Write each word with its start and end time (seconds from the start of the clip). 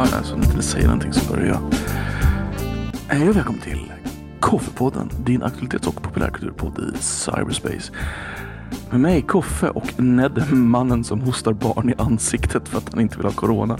Ja, 0.00 0.16
alltså, 0.16 0.34
om 0.34 0.42
inte 0.42 0.56
ni 0.56 0.62
säger 0.62 0.86
någonting 0.86 1.12
så 1.12 1.32
börjar 1.32 1.46
jag. 1.46 1.60
Hej 3.08 3.28
och 3.28 3.36
välkommen 3.36 3.60
till 3.60 3.92
Koffepodden, 4.40 5.10
din 5.24 5.42
aktualitets 5.42 5.86
och 5.86 6.02
populärkulturpodd 6.02 6.78
i 6.78 6.98
cyberspace. 6.98 7.92
Med 8.90 9.00
mig 9.00 9.22
Koffe 9.22 9.68
och 9.68 10.00
Ned, 10.00 10.52
mannen 10.52 11.04
som 11.04 11.20
hostar 11.20 11.52
barn 11.52 11.90
i 11.90 11.94
ansiktet 11.98 12.68
för 12.68 12.78
att 12.78 12.92
han 12.92 13.00
inte 13.00 13.16
vill 13.16 13.26
ha 13.26 13.32
corona. 13.32 13.78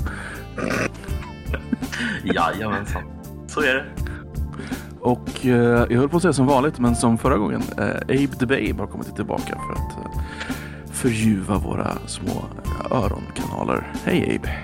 Jajamensan, 2.25 3.02
så 3.46 3.61
är 3.61 3.75
det. 3.75 3.84
Och 5.00 5.46
eh, 5.46 5.87
jag 5.91 5.98
höll 5.98 6.09
på 6.09 6.16
att 6.16 6.23
säga 6.23 6.32
som 6.32 6.46
vanligt, 6.46 6.79
men 6.79 6.96
som 6.96 7.18
förra 7.18 7.37
gången. 7.37 7.62
Eh, 7.79 7.84
Abe 8.02 8.37
the 8.39 8.46
Babe 8.46 8.75
har 8.79 8.87
kommit 8.87 9.16
tillbaka 9.16 9.59
för 9.66 9.73
att 9.73 10.07
eh, 10.07 10.23
förljuva 10.93 11.59
våra 11.59 11.96
små 12.07 12.45
öronkanaler. 12.91 13.93
Hej 14.05 14.37
Abe! 14.37 14.57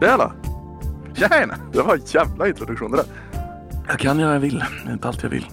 Tjena! 0.00 0.32
Tjena! 1.14 1.54
Det 1.72 1.82
var 1.82 1.94
en 1.94 2.04
jävla 2.04 2.48
introduktion 2.48 2.90
det 2.90 2.96
där. 2.96 3.06
Jag 3.88 3.98
kan 3.98 4.18
göra 4.18 4.32
jag 4.32 4.40
vill, 4.40 4.58
det 4.58 4.88
är 4.90 4.92
inte 4.92 5.08
allt 5.08 5.22
jag 5.22 5.30
vill. 5.30 5.46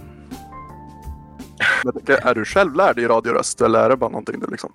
Men, 1.83 1.93
är 2.23 2.35
du 2.35 2.45
självlärd 2.45 2.99
i 2.99 3.07
radioröst 3.07 3.61
eller 3.61 3.79
är 3.79 3.89
det 3.89 3.97
bara 3.97 4.09
någonting 4.09 4.39
du 4.39 4.47
liksom... 4.47 4.73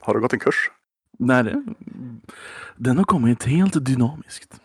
Har 0.00 0.14
du 0.14 0.20
gått 0.20 0.32
en 0.32 0.38
kurs? 0.38 0.70
Nej, 1.18 1.44
det, 1.44 1.64
den 2.76 2.96
har 2.98 3.04
kommit 3.04 3.44
helt 3.44 3.84
dynamiskt. 3.86 4.60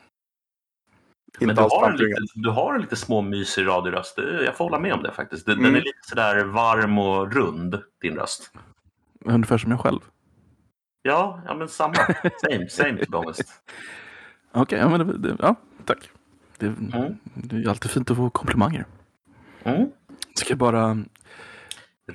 Men 1.39 1.55
du 1.55 1.61
har, 1.61 1.91
lite, 1.91 2.15
du 2.35 2.49
har 2.49 2.75
en 2.75 2.81
lite 2.81 2.95
småmysig 2.95 3.67
radioröst. 3.67 4.17
Jag 4.45 4.57
får 4.57 4.65
hålla 4.65 4.79
med 4.79 4.93
om 4.93 5.03
det 5.03 5.11
faktiskt. 5.11 5.45
Den, 5.45 5.55
den 5.57 5.65
Mm. 5.65 5.75
är 5.75 5.79
lite 5.81 5.97
sådär 6.01 6.43
varm 6.43 6.97
och 6.99 7.33
rund, 7.33 7.81
din 8.01 8.15
röst. 8.15 8.51
Ungefär 9.25 9.57
som 9.57 9.71
jag 9.71 9.79
själv. 9.79 9.99
Ja, 11.01 11.41
ja 11.45 11.55
men 11.55 11.67
samma. 11.67 11.95
Same, 12.41 12.69
same 12.69 13.05
to 13.05 13.11
be 13.11 13.17
honest. 13.17 13.43
Okej, 14.51 14.79
ja, 14.79 14.89
men 14.89 15.07
det, 15.07 15.17
det, 15.17 15.35
ja, 15.39 15.55
tack. 15.85 16.09
Det, 16.57 16.65
Mm. 16.67 17.17
det 17.33 17.55
är 17.55 17.69
alltid 17.69 17.91
fint 17.91 18.11
att 18.11 18.17
få 18.17 18.29
komplimanger. 18.29 18.85
Mm. 19.63 19.89
Ska 20.35 20.49
jag 20.49 20.57
bara... 20.57 20.97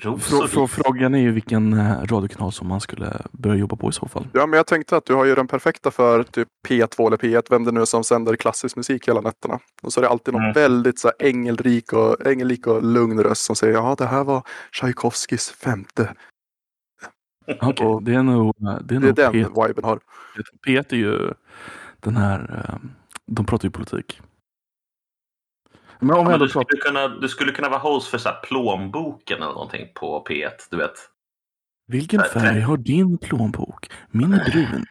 Frå, 0.02 0.18
frå, 0.18 0.66
frågan 0.68 1.14
är 1.14 1.18
ju 1.18 1.30
vilken 1.32 1.72
eh, 1.72 2.00
radiokanal 2.04 2.52
som 2.52 2.68
man 2.68 2.80
skulle 2.80 3.20
börja 3.32 3.56
jobba 3.56 3.76
på 3.76 3.88
i 3.88 3.92
så 3.92 4.08
fall. 4.08 4.26
Ja, 4.32 4.46
men 4.46 4.56
jag 4.56 4.66
tänkte 4.66 4.96
att 4.96 5.04
du 5.06 5.14
har 5.14 5.24
ju 5.24 5.34
den 5.34 5.46
perfekta 5.46 5.90
för 5.90 6.22
typ 6.22 6.48
P2 6.68 7.06
eller 7.06 7.16
P1, 7.16 7.42
vem 7.50 7.64
det 7.64 7.72
nu 7.72 7.80
är 7.80 7.84
som 7.84 8.04
sänder 8.04 8.36
klassisk 8.36 8.76
musik 8.76 9.08
hela 9.08 9.20
nätterna. 9.20 9.58
Och 9.82 9.92
så 9.92 10.00
är 10.00 10.02
det 10.02 10.08
alltid 10.08 10.34
någon 10.34 10.42
Mm. 10.42 10.52
väldigt 10.54 10.98
så 10.98 11.08
här 11.08 11.28
ängelrik 11.28 11.92
och, 11.92 12.26
ängelrik 12.26 12.66
och 12.66 12.82
lugn 12.82 13.20
röst 13.22 13.42
som 13.44 13.56
säger 13.56 13.74
ja, 13.74 13.94
det 13.98 14.06
här 14.06 14.24
var 14.24 14.42
Tchaikovskis 14.72 15.50
femte. 15.50 16.14
Okej, 17.62 17.86
Och 17.86 18.02
det 18.02 18.14
är 18.14 18.22
nog, 18.22 18.54
det 18.58 18.66
är 18.70 18.80
Det 18.82 18.94
är 18.96 19.00
nog 19.00 19.14
den 19.14 19.32
P1. 19.32 19.66
viben 19.68 19.84
har. 19.84 20.00
P1 20.66 20.84
är 20.92 20.96
ju 20.96 21.32
den 22.04 22.16
här... 22.16 22.64
eh, 22.68 22.76
De 23.26 23.46
pratar 23.46 23.64
ju 23.64 23.70
politik. 23.70 24.20
Men 26.00 26.10
om 26.10 26.16
Ja, 26.24 26.30
men 26.30 26.40
du, 26.40 26.48
skulle 26.48 26.64
pratar... 26.64 26.76
kunna, 26.88 27.08
du 27.08 27.28
skulle 27.28 27.52
kunna 27.52 27.68
vara 27.68 27.78
host 27.80 28.08
för 28.08 28.18
så 28.18 28.28
här 28.28 28.40
plånboken 28.42 29.36
eller 29.36 29.52
någonting 29.52 29.88
på 29.94 30.24
P1. 30.28 30.50
Du 30.70 30.76
vet. 30.76 30.94
Vilken 31.86 32.22
färg 32.22 32.60
har 32.60 32.76
din 32.76 33.18
plånbok? 33.18 33.90
Min 34.10 34.32
är 34.32 34.50
brun. 34.50 34.84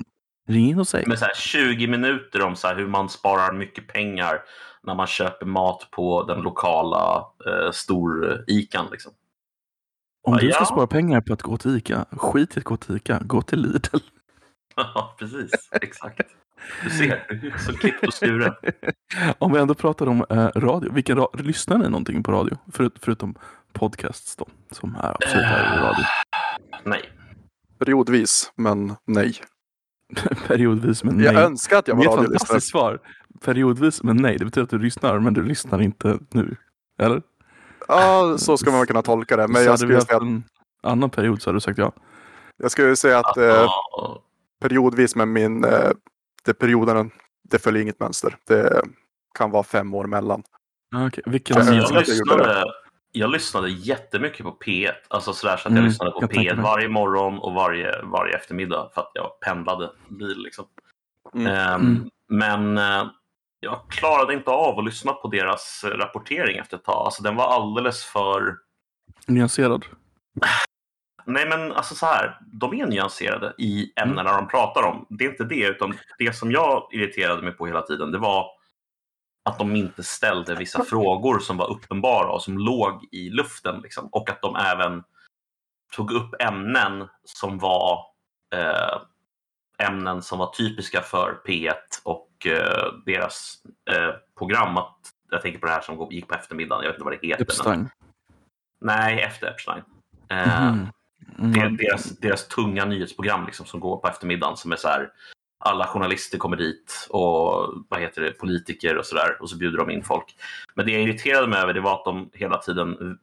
Ring 0.48 0.70
in 0.70 0.80
och 0.80 0.88
säg. 0.88 1.06
Med 1.08 1.20
så 1.20 1.26
här 1.26 1.34
20 1.36 1.88
minuter 1.88 2.42
om 2.42 2.56
så 2.56 2.68
här 2.68 2.76
hur 2.76 2.88
man 2.88 3.10
sparar 3.10 3.54
mycket 3.54 3.88
pengar 3.88 4.40
när 4.84 4.96
man 4.96 5.08
köper 5.08 5.46
mat 5.46 5.88
på 5.92 6.24
den 6.24 6.42
lokala 6.42 7.26
eh, 7.46 7.72
stor-ican. 7.72 8.92
Liksom. 8.92 9.12
Om 10.28 10.34
du 10.38 10.52
ska 10.52 10.62
Ja. 10.62 10.66
spara 10.66 10.88
pengar 10.88 11.22
på 11.22 11.34
att 11.34 11.42
gå 11.42 11.58
till 11.58 11.78
Ica, 11.78 12.06
skit 12.12 12.58
i 12.58 12.60
att 12.60 12.64
gå 12.66 12.78
till 12.78 12.96
Ica. 12.96 13.20
Gå 13.24 13.42
till 13.42 13.60
Lidl. 13.62 13.98
Ja, 14.76 15.16
precis. 15.20 15.52
Exakt. 15.72 16.22
Du 16.84 16.90
ser, 16.90 17.08
är 17.12 17.58
så 17.58 17.74
klippt 17.74 18.08
och 18.08 18.14
skuren. 18.14 18.54
Om 19.40 19.54
vi 19.54 19.60
ändå 19.60 19.74
pratar 19.74 20.08
om 20.08 20.26
eh, 20.30 20.48
radio. 20.56 20.94
Vilken 20.94 21.18
ra- 21.18 21.42
lyssnar 21.42 21.78
ni 21.78 21.84
någonting 21.90 22.24
på 22.24 22.32
radio? 22.32 22.58
Förut, 22.72 22.94
förutom 23.02 23.36
podcasts 23.74 24.36
då, 24.36 24.48
som 24.72 24.96
är 24.96 25.14
absolut 25.16 25.46
här 25.46 25.78
i 25.78 25.82
radio. 25.82 26.06
Nej. 26.84 27.02
Periodvis, 27.80 28.52
men 28.56 28.96
nej. 29.06 29.34
Periodvis 30.48 31.04
men 31.04 31.20
Jag 31.20 31.34
nej. 31.34 31.44
önskar 31.44 31.78
att 31.78 31.88
jag 31.88 31.98
Det 31.98 32.04
är 32.04 32.06
var 32.08 32.14
ett 32.14 32.18
radiolyssnare. 32.18 32.48
fantastiskt 32.48 32.72
svar. 32.72 33.00
Periodvis 33.46 34.04
men 34.04 34.18
nej. 34.18 34.38
Det 34.38 34.46
betyder 34.46 34.64
att 34.64 34.70
du 34.70 34.80
lyssnar, 34.80 35.20
men 35.20 35.34
du 35.34 35.44
lyssnar 35.44 35.82
inte 35.82 36.20
nu. 36.32 36.56
Eller? 37.00 37.22
Ja, 37.88 38.36
så 38.38 38.58
ska 38.58 38.72
man 38.72 38.88
kunna 38.88 39.02
tolka 39.02 39.38
det. 39.38 39.48
Men 39.48 39.56
så 39.64 39.70
jag 39.70 39.80
skulle, 39.80 40.02
säga, 40.02 40.18
att- 40.18 40.22
en 40.24 40.44
annan 40.84 41.10
period 41.10 41.42
så 41.42 41.50
hade 41.50 41.56
du 41.56 41.62
sagt 41.62 41.78
ja. 41.78 41.92
jag 42.58 42.72
skulle 42.72 42.96
säga 42.96 43.20
att 43.20 43.38
eh, 43.38 43.72
periodvis, 44.62 45.16
men 45.16 45.34
min 45.34 45.64
eh, 45.64 45.90
det 46.46 46.54
perioden, 46.54 47.12
det 47.44 47.60
följer 47.60 47.82
inget 47.82 48.00
mönster. 48.00 48.38
Det 48.48 48.82
kan 49.38 49.52
vara 49.52 49.64
fem 49.64 49.94
år 49.94 50.06
mellan. 50.06 50.44
Okay. 51.08 51.24
Vilken... 51.26 51.58
Alltså, 51.58 51.74
jag 51.74 51.94
lyssnade, 52.08 52.64
jag 53.12 53.30
lyssnade 53.30 53.70
jättemycket 53.70 54.46
på 54.46 54.58
P1. 54.66 54.92
Alltså 55.08 55.34
sådär 55.34 55.58
så 55.58 55.68
att 55.68 55.72
jag 55.72 55.72
Mm, 55.72 55.86
lyssnade 55.86 56.12
på 56.12 56.18
jag 56.22 56.30
tänker 56.30 56.52
P1 56.52 56.56
mig. 56.56 56.64
varje 56.64 56.88
morgon 56.90 57.40
och 57.40 57.54
varje, 57.54 58.02
varje 58.04 58.36
eftermiddag 58.36 58.90
för 58.94 59.02
att 59.02 59.12
jag 59.14 59.40
pendlade 59.40 59.92
bil. 60.10 60.38
Liksom. 60.44 60.66
Mm. 61.34 61.48
Ehm, 61.48 61.82
Mm. 61.82 62.10
Men 62.30 62.78
eh, 62.78 63.12
jag 63.60 63.82
klarade 63.90 64.34
inte 64.34 64.52
av 64.52 64.80
att 64.80 64.86
lyssna 64.86 65.14
på 65.14 65.28
deras 65.28 65.84
eh, 65.84 65.90
rapportering 65.90 66.58
efter 66.58 66.78
ett 66.78 66.84
tag. 66.84 67.06
Alltså 67.06 67.24
den 67.24 67.36
var 67.36 67.48
alldeles 67.48 68.04
för... 68.06 68.56
Nyanserad. 69.28 69.86
Nej 71.26 71.50
men 71.50 71.72
alltså 71.72 71.96
så 71.96 72.06
här, 72.06 72.40
de 72.42 72.74
är 72.74 72.86
nyanserade 72.86 73.54
i 73.58 73.94
ämnena 73.96 74.38
de 74.38 74.48
pratar 74.48 74.84
om. 74.84 75.06
Det 75.10 75.26
är 75.26 75.30
inte 75.30 75.44
det, 75.44 75.68
utan 75.68 75.98
det 76.18 76.34
som 76.34 76.52
jag 76.52 76.88
irriterade 76.92 77.42
mig 77.42 77.54
på 77.54 77.68
hela 77.68 77.82
tiden, 77.82 78.12
det 78.12 78.18
var 78.18 78.48
att 79.46 79.60
de 79.60 79.76
inte 79.76 80.04
ställde 80.04 80.56
vissa 80.56 80.84
frågor 80.84 81.40
som 81.40 81.58
var 81.58 81.72
uppenbara 81.72 82.32
och 82.32 82.42
som 82.42 82.58
låg 82.58 83.08
i 83.12 83.30
luften. 83.30 83.80
Liksom. 83.82 84.10
Och 84.12 84.30
att 84.30 84.42
de 84.42 84.56
även 84.56 85.04
tog 85.96 86.12
upp 86.12 86.42
ämnen 86.42 87.08
som 87.24 87.58
var 87.58 88.06
eh, 88.56 89.02
ämnen 89.88 90.22
som 90.22 90.40
var 90.40 90.54
typiska 90.54 91.02
för 91.02 91.42
P1 91.46 91.74
och 92.04 92.48
eh, 92.48 92.94
deras 93.06 93.58
eh, 93.92 94.10
program. 94.38 94.78
Att, 94.78 94.98
jag 95.30 95.42
tänker 95.42 95.60
på 95.60 95.66
det 95.66 95.72
här 95.72 95.82
som 95.82 96.08
gick 96.12 96.28
på 96.28 96.36
eftermiddagen, 96.36 96.84
jag 96.84 96.90
vet 96.90 96.96
inte 96.96 97.04
vad 97.04 97.14
det 97.14 97.28
heter. 97.28 97.46
Men, 97.46 97.48
Epstein. 97.48 97.90
nej, 98.82 99.22
efter 99.22 99.48
Epstein. 99.48 99.84
Eh, 100.30 100.76
Det, 101.38 101.60
Mm. 101.60 101.78
deras, 101.78 102.20
deras 102.20 102.48
tunga 102.48 102.86
nyhetsprogram 102.86 103.46
liksom, 103.46 103.66
som 103.66 103.80
går 103.80 103.98
på 103.98 104.08
eftermiddagen 104.08 104.58
som 104.58 104.72
är 104.72 104.76
så 104.76 104.88
här 104.88 105.10
alla 105.66 105.88
journalister 105.88 106.38
kommer 106.38 106.58
dit 106.58 107.08
och 107.10 107.74
vad 107.90 108.00
heter 108.00 108.22
det, 108.22 108.32
politiker 108.32 108.98
och 108.98 109.06
sådär 109.06 109.42
och 109.42 109.50
så 109.50 109.58
bjuder 109.58 109.78
de 109.78 109.90
in 109.90 110.04
folk. 110.04 110.36
Men 110.76 110.86
det 110.86 110.92
jag 110.92 111.02
irriterade 111.02 111.48
mig 111.48 111.60
över 111.60 111.74
det 111.74 111.82
var 111.82 111.94
att 111.94 112.06
de 112.06 112.30
hela 112.34 112.58
tiden 112.58 113.18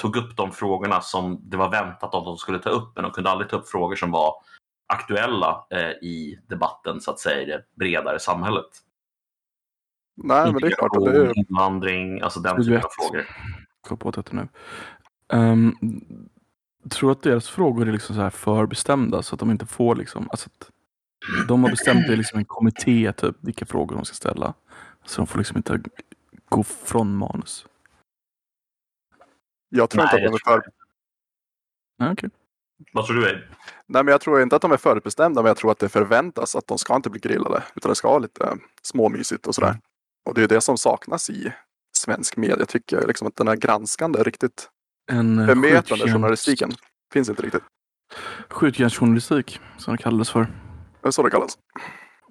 tog 0.00 0.16
upp 0.16 0.36
de 0.36 0.52
frågorna 0.52 1.00
som 1.00 1.40
det 1.42 1.56
var 1.56 1.70
väntat 1.70 2.14
att 2.14 2.24
de 2.24 2.36
skulle 2.36 2.58
ta 2.58 2.70
upp 2.70 2.92
men 2.94 3.02
de 3.02 3.12
kunde 3.12 3.30
aldrig 3.30 3.50
ta 3.50 3.56
upp 3.56 3.68
frågor 3.68 3.96
som 3.96 4.10
var 4.10 4.34
aktuella 4.86 5.66
eh, 5.70 5.90
i 5.90 6.38
debatten 6.46 7.00
så 7.00 7.10
att 7.10 7.18
säga 7.18 7.42
i 7.42 7.46
det 7.46 7.64
bredare 7.74 8.18
samhället. 8.18 8.68
Nej, 10.16 10.52
men 10.52 10.60
det 10.60 10.66
är 10.66 10.70
klart 10.70 10.96
att 10.96 11.04
det 11.04 11.16
är, 11.16 11.38
invandring, 11.38 12.20
alltså 12.20 12.40
den 12.40 12.62
typen 12.64 12.76
av 12.76 12.88
frågor. 12.90 13.26
Kom 13.80 13.96
på 13.96 14.22
nu. 14.30 14.48
Um, 15.28 15.76
tror 16.90 17.08
du 17.08 17.12
att 17.12 17.22
deras 17.22 17.48
frågor 17.48 17.88
är 17.88 17.92
liksom 17.92 18.16
så 18.16 18.22
här 18.22 18.30
förbestämda 18.30 19.22
så 19.22 19.34
att 19.34 19.40
de 19.40 19.50
inte 19.50 19.66
får 19.66 19.96
liksom, 19.96 20.28
alltså 20.30 20.48
att 20.48 20.70
de 21.48 21.64
har 21.64 21.70
bestämt 21.70 22.06
det 22.06 22.16
liksom 22.16 22.38
en 22.38 22.44
kommitté 22.44 23.12
typ 23.12 23.36
vilka 23.40 23.66
frågor 23.66 23.96
de 23.96 24.04
ska 24.04 24.14
ställa. 24.14 24.54
Så 25.04 25.20
de 25.20 25.26
får 25.26 25.38
liksom 25.38 25.56
inte 25.56 25.80
gå 26.48 26.62
från 26.62 27.16
manus. 27.16 27.66
jag 29.68 29.90
tror 29.90 30.04
inte 30.04 30.16
Nej, 30.16 30.24
att 30.24 30.32
de 30.32 30.34
är 30.34 30.52
för, 30.52 30.62
Ja, 31.96 32.12
okej. 32.12 32.30
Vad 32.92 33.06
tror 33.06 33.16
du? 33.16 33.28
Är? 33.28 33.50
Nej, 33.86 34.04
men 34.04 34.12
jag 34.12 34.20
tror 34.20 34.42
inte 34.42 34.56
att 34.56 34.62
de 34.62 34.72
är 34.72 34.76
förutbestämda, 34.76 35.42
men 35.42 35.48
jag 35.48 35.56
tror 35.56 35.72
att 35.72 35.78
det 35.78 35.88
förväntas 35.88 36.56
att 36.56 36.66
de 36.66 36.78
ska 36.78 36.96
inte 36.96 37.10
bli 37.10 37.20
grillade, 37.20 37.62
utan 37.74 37.88
det 37.88 37.94
ska 37.94 38.08
vara 38.08 38.18
lite 38.18 38.44
eh, 38.44 38.54
småmysigt 38.82 39.46
och 39.46 39.54
sådär. 39.54 39.68
Mm. 39.68 39.80
Och 40.24 40.34
det 40.34 40.42
är 40.42 40.48
det 40.48 40.60
som 40.60 40.78
saknas 40.78 41.30
i 41.30 41.52
svensk 41.96 42.36
media, 42.36 42.66
tycker 42.66 42.96
jag. 42.96 43.06
Liksom 43.06 43.26
att 43.26 43.36
den 43.36 43.48
här 43.48 43.56
granskande, 43.56 44.22
riktigt 44.22 44.70
En 45.10 45.46
bemötande 45.46 46.12
journalistiken 46.12 46.72
finns 47.12 47.28
inte 47.28 47.42
riktigt. 47.42 47.62
Skjutjärnsjournalistik 48.48 49.60
som 49.76 49.96
det 49.96 50.02
kallades 50.02 50.30
för. 50.30 50.46
Det 51.02 51.08
är 51.08 51.10
så 51.10 51.22
det 51.22 51.30
kallas. 51.30 51.58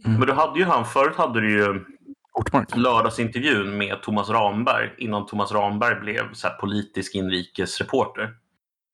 Men 0.03 0.21
du 0.21 0.33
hade 0.33 0.59
ju 0.59 0.65
han, 0.65 0.85
förut 0.85 1.15
hade 1.15 1.41
du 1.41 1.51
ju 1.51 1.85
Ortmark. 2.33 2.75
lördagsintervjun 2.75 3.77
med 3.77 4.01
Thomas 4.01 4.29
Ramberg 4.29 4.89
innan 4.97 5.25
Thomas 5.25 5.51
Ramberg 5.51 6.00
blev 6.00 6.33
så 6.33 6.47
här 6.47 6.56
politisk 6.56 7.15
inrikesreporter. 7.15 8.33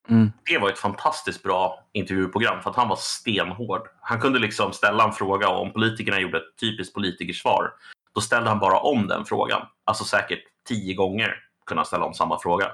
Mm. 0.09 0.31
Det 0.45 0.57
var 0.57 0.69
ett 0.69 0.79
fantastiskt 0.79 1.43
bra 1.43 1.83
intervjuprogram 1.93 2.61
för 2.61 2.69
att 2.69 2.75
han 2.75 2.89
var 2.89 2.95
stenhård. 2.95 3.81
Han 4.01 4.19
kunde 4.19 4.39
liksom 4.39 4.73
ställa 4.73 5.03
en 5.03 5.11
fråga 5.11 5.49
och 5.49 5.61
om 5.61 5.73
politikerna 5.73 6.19
gjorde 6.19 6.37
ett 6.37 6.59
typiskt 6.59 6.93
politikersvar 6.93 7.71
då 8.17 8.21
ställde 8.21 8.49
han 8.49 8.59
bara 8.59 8.79
om 8.79 9.07
den 9.07 9.25
frågan. 9.25 9.61
Alltså 9.85 10.03
säkert 10.03 10.39
tio 10.67 10.93
gånger 10.93 11.35
kunde 11.65 11.79
han 11.79 11.85
ställa 11.85 12.05
om 12.05 12.13
samma 12.13 12.39
fråga. 12.39 12.71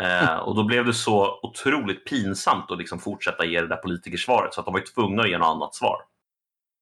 Eh, 0.00 0.36
och 0.36 0.54
då 0.54 0.64
blev 0.64 0.84
det 0.84 0.94
så 0.94 1.40
otroligt 1.42 2.04
pinsamt 2.06 2.70
att 2.70 2.78
liksom 2.78 2.98
fortsätta 2.98 3.44
ge 3.44 3.60
det 3.60 3.66
där 3.68 3.76
politikersvaret 3.76 4.54
så 4.54 4.60
att 4.60 4.64
de 4.66 4.72
var 4.72 4.80
ju 4.80 4.86
tvungna 4.86 5.22
att 5.22 5.28
ge 5.28 5.38
något 5.38 5.46
annat 5.56 5.74
svar. 5.74 5.96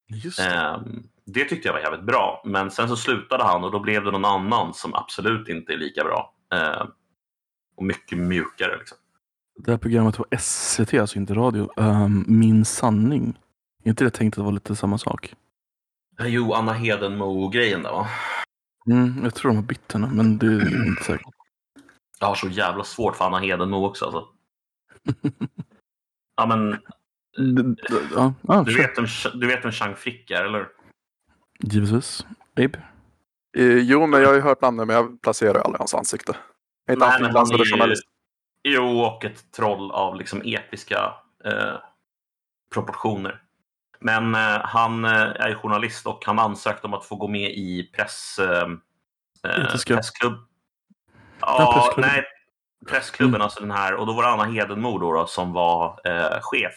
Just 0.09 0.39
det. 0.39 0.55
Eh, 0.55 0.81
det 1.27 1.45
tyckte 1.45 1.69
jag 1.69 1.73
var 1.73 1.81
jävligt 1.81 2.05
bra. 2.07 2.43
Men 2.45 2.71
sen 2.71 2.89
så 2.89 2.97
slutade 2.97 3.45
han 3.45 3.65
och 3.65 3.71
då 3.71 3.81
blev 3.81 4.05
det 4.05 4.11
någon 4.11 4.25
annan 4.25 4.75
som 4.75 4.95
absolut 4.95 5.49
inte 5.49 5.73
är 5.73 5.77
lika 5.77 6.05
bra. 6.05 6.35
Eh, 6.55 6.87
och 7.77 7.85
mycket 7.85 8.19
mjukare. 8.19 8.77
Liksom. 8.79 8.99
Det 9.59 9.71
här 9.71 9.79
programmet 9.79 10.17
på 10.17 10.27
SVT, 10.39 10.95
alltså 10.95 11.17
inte 11.17 11.35
radio. 11.35 11.71
ehm, 11.81 12.25
Min 12.29 12.65
sanning. 12.65 13.39
Är 13.85 13.89
inte 13.89 14.05
det 14.05 14.11
tänkt 14.11 14.39
att 14.39 14.45
vara 14.45 14.55
lite 14.55 14.77
samma 14.77 14.99
sak? 14.99 15.35
Eh, 16.21 16.27
Jo, 16.27 16.53
Anna 16.53 16.73
Hedenmo-grejen 16.73 17.83
där 17.83 17.91
va? 17.93 18.07
Mm, 18.91 19.21
jag 19.25 19.35
tror 19.35 19.51
de 19.51 19.57
har 19.57 19.63
bytt 19.63 19.93
henne, 19.93 20.09
men 20.13 20.39
det 20.39 20.47
är 20.47 20.87
inte 20.87 21.05
säkert. 21.05 21.27
Jag 22.25 22.29
har 22.29 22.35
så 22.35 22.49
jävla 22.49 22.85
svårt 22.85 23.17
för 23.17 23.25
Anna 23.25 23.38
Hedenmo 23.38 23.87
också 23.87 24.05
alltså. 24.05 24.29
Ja 26.37 26.47
men, 26.47 26.71
D- 26.71 27.75
d- 27.91 27.97
Ja, 28.15 28.35
ja 28.43 28.62
du 28.62 28.73
sure. 28.73 28.82
vet 28.87 28.99
vem, 28.99 29.41
du 29.41 29.47
vet 29.47 29.65
vem 29.65 29.73
Chang 29.73 29.94
Frick 29.97 30.31
är 30.31 30.44
eller? 30.44 30.69
Givetvis. 31.62 32.26
Abe? 32.56 32.82
Eh, 33.56 33.79
Jo, 33.79 34.06
men 34.06 34.21
jag 34.21 34.29
har 34.29 34.35
ju 34.35 34.41
hört 34.41 34.61
namnet, 34.61 34.87
men 34.87 34.97
jag 34.97 35.21
placerar 35.23 35.61
aldrig 35.61 35.79
hans 35.79 35.94
ansikte. 35.94 36.37
Är 36.88 36.93
inte 36.93 37.06
han 37.06 37.21
men 37.23 37.31
frilansare 37.31 37.56
är 37.59 37.65
ju- 37.65 37.71
journalist? 37.73 38.03
Jo, 38.69 39.00
och 39.00 39.25
ett 39.25 39.53
troll 39.53 39.91
av 39.91 40.17
liksom 40.17 40.43
episka 40.44 41.15
eh, 41.44 41.75
proportioner. 42.75 43.43
Men 44.00 44.35
eh, 44.35 44.61
han 44.65 45.05
eh, 45.05 45.11
är 45.20 45.55
journalist 45.55 46.06
och 46.06 46.23
han 46.27 46.38
ansökte 46.38 46.87
om 46.87 46.94
att 46.94 47.05
få 47.05 47.17
gå 47.17 47.29
med 47.29 47.50
i 47.50 47.91
press, 47.97 48.38
eh, 48.38 48.69
eh, 49.44 49.70
pressklubb. 49.70 50.37
Ja, 51.41 51.73
pressklubben. 51.75 52.11
nej, 52.11 52.25
pressklubben, 52.87 53.43
alltså 53.43 53.61
den 53.61 53.71
här. 53.71 53.95
Och 53.95 54.07
då 54.07 54.13
var 54.13 54.23
det 54.23 54.29
Anna 54.29 54.45
Hedenmo 54.45 54.99
då, 54.99 55.13
då, 55.13 55.27
som 55.27 55.53
var 55.53 56.01
eh, 56.05 56.41
chef 56.41 56.75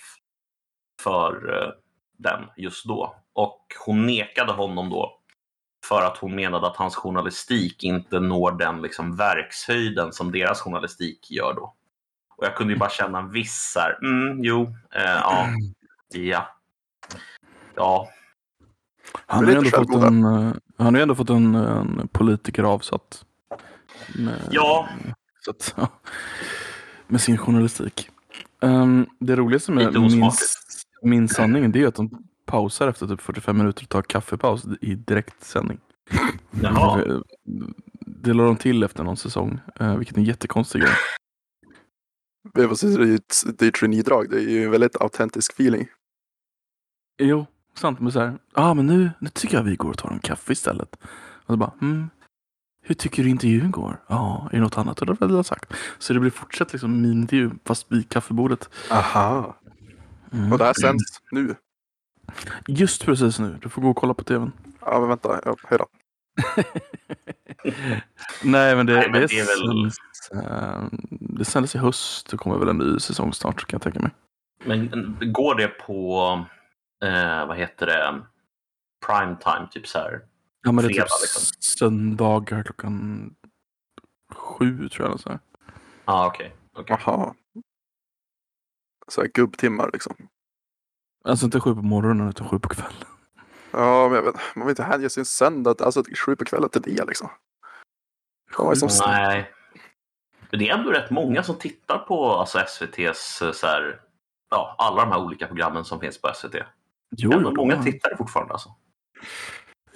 för 1.02 1.54
eh, 1.54 1.70
den 2.18 2.46
just 2.58 2.86
då. 2.86 3.16
Och 3.34 3.62
hon 3.86 4.06
nekade 4.06 4.52
honom 4.52 4.90
då 4.90 5.20
för 5.86 6.02
att 6.02 6.18
hon 6.18 6.36
menade 6.36 6.68
att 6.68 6.76
hans 6.76 6.96
journalistik 6.96 7.84
inte 7.84 8.20
når 8.20 8.52
den 8.52 8.82
liksom 8.82 9.16
verkshöjden 9.16 10.14
som 10.14 10.32
deras 10.32 10.62
journalistik 10.62 11.32
gör 11.32 11.54
då. 11.54 11.74
Och 12.38 12.46
jag 12.46 12.56
kunde 12.56 12.74
ju 12.74 12.80
bara 12.80 12.90
känna 12.90 13.20
en 13.20 13.32
viss 13.32 13.72
så 13.74 13.80
här, 13.80 13.98
mm, 14.04 14.44
jo, 14.44 14.64
eh, 14.96 15.04
ja, 15.04 15.48
ja, 16.10 16.48
ja, 17.76 18.10
Han 19.26 19.46
har 19.46 19.52
ju 19.52 19.58
ändå 19.58 19.70
fått 19.70 20.04
en, 20.04 20.24
eh, 20.24 20.54
han 20.78 20.94
har 20.94 20.96
ju 20.96 21.02
ändå 21.02 21.16
fått 21.16 21.30
en, 21.30 21.56
en 21.56 22.08
politiker 22.12 22.64
avsatt. 22.64 23.26
Med, 24.16 24.42
Ja. 24.52 24.90
Så 25.46 25.52
att, 25.52 25.74
ja, 25.78 25.88
med 27.08 27.22
sin 27.22 27.38
journalistik. 27.38 28.10
Ehm, 28.62 29.06
det 29.20 29.36
roligaste 29.36 29.72
med 29.72 29.94
min, 30.02 30.32
min 31.04 31.28
sanning 31.30 31.72
det 31.72 31.82
är 31.82 31.88
att 31.88 31.96
de 31.96 32.24
pausar 32.46 32.88
efter 32.88 33.08
typ 33.08 33.22
45 33.22 33.58
minuter 33.58 33.84
och 33.84 33.90
tar 33.90 34.02
kaffepaus 34.02 34.66
i 34.82 34.96
direktsändning. 34.96 35.80
jaha. 36.62 37.22
Det 38.00 38.34
la 38.34 38.44
de 38.44 38.56
till 38.56 38.84
efter 38.84 39.04
någon 39.04 39.18
säsong, 39.18 39.60
eh, 39.80 39.96
vilket 39.98 40.16
är 40.16 40.20
en 40.20 40.26
jättekonstig 40.26 40.82
grej. 40.82 40.92
Det 42.54 42.62
är 42.64 42.68
precis, 42.68 42.96
det 42.96 43.02
är 43.04 43.08
ju 43.08 43.16
ett- 43.16 43.44
det 43.60 43.66
är 43.66 43.70
ett 43.70 43.78
genidrag. 43.80 44.30
Det 44.30 44.38
är 44.38 44.50
ju 44.50 44.64
en 44.66 44.72
väldigt 44.72 45.02
autentisk 45.02 45.54
feeling. 45.54 45.88
Jo, 47.22 47.46
sant. 47.76 48.00
Men 48.00 48.12
så 48.12 48.20
här, 48.20 48.38
ah, 48.54 48.74
men 48.74 48.88
nu, 48.88 49.12
nu 49.20 49.30
tycker 49.30 49.58
jag 49.58 49.64
vi 49.64 49.76
går 49.76 49.90
och 49.90 49.98
tar 49.98 50.10
en 50.12 50.20
kaffe 50.20 50.54
istället. 50.54 50.96
Och 51.46 51.54
så 51.54 51.58
bara, 51.58 51.74
mm, 51.82 52.10
hur 52.88 52.96
tycker 52.96 53.24
du 53.24 53.30
intervjun 53.30 53.72
går? 53.72 54.02
Ja, 54.08 54.48
är 54.52 54.56
det 54.56 54.62
något 54.64 54.78
annat 54.78 54.98
du 54.98 55.06
hade 55.06 55.28
velat 55.34 55.48
sagt? 55.48 55.74
Så 55.98 56.14
det 56.14 56.20
blir 56.20 56.32
fortsatt 56.32 56.74
liksom 56.74 57.02
min 57.02 57.12
intervju, 57.12 57.50
fast 57.66 57.92
vid 57.92 58.10
kaffebordet. 58.10 58.70
Aha. 58.92 59.58
Mm. 60.34 60.52
Och 60.52 60.58
det 60.58 60.66
här 60.66 60.74
sänds 60.74 61.04
nu. 61.32 61.56
Just 62.68 63.06
precis 63.06 63.40
nu. 63.40 63.58
Du 63.62 63.70
får 63.70 63.82
gå 63.82 63.90
och 63.90 63.96
kolla 63.96 64.14
på 64.14 64.24
tvn. 64.24 64.52
Ja, 64.82 65.00
men 65.00 65.10
vänta. 65.10 65.42
Ja, 65.46 65.56
hej 65.70 65.78
då. 65.78 65.86
Nej, 68.44 68.76
men 68.76 68.86
det, 68.86 68.94
Nej, 68.94 69.10
men 69.12 69.22
det, 69.22 69.28
det 69.28 69.40
är 69.40 69.46
väl- 69.46 69.92
sänds, 69.92 70.32
eh, 70.46 70.84
det 71.10 71.46
sändes 71.46 71.76
i 71.76 71.78
höst. 71.78 72.30
Det 72.32 72.38
kommer 72.38 72.58
väl 72.58 72.68
en 72.70 72.78
ny 72.78 73.00
säsong 73.00 73.34
snart 73.34 73.66
kan 73.68 73.78
jag 73.78 73.82
tänka 73.82 74.00
mig. 74.00 74.12
Men 74.66 75.18
går 75.34 75.56
det 75.56 75.68
på, 75.68 76.22
eh, 77.04 77.48
vad 77.48 77.58
heter 77.58 77.86
det, 77.86 78.22
prime 79.08 79.36
time, 79.44 79.68
typ 79.72 79.88
så 79.88 80.00
här? 80.00 80.22
Ja, 80.68 80.72
men 80.72 80.86
det 80.86 80.92
är 80.92 80.94
Fredag, 80.94 81.06
typ 81.06 81.22
liksom. 81.22 81.42
söndagar 81.60 82.64
klockan 82.64 83.30
sju 84.36 84.90
tror 84.90 85.06
jag. 85.06 85.08
eller 85.08 85.18
Så 85.18 85.30
här. 85.30 85.40
Ja, 86.06 86.14
ah, 86.14 86.28
okej. 86.28 86.56
okej. 86.74 86.98
Aha. 87.00 87.36
Så 89.08 89.22
här 89.22 89.28
gubbtimmar 89.28 89.90
liksom. 89.94 90.16
Alltså 91.24 91.46
inte 91.46 91.60
sju 91.60 91.76
på 91.76 91.82
morgonen 91.82 92.30
utan 92.30 92.48
sju 92.48 92.60
på 92.60 92.70
kvällen. 92.70 93.08
Ja, 93.72 94.10
men 94.10 94.16
jag 94.16 94.24
vet, 94.24 94.36
man 94.56 94.68
vill 94.68 94.72
inte 94.72 94.84
hänge 94.84 95.10
sin 95.10 95.26
söndag, 95.26 95.82
alltså 95.82 96.04
sju 96.26 96.36
på 96.36 96.46
kvällen 96.46 96.70
till 96.70 96.82
det 96.82 97.06
liksom. 97.06 97.30
De 98.58 98.66
var 98.66 98.74
ju 98.74 98.80
som 98.80 99.08
Nej. 99.08 99.54
Men 100.50 100.60
det 100.60 100.70
är 100.70 100.78
ändå 100.78 100.92
rätt 100.92 101.10
många 101.10 101.44
som 101.44 101.56
tittar 101.56 101.98
på 101.98 102.32
alltså, 102.32 102.60
SVTs, 102.60 103.42
eh, 103.42 103.52
så 103.52 103.68
här, 103.68 104.02
ja, 104.50 104.76
alla 104.78 105.06
de 105.06 105.12
här 105.12 105.20
olika 105.20 105.48
programmen 105.48 105.86
som 105.86 106.00
finns 106.00 106.22
på 106.22 106.32
SVT. 106.36 106.56
Jo, 107.18 107.32
Ändå 107.32 107.50
jo, 107.50 107.56
många 107.56 107.76
ja. 107.76 107.84
tittare 107.84 108.18
fortfarande 108.18 108.54
alltså. 108.54 108.70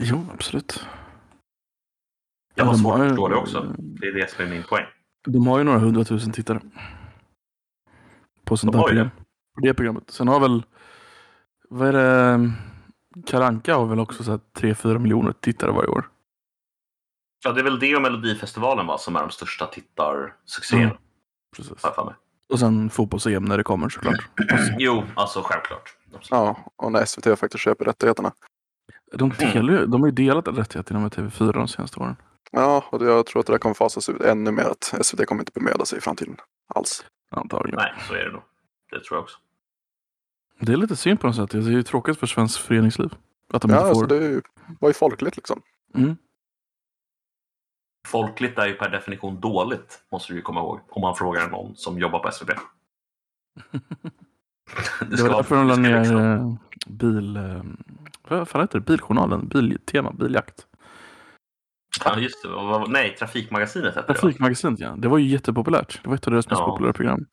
Jo, 0.03 0.25
absolut. 0.33 0.86
Jag 2.56 2.65
har 2.65 2.74
de 2.74 2.80
svårt 2.80 2.94
har 2.94 3.06
att 3.06 3.09
förstå 3.09 3.27
det 3.27 3.36
också. 3.36 3.75
Det 3.77 4.07
är 4.07 4.13
det 4.13 4.31
som 4.31 4.45
är 4.45 4.50
min 4.50 4.63
poäng. 4.63 4.86
De 5.27 5.48
har 5.48 5.57
ju 5.57 5.63
några 5.63 5.80
hundratusen 5.80 6.31
tittare. 6.31 6.62
På 8.45 8.57
sånt 8.57 8.74
De 8.74 8.77
där 8.77 8.88
program. 8.88 9.09
På 9.56 9.62
det 9.62 9.74
programmet. 9.74 10.03
Sen 10.07 10.27
har 10.27 10.39
väl, 10.39 10.63
vad 11.69 11.88
är 11.88 11.94
det, 11.94 12.51
Kalanka 13.25 13.75
har 13.75 13.86
väl 13.86 14.00
också 14.00 14.24
så 14.24 14.31
här 14.31 14.39
3-4 14.57 15.00
miljoner 15.00 15.33
tittare 15.39 15.71
varje 15.71 15.89
år. 15.89 16.09
Ja, 17.44 17.51
det 17.51 17.59
är 17.59 17.63
väl 17.63 17.80
det 17.80 17.95
och 17.95 18.01
Melodifestivalen 18.01 18.88
va, 18.88 18.97
som 18.97 19.15
är 19.15 19.19
de 19.19 19.30
största 19.30 19.65
tittarsuccéerna. 19.65 20.83
Mm. 20.83 20.97
Precis. 21.56 21.86
Och 22.50 22.59
sen 22.59 22.89
fotbolls-EM 22.89 23.45
när 23.45 23.57
det 23.57 23.63
kommer 23.63 23.89
såklart. 23.89 24.30
Jo, 24.80 25.04
alltså 25.15 25.42
självklart. 25.42 25.95
Absolut. 26.06 26.27
Ja, 26.30 26.71
och 26.75 26.92
när 26.92 27.06
SVT 27.06 27.39
faktiskt 27.39 27.63
köper 27.63 27.86
rättigheterna. 27.86 28.31
De, 29.12 29.30
delar, 29.30 29.74
ju- 29.74 29.86
de 29.86 30.02
har 30.02 30.08
ju 30.08 30.12
delat 30.16 30.48
rättigheterna 30.48 31.00
med 31.00 31.12
TV4 31.12 31.52
de 31.54 31.68
senaste 31.68 32.00
åren. 32.00 32.16
Ja, 32.52 32.84
och 32.92 33.00
det- 33.00 33.06
jag 33.06 33.25
tror 33.25 33.40
att 33.40 33.46
det 33.48 33.54
där 33.54 33.58
kommer 33.58 33.74
fasas 33.75 34.10
ut 34.10 34.22
ännu 34.22 34.52
mer. 34.52 34.63
Att 34.63 34.84
SVT 35.06 35.25
kommer 35.25 35.42
inte 35.42 35.52
bemöda 35.56 35.86
sig 35.86 35.98
i 35.98 36.02
framtiden 36.02 36.36
alls. 36.75 37.06
Antagligen. 37.31 37.80
Nej, 37.80 37.94
så 38.08 38.13
är 38.13 38.25
det 38.25 38.31
nog. 38.31 38.42
Det 38.92 39.04
tror 39.04 39.18
jag 39.18 39.24
också. 39.24 39.38
Det 40.60 40.74
är 40.74 40.78
lite 40.78 40.96
synd 40.96 41.19
på 41.19 41.28
något 41.28 41.36
sätt. 41.36 41.50
Det 41.52 41.58
är 41.58 41.62
ju 41.62 41.84
tråkigt 41.84 42.19
för 42.19 42.28
svensk 42.28 42.60
föreningsliv. 42.62 43.13
Att 43.54 43.62
de 43.62 43.72
Ja, 43.72 43.78
inte 43.78 43.88
alltså 43.88 44.02
får. 44.02 44.08
det 44.08 44.16
är 44.16 44.30
ju- 44.30 44.42
var 44.80 44.90
ju 44.90 44.94
folkligt 44.94 45.35
liksom. 45.38 45.62
Mm. 45.95 46.18
Folkligt 48.07 48.57
är 48.57 48.68
ju 48.68 48.74
per 48.74 48.90
definition 48.90 49.40
dåligt, 49.40 50.04
måste 50.12 50.33
du 50.33 50.38
ju 50.38 50.42
komma 50.42 50.59
ihåg. 50.59 50.80
Om 50.90 51.02
man 51.02 51.16
frågar 51.16 51.50
någon 51.50 51.76
som 51.76 52.00
jobbar 52.00 52.19
på 52.19 52.31
SVT. 52.31 52.50
Det 55.09 55.21
var 55.21 55.30
därför 55.30 55.56
de 55.56 55.68
la 55.68 55.76
det 55.76 55.81
ner 55.81 56.00
liksom- 56.00 56.19
eh, 56.19 56.54
bil... 56.88 57.38
Vad 58.38 58.47
fan 58.47 58.61
heter 58.61 58.80
det? 58.80 58.85
Biljournalen? 58.85 59.47
Biltema? 59.47 60.11
Biljakt? 60.11 60.68
Ja, 62.06 62.19
just 62.19 62.44
det. 62.44 62.50
Nej, 62.88 63.16
Trafikmagasinet 63.16 63.95
hette 63.95 64.14
det? 64.14 64.19
Trafikmagasinet 64.19 64.80
ja. 64.80 64.95
Det 64.97 65.07
var 65.07 65.18
ju 65.18 65.28
jättepopulärt. 65.28 66.00
Det 66.04 66.09
var 66.09 66.16
ett 66.16 66.28
av 66.28 66.31
deras 66.33 66.50
mest 66.50 66.59
Ja. 66.59 66.66
populära 66.71 66.94
program. 66.94 67.26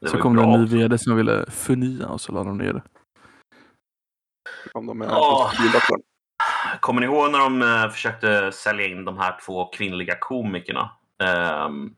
Det 0.00 0.08
så 0.08 0.18
kom 0.18 0.36
det 0.36 0.42
en 0.42 0.50
ny 0.60 0.66
vd 0.66 0.98
som 0.98 1.16
ville 1.16 1.46
förnya 1.50 2.08
och 2.08 2.20
så 2.20 2.32
lade 2.32 2.48
de 2.50 2.58
ner 2.58 2.72
det. 2.72 2.82
De 4.74 4.86
bildoktorn. 5.62 6.00
Kommer 6.80 7.00
ni 7.00 7.06
ihåg 7.06 7.32
när 7.32 7.38
de 7.38 7.62
eh, 7.62 7.90
försökte 7.90 8.52
sälja 8.52 8.86
in 8.86 9.04
de 9.04 9.18
här 9.18 9.38
två 9.46 9.64
kvinnliga 9.66 10.16
komikerna? 10.20 10.90
Ehm, 11.22 11.94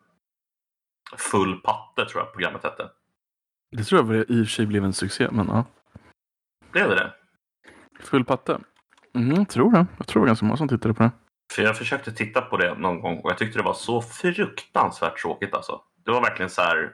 Full 1.17 1.61
patte 1.61 2.05
tror 2.05 2.23
jag 2.23 2.33
programmet 2.33 2.65
hette. 2.65 2.91
Det 3.77 3.85
tror 3.85 3.99
jag 4.01 4.07
var- 4.07 4.15
i 4.15 4.23
och 4.43 4.47
för 4.47 4.53
sig 4.53 4.67
blev 4.67 4.85
en 4.85 4.93
succé, 4.93 5.29
men 5.33 5.47
ja. 5.47 5.65
Blev 6.73 6.89
det 6.89 6.95
det? 6.95 7.13
Full 8.03 8.25
patte. 8.25 8.61
Mm, 9.15 9.37
jag 9.37 9.49
tror 9.49 9.73
det. 9.73 9.87
Jag 9.99 10.07
tror 10.07 10.21
det 10.21 10.23
var 10.23 10.27
ganska 10.27 10.47
många 10.47 10.57
som 10.57 10.69
tittade 10.69 10.95
på 10.95 11.03
det. 11.03 11.11
För 11.53 11.63
jag 11.63 11.79
försökte 11.79 12.13
titta 12.13 12.41
på 12.41 12.57
det 12.57 12.75
någon 12.75 13.01
gång 13.01 13.19
och 13.19 13.31
jag 13.31 13.39
tyckte 13.39 13.59
det 13.59 13.65
var 13.65 13.75
så 13.75 14.03
fruktansvärt 14.03 15.23
tråkigt 15.23 15.55
alltså. 15.55 15.81
Det 16.05 16.11
var 16.11 16.21
verkligen 16.21 16.51
så 16.51 16.63
här. 16.63 16.93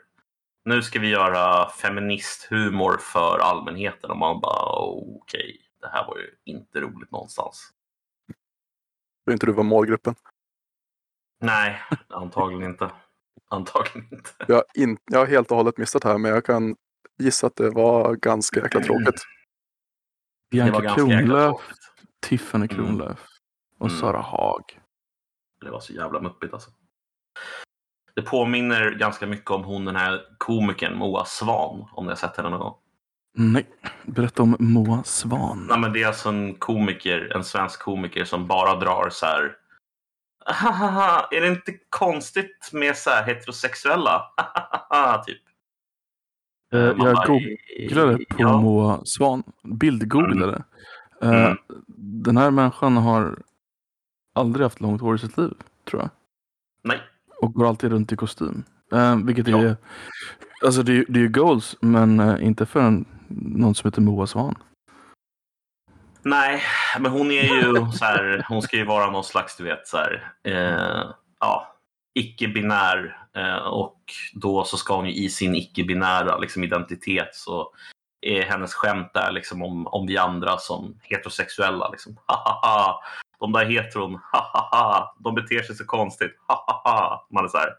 Nu 0.64 0.82
ska 0.82 0.98
vi 0.98 1.08
göra 1.08 1.68
feministhumor 1.68 2.98
för 3.00 3.38
allmänheten 3.38 4.10
och 4.10 4.16
man 4.16 4.40
bara 4.40 4.78
okej, 5.22 5.60
det 5.80 5.88
här 5.88 6.06
var 6.06 6.16
ju 6.16 6.52
inte 6.52 6.80
roligt 6.80 7.10
någonstans. 7.10 7.70
Tror 9.25 9.32
inte 9.32 9.46
du 9.46 9.52
var 9.52 9.64
målgruppen. 9.64 10.14
Nej, 11.40 11.82
antagligen 12.08 12.70
inte. 12.70 12.90
Antagligen 13.50 14.08
inte. 14.12 14.30
Jag 14.48 14.54
har, 14.54 14.64
in, 14.75 14.98
jag 15.04 15.18
har 15.18 15.26
helt 15.26 15.50
och 15.50 15.56
hållet 15.56 15.78
missat 15.78 16.02
det 16.02 16.08
här, 16.08 16.18
men 16.18 16.30
jag 16.30 16.44
kan 16.44 16.76
gissa 17.18 17.46
att 17.46 17.56
det 17.56 17.70
var 17.70 18.14
ganska 18.14 18.60
jäkla 18.60 18.80
tråkigt. 18.80 19.22
Bianca 20.64 20.94
Kronlöf. 20.94 21.56
Tiffany 22.22 22.64
Mm. 22.70 22.76
Kronlöf 22.76 23.18
och 23.78 23.86
Mm. 23.88 24.00
Sara 24.00 24.20
Haag. 24.20 24.62
Det 25.60 25.70
var 25.70 25.80
så 25.80 25.92
jävla 25.92 26.20
muppigt 26.20 26.52
alltså. 26.54 26.70
Det 28.14 28.22
påminner 28.22 28.90
ganska 28.90 29.26
mycket 29.26 29.50
om 29.50 29.64
hon 29.64 29.84
den 29.84 29.96
här 29.96 30.20
komikern 30.38 30.96
Moa 30.98 31.25
Svan, 31.25 31.88
om 31.92 32.04
ni 32.04 32.08
har 32.10 32.16
sett 32.16 32.36
henne 32.36 32.48
någon 32.48 32.60
gång. 32.60 32.75
Nej, 33.38 33.66
berätta 34.06 34.42
om 34.42 34.56
Moa 34.58 35.02
Svan. 35.04 35.66
Nej, 35.70 35.78
men 35.78 35.92
det 35.92 36.02
är 36.02 36.06
alltså 36.06 36.28
en 36.28 36.54
komiker, 36.54 37.32
en 37.36 37.44
svensk 37.44 37.80
komiker 37.82 38.25
som 38.25 38.46
bara 38.46 38.75
drar 38.75 39.08
så 39.10 39.26
här. 39.26 39.56
"Hahaha, 40.46 41.28
Är 41.30 41.40
det 41.40 41.48
inte 41.48 41.72
konstigt 41.90 42.70
med 42.72 42.96
så 42.96 43.10
här 43.10 43.25
heterosexuella? 43.26 44.22
typ. 45.26 45.42
Eh, 46.76 46.97
Man 46.97 47.06
jag 47.06 47.16
bara, 47.16 47.26
googlade 47.26 48.16
på 48.18 48.25
ja. 48.38 48.61
Moa 48.61 49.00
Svan, 49.04 49.42
bildgooglade. 49.62 50.62
Eh, 51.23 51.30
Mm. 51.45 51.56
Den 51.99 52.37
här 52.37 52.50
människan 52.50 52.97
har 52.97 53.38
aldrig 54.35 54.62
haft 54.64 54.80
långt 54.80 55.00
hår 55.00 55.14
i 55.14 55.18
sitt 55.18 55.38
liv, 55.38 55.52
tror 55.90 56.02
jag. 56.02 56.11
Nej. 56.85 57.00
Och 57.40 57.52
går 57.52 57.68
alltid 57.68 57.90
runt 57.90 58.12
i 58.12 58.16
kostym. 58.16 58.62
Eh, 58.92 59.16
vilket 59.25 59.49
Ja. 59.49 59.59
är, 59.62 59.76
alltså 60.64 60.83
det, 60.83 60.92
är- 60.92 61.04
det 61.09 61.18
är 61.18 61.23
ju 61.23 61.28
goals, 61.28 61.76
men 61.80 62.21
eh, 62.21 62.45
inte 62.47 62.66
för 62.66 62.80
en, 62.80 63.04
någon 63.28 63.75
som 63.75 63.88
heter 63.88 64.00
Moa 64.02 64.26
Svan. 64.26 64.54
Nej, 66.23 66.62
men 67.00 67.12
hon 67.12 67.30
är 67.30 67.42
ju 67.42 67.92
så 67.92 68.04
här, 68.04 68.45
hon 68.49 68.62
ska 68.62 68.76
ju 68.76 68.85
vara 68.85 69.11
någon 69.11 69.25
slags, 69.25 69.56
du 69.56 69.64
vet, 69.64 69.87
så 69.88 69.97
här, 69.97 70.33
eh, 70.45 71.11
ja, 71.40 71.76
icke-binär 72.14 73.06
eh, 73.06 73.25
och 73.64 74.00
då 74.34 74.64
så 74.64 74.76
ska 74.76 74.96
hon 74.96 75.06
ju 75.06 75.12
i 75.12 75.28
sin 75.28 75.54
icke-binära 75.54 76.38
liksom, 76.38 76.64
identitet 76.64 77.34
så 77.34 77.72
är 78.20 78.42
hennes 78.42 78.74
skämt 78.74 79.10
där 79.14 79.32
liksom 79.32 79.62
om, 79.62 79.86
om 79.86 80.06
vi 80.06 80.18
andra 80.18 80.58
som 80.58 81.00
heterosexuella. 81.02 81.90
Liksom. 81.90 82.16
Hahaha, 82.26 83.00
de 83.40 83.52
där 83.52 83.64
heteron, 83.64 84.20
hahaha, 84.32 85.14
de 85.18 85.34
beter 85.34 85.62
sig 85.62 85.76
så 85.76 85.86
konstigt. 85.86 86.36
Hahaha. 86.46 87.26
Man 87.30 87.44
är 87.44 87.48
så 87.48 87.58
här. 87.58 87.70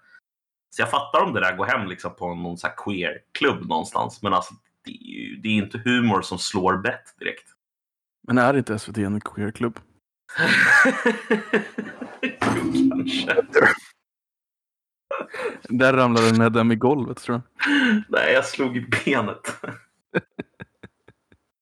Så 0.69 0.81
jag 0.81 0.91
fattar 0.91 1.23
om 1.23 1.33
det 1.33 1.39
där 1.39 1.55
går 1.55 1.65
hem 1.65 1.87
liksom 1.87 2.15
på 2.15 2.35
någon 2.35 2.57
så 2.57 2.67
queer-klubb 2.67 3.69
någonstans. 3.69 4.21
Men 4.21 4.33
alltså, 4.33 4.53
det 4.85 4.91
är 4.91 4.95
ju 4.95 5.35
det 5.35 5.49
är 5.49 5.53
inte 5.53 5.77
humor 5.77 6.21
som 6.21 6.39
slår 6.39 6.77
bett 6.77 7.15
direkt. 7.19 7.47
Men 8.27 8.37
är 8.37 8.57
inte 8.57 8.79
SVT 8.79 8.97
en 8.97 9.21
queerklubb? 9.21 9.79
jo, 12.21 12.31
kanske. 13.25 13.67
Där 15.63 15.93
ramlade 15.93 16.31
Nedem 16.31 16.71
i 16.71 16.75
golvet 16.75 17.17
tror 17.17 17.41
jag. 17.65 17.71
Nej, 18.09 18.33
jag 18.33 18.45
slog 18.45 18.77
i 18.77 18.81
benet. 19.05 19.61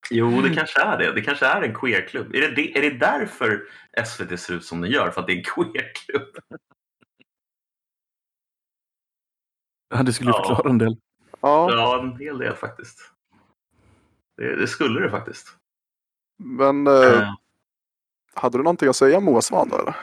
Jo, 0.09 0.41
det 0.41 0.55
kanske 0.55 0.81
är 0.81 0.97
det. 0.97 1.12
Det 1.13 1.21
kanske 1.21 1.45
är 1.45 1.62
en 1.62 1.74
queerklubb. 1.75 2.35
Är 2.35 2.41
det, 2.41 2.55
det, 2.55 2.77
är 2.77 2.81
det 2.81 2.97
därför 2.97 3.63
SVT 4.05 4.39
ser 4.39 4.53
ut 4.53 4.65
som 4.65 4.81
den 4.81 4.91
gör? 4.91 5.12
För 5.12 5.21
att 5.21 5.27
det 5.27 5.33
är 5.33 5.38
en 5.38 5.43
queerklubb? 5.43 6.35
Ja, 9.89 10.03
det 10.03 10.13
skulle 10.13 10.29
Ja. 10.29 10.38
förklara 10.47 10.69
en 10.69 10.77
del. 10.77 10.97
Ja, 11.41 11.71
Ja, 11.71 12.00
en 12.03 12.17
hel 12.19 12.38
del 12.38 12.55
faktiskt. 12.55 13.00
Det, 14.38 14.55
det 14.55 14.67
skulle 14.67 15.00
det 15.00 15.09
faktiskt. 15.09 15.47
men 16.38 16.88
eh, 16.88 16.93
Eh, 16.93 17.33
hade 18.33 18.57
du 18.57 18.63
någonting 18.63 18.89
att 18.89 18.95
säga 18.95 19.17
om 19.17 19.24
Moa 19.25 19.41
Svan 19.41 19.69
då? 19.69 19.77
Eller? 19.79 19.95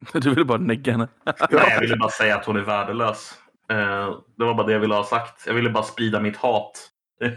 Du 0.12 0.30
ville 0.30 0.44
bara 0.44 0.58
negga 0.58 0.92
henne. 0.92 1.08
Nej, 1.24 1.34
jag 1.50 1.80
ville 1.80 1.96
bara 1.96 2.10
säga 2.10 2.36
att 2.36 2.44
hon 2.44 2.56
är 2.56 2.60
värdelös. 2.60 3.34
Eh, 3.70 4.18
det 4.36 4.44
var 4.44 4.54
bara 4.54 4.66
det 4.66 4.72
jag 4.72 4.80
ville 4.80 4.94
ha 4.94 5.04
sagt. 5.04 5.46
Jag 5.46 5.54
ville 5.54 5.70
bara 5.70 5.84
sprida 5.84 6.20
mitt 6.20 6.36
hat. 6.36 6.90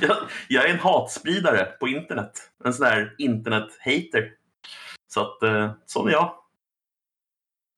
Jag, 0.00 0.16
jag 0.48 0.64
är 0.64 0.74
en 0.74 0.78
hatspridare 0.80 1.64
på 1.64 1.88
internet. 1.88 2.50
En 2.64 2.74
sån 2.74 2.86
där 2.86 3.14
internet-hater. 3.18 4.32
Så 5.08 5.20
att, 5.20 5.42
eh, 5.42 5.70
sån 5.86 6.08
är 6.08 6.12
jag. 6.12 6.34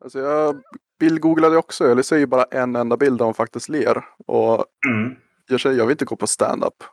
Alltså 0.05 0.19
jag 0.19 0.63
bildgooglade 0.99 1.57
också. 1.57 1.89
Jag 1.89 2.05
ser 2.05 2.17
ju 2.17 2.27
bara 2.27 2.45
en 2.45 2.77
enda 2.77 2.97
bild 2.97 3.19
där 3.19 3.25
hon 3.25 3.35
faktiskt 3.35 3.69
ler. 3.69 4.05
Och 4.27 4.65
Mm. 4.87 5.17
jag, 5.47 5.61
känner, 5.61 5.77
jag 5.77 5.87
vill 5.87 5.95
inte 5.95 6.05
gå 6.05 6.17
på 6.17 6.27
stand-up 6.27 6.85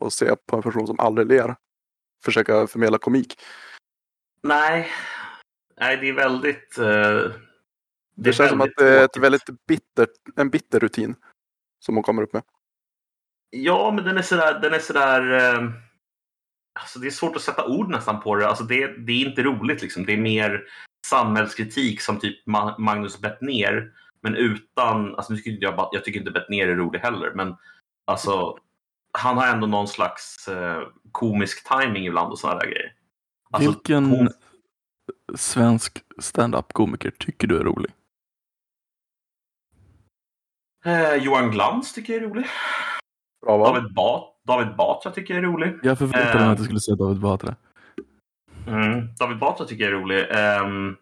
och 0.00 0.12
se 0.12 0.36
på 0.46 0.56
en 0.56 0.62
person 0.62 0.86
som 0.86 1.00
aldrig 1.00 1.28
ler. 1.28 1.56
Försöka 2.24 2.66
förmedla 2.66 2.98
komik. 2.98 3.40
Nej. 4.42 4.88
Nej, 5.80 5.96
det 5.96 6.08
är 6.08 6.12
väldigt... 6.12 6.78
eh, 6.78 7.32
Det, 8.16 8.32
känns 8.32 8.50
som 8.50 8.60
att 8.60 8.70
det 8.76 8.98
är 9.00 9.04
ett 9.04 9.16
väldigt 9.16 9.66
bitter, 9.66 10.06
en 10.36 10.50
bitter 10.50 10.80
rutin. 10.80 11.14
Som 11.84 11.94
hon 11.94 12.02
kommer 12.04 12.22
upp 12.22 12.32
med. 12.32 12.42
Ja, 13.50 13.90
men 13.94 14.04
den 14.04 14.18
är 14.18 14.22
sådär... 14.22 14.60
Den 14.60 14.74
är 14.74 14.78
sådär 14.78 15.32
eh, 15.54 15.70
alltså 16.80 16.98
det 16.98 17.06
är 17.06 17.10
svårt 17.10 17.36
att 17.36 17.42
sätta 17.42 17.66
ord 17.66 17.90
nästan 17.90 18.20
på 18.20 18.34
det. 18.36 18.48
Alltså 18.48 18.64
det, 18.64 18.86
det 19.06 19.12
är 19.12 19.26
inte 19.28 19.42
roligt. 19.42 19.82
Liksom. 19.82 20.06
Det 20.06 20.12
är 20.12 20.16
mer 20.20 20.64
samhällskritik 21.06 22.00
som 22.00 22.18
typ 22.18 22.46
Ma- 22.46 22.78
Magnus 22.78 23.20
Bettner. 23.20 23.92
Men 24.22 24.34
utan... 24.36 25.14
Alltså 25.14 25.32
nu 25.32 25.38
tycker 25.38 25.66
jag, 25.66 25.76
bara- 25.76 25.88
jag 25.92 26.04
tycker 26.04 26.18
inte 26.20 26.30
Bettner 26.32 26.68
är 26.68 26.76
rolig 26.76 26.98
heller. 26.98 27.32
Men 27.34 27.54
alltså, 28.04 28.58
han 29.12 29.36
har 29.36 29.46
ändå 29.46 29.66
någon 29.66 29.88
slags 29.88 30.48
eh, 30.48 30.82
komisk 31.12 31.68
timing 31.68 32.06
ibland 32.06 32.32
och 32.32 32.38
sådana 32.38 32.58
där 32.60 32.66
grejer. 32.66 32.92
Alltså, 33.50 33.70
Vilken 33.70 34.04
hon- 34.04 34.28
svensk 35.34 36.04
stand-up-komiker 36.18 37.10
tycker 37.10 37.48
du 37.48 37.58
är 37.60 37.64
rolig? 37.64 37.92
eh, 40.84 41.14
Johan 41.14 41.50
Glans 41.50 41.92
tycker 41.92 42.12
jag 42.12 42.22
är 42.22 42.28
rolig. 42.28 42.46
Bra 43.46 43.56
val. 43.56 43.74
David, 43.74 43.94
ba- 43.94 44.32
David 44.46 44.76
Batra 44.76 45.12
tycker 45.12 45.34
jag 45.34 45.44
är 45.44 45.48
rolig. 45.48 45.78
Jag 45.82 45.98
förväntade 45.98 46.34
mig 46.34 46.44
Eh. 46.44 46.50
att 46.50 46.58
du 46.58 46.64
skulle 46.64 46.80
säga 46.80 46.96
David 46.96 47.20
Batra. 47.20 47.56
Mm. 48.66 49.08
David 49.18 49.38
Batra 49.38 49.66
tycker 49.66 49.84
jag 49.84 49.92
är 49.92 49.96
rolig. 50.00 50.20
Um, 50.30 50.96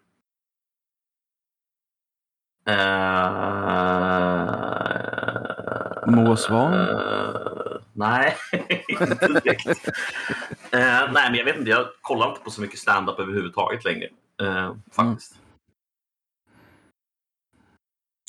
uh, 6.05 6.15
Moa 6.15 6.35
Svan? 6.37 6.73
eh, 6.73 7.34
nej, 7.95 8.35
inte 8.87 9.27
direkt. 9.27 9.67
Eh, 10.71 11.11
nej, 11.11 11.29
men 11.29 11.35
jag 11.35 11.45
vet 11.45 11.57
inte. 11.57 11.69
Jag 11.69 11.87
kollar 12.01 12.29
inte 12.29 12.41
på 12.41 12.51
så 12.51 12.61
mycket 12.61 12.79
stand-up 12.79 13.19
överhuvudtaget 13.19 13.83
längre. 13.85 14.09
Eh, 14.41 14.75
faktiskt. 14.91 15.39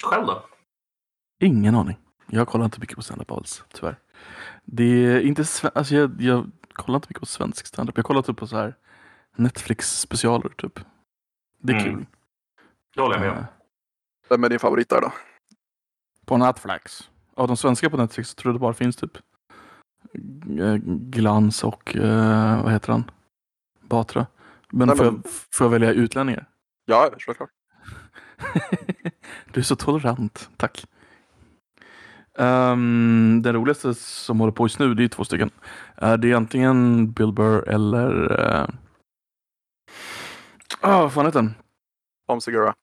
Själv 0.05 0.27
då? 0.27 0.47
Ingen 1.41 1.75
aning. 1.75 1.97
Jag 2.27 2.49
kollar 2.49 2.65
inte 2.65 2.81
mycket 2.81 2.97
på 2.97 3.03
stand-up 3.03 3.31
alls, 3.31 3.65
tyvärr. 3.73 3.97
Det 4.65 4.85
är 4.85 5.21
inte 5.21 5.45
alltså 5.75 5.95
jag, 5.95 6.21
jag 6.23 6.51
kollar 6.73 6.97
inte 6.97 7.09
mycket 7.09 7.21
på 7.21 7.27
svensk 7.27 7.67
stand-up. 7.67 7.97
Jag 7.97 8.05
kollar 8.05 8.23
typ 8.23 8.37
på 8.37 8.47
så 8.47 8.57
här 8.57 8.75
Netflix-specialer, 9.37 10.49
typ. 10.49 10.81
Det 11.59 11.73
är 11.73 11.81
Mm. 11.81 11.95
kul. 11.97 12.07
Det 12.95 13.01
håller 13.03 13.15
jag 13.15 13.21
med 13.23 13.31
om. 13.39 13.45
Vem 14.29 14.45
är 14.45 14.49
din 14.49 14.59
favorit 14.59 14.89
där 14.89 15.01
då? 15.01 15.13
På 16.25 16.37
Netflix. 16.37 17.11
Av 17.35 17.49
de 17.49 17.57
svenska 17.57 17.91
på 17.91 17.97
Netflix 17.97 18.35
tror 18.35 18.51
jag 18.53 18.55
det 18.55 18.61
bara 18.61 18.75
finns 18.75 18.97
typ 18.97 19.19
Glans 20.87 21.65
och 21.65 21.97
eh, 21.97 22.63
vad 22.63 22.73
heter 22.73 22.93
han? 22.93 23.11
Batra. 23.81 24.27
Men, 24.71 24.89
Nej, 24.89 24.97
får, 24.97 25.05
men- 25.05 25.15
Jag, 25.25 25.33
får 25.53 25.65
jag 25.65 25.71
välja 25.71 25.93
utlänningar? 25.93 26.47
Ja, 26.85 27.11
självklart. 27.19 27.51
du 29.53 29.61
är 29.61 29.65
så 29.65 29.77
tolerant, 29.77 30.51
tack. 30.57 30.87
Um, 32.39 33.43
den 33.43 33.55
roligaste 33.55 33.95
som 33.95 34.41
håller 34.41 34.53
på 34.53 34.65
just 34.65 34.79
nu, 34.79 34.95
det 34.95 35.05
är 35.05 35.09
två 35.09 35.25
stycken. 35.25 35.51
Uh, 36.03 36.15
det 36.15 36.31
är 36.33 36.35
antingen 36.37 37.13
Bill 37.13 37.33
Burr 37.33 37.69
eller... 37.69 38.33
Uh... 38.41 38.69
Oh, 40.83 41.01
vad 41.01 41.13
fan 41.13 41.27
heter 41.27 41.39
den? 41.43 41.55
Tom 42.29 42.41
Segura. 42.41 42.75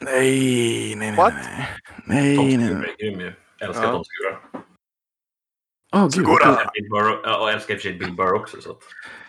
Nej, 0.00 0.94
nej, 0.96 1.10
nej. 1.10 1.16
What? 1.16 1.34
Nej, 2.04 2.36
nej. 2.36 2.36
Tom 2.36 2.46
nej, 2.46 2.56
nej. 2.56 2.66
Segura 2.68 2.86
är 2.88 2.96
grym 2.98 3.20
ju. 3.20 3.32
Älskar 3.60 3.84
Ja. 3.84 3.92
Tom 3.92 4.04
Segura. 4.04 4.55
Oh, 5.96 6.02
gud, 6.02 6.12
Segura! 6.12 6.28
vad 6.32 6.40
kul. 6.42 6.48
Älskar 6.50 6.70
Bill 6.74 6.90
Burr, 6.90 7.20
ja, 7.24 7.38
och 7.38 7.50
älskar 7.50 7.74
i 7.74 7.76
och 7.76 7.80
för 7.82 7.88
sig 7.88 7.98
Bill 7.98 8.12
Burr 8.12 8.32
också. 8.32 8.60
Så 8.60 8.70
att, 8.70 8.78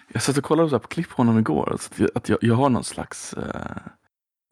Jag 0.07 0.21
satt 0.21 0.37
och 0.37 0.43
kollade 0.43 0.69
så 0.69 0.75
här 0.75 0.79
på 0.79 0.87
klipp 0.87 1.09
på 1.09 1.15
honom 1.15 1.39
igår. 1.39 1.69
Alltså 1.71 1.91
att 1.93 1.99
jag, 1.99 2.09
att 2.15 2.29
jag, 2.29 2.37
jag 2.41 2.55
har 2.55 2.69
någon 2.69 2.83
slags... 2.83 3.33
eh, 3.33 3.43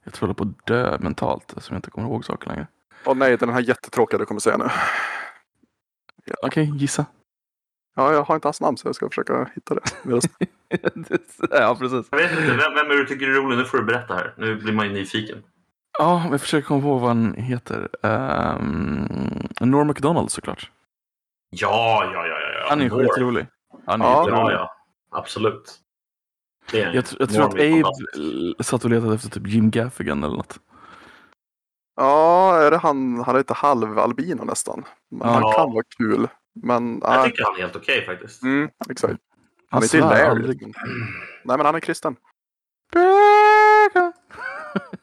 jag 0.04 0.14
tror 0.14 0.30
jag 0.30 0.34
håller 0.34 0.34
på 0.34 0.44
att 0.44 0.66
dö 0.68 0.98
mentalt, 1.00 1.54
som 1.58 1.74
jag 1.74 1.78
inte 1.78 1.92
kommer 1.92 2.08
ihåg 2.08 2.26
saker 2.26 2.48
längre. 2.48 2.68
Åh 3.06 3.16
nej, 3.16 3.38
den 3.38 3.50
här 3.50 3.62
jättetråkiga 3.62 4.18
du 4.20 4.26
kommer 4.26 4.40
säga 4.42 4.58
nu. 4.58 4.66
Okej, 6.44 6.72
gissa. 6.76 7.06
Ja, 7.96 8.14
jag 8.14 8.24
har 8.24 8.36
inte 8.36 8.48
hans 8.48 8.62
namn 8.62 8.78
så 8.78 8.88
jag 8.88 8.96
ska 8.96 9.10
försöka 9.10 9.50
hitta 9.56 9.76
det. 9.76 9.82
Ja, 11.52 11.76
precis. 11.80 12.08
jag 12.12 12.18
vet 12.18 12.32
inte, 12.32 12.42
vem, 12.48 12.58
vem 12.74 12.86
är 12.86 12.90
det 12.90 12.98
du 12.98 13.06
tycker 13.06 13.28
är 13.28 13.34
rolig? 13.34 13.58
Nu 13.58 13.66
får 13.66 13.78
du 13.78 13.84
berätta 13.84 14.14
här. 14.14 14.34
Nu 14.38 14.56
blir 14.56 14.74
man 14.74 14.88
ju 14.88 14.94
nyfiken. 14.94 15.44
Ja, 16.00 16.28
jag 16.32 16.42
försöker 16.42 16.68
komma 16.68 16.82
på 16.82 16.98
vad 16.98 17.08
han 17.10 17.34
heter. 17.34 17.90
Um, 18.02 19.48
Norm 19.62 19.88
MacDonald 19.88 20.32
såklart. 20.32 20.72
Ja, 21.50 22.10
ja, 22.14 22.28
ja. 22.28 22.36
ja. 22.40 22.66
Han 22.70 22.82
är 22.82 22.90
skitrolig. 22.90 23.48
Han 23.86 24.02
är 24.02 24.06
Ja. 24.06 24.30
Ja, 24.30 24.52
ja. 24.52 24.72
Absolut. 25.12 25.80
Jag, 26.72 26.94
tr- 27.04 27.16
jag 27.20 27.30
tror 27.30 27.44
att 27.46 27.54
Abe 27.54 28.64
satt 28.64 28.84
och 28.84 28.90
letade 28.90 29.16
efter 29.16 29.30
typ 29.30 29.48
Jim 29.48 29.72
Gaffigan 29.72 30.24
eller 30.24 30.36
något. 30.36 30.60
Ja, 31.96 32.58
är 32.58 32.72
det 32.72 32.78
han? 32.78 33.24
Han 33.26 33.36
är 33.36 33.40
lite 33.40 33.54
halvalbino 33.54 34.44
nästan. 34.44 34.86
Men 35.12 35.28
Ja. 35.28 35.34
han 35.34 35.42
kan 35.54 35.74
vara 35.74 35.84
kul. 35.98 36.28
Men, 36.64 37.00
Jag 37.04 37.10
nej. 37.20 37.30
tycker 37.30 37.44
han 37.44 37.56
är 37.56 37.60
helt 37.60 37.76
okej 37.76 38.06
faktiskt. 38.06 38.44
Mm, 38.44 38.70
exakt. 38.90 39.14
Han 39.70 39.82
Han 39.82 39.84
är 39.84 39.96
inte 40.04 40.28
aldrig. 40.30 40.62
Nej, 41.44 41.58
men 41.58 41.66
han 41.66 41.76
är 41.76 41.80
kristen. 41.80 42.16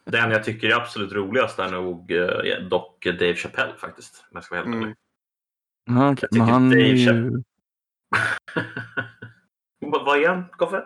Den 0.05 0.31
jag 0.31 0.45
tycker 0.45 0.69
är 0.69 0.75
absolut 0.77 1.13
roligast 1.13 1.59
är 1.59 1.71
nog 1.71 2.11
eh, 2.13 2.57
dock 2.71 3.05
Dave 3.05 3.35
Chappelle 3.35 3.73
faktiskt. 3.79 4.25
Om 4.31 4.35
jag 4.35 4.45
ska 4.45 4.55
vara 4.55 4.65
helt 4.65 4.75
Mm. 4.75 4.83
ärlig. 4.85 4.97
Ja. 5.85 5.95
Jag 5.95 6.07
Men 6.07 6.17
tycker 6.17 6.41
han 6.41 6.73
är 6.73 6.77
ju... 6.77 7.43
Vad 9.81 10.23
är 10.23 10.29
han, 10.29 10.45
Koffe? 10.49 10.85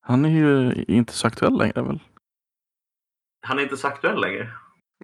Han 0.00 0.24
är 0.24 0.28
ju 0.28 0.72
inte 0.88 1.12
så 1.12 1.26
aktuell 1.26 1.58
längre 1.58 1.82
väl? 1.82 2.00
Han 3.46 3.58
är 3.58 3.62
inte 3.62 3.76
så 3.76 3.88
aktuell 3.88 4.20
längre. 4.20 4.52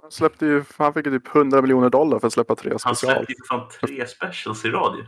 Han, 0.03 0.11
släppte 0.11 0.47
ju, 0.47 0.65
han 0.79 0.95
fick 0.95 1.07
ju 1.07 1.19
typ 1.21 1.37
100 1.37 1.63
miljoner 1.63 1.91
dollar 1.91 2.19
för 2.19 2.27
att 2.27 2.33
släppa 2.33 2.55
tre 2.57 2.71
Han 2.71 2.79
special. 2.79 3.15
släppte 3.17 3.33
ju 3.33 3.39
fan 3.49 3.69
tre 3.81 4.07
specials 4.07 4.65
i 4.65 4.69
radio. 4.71 5.05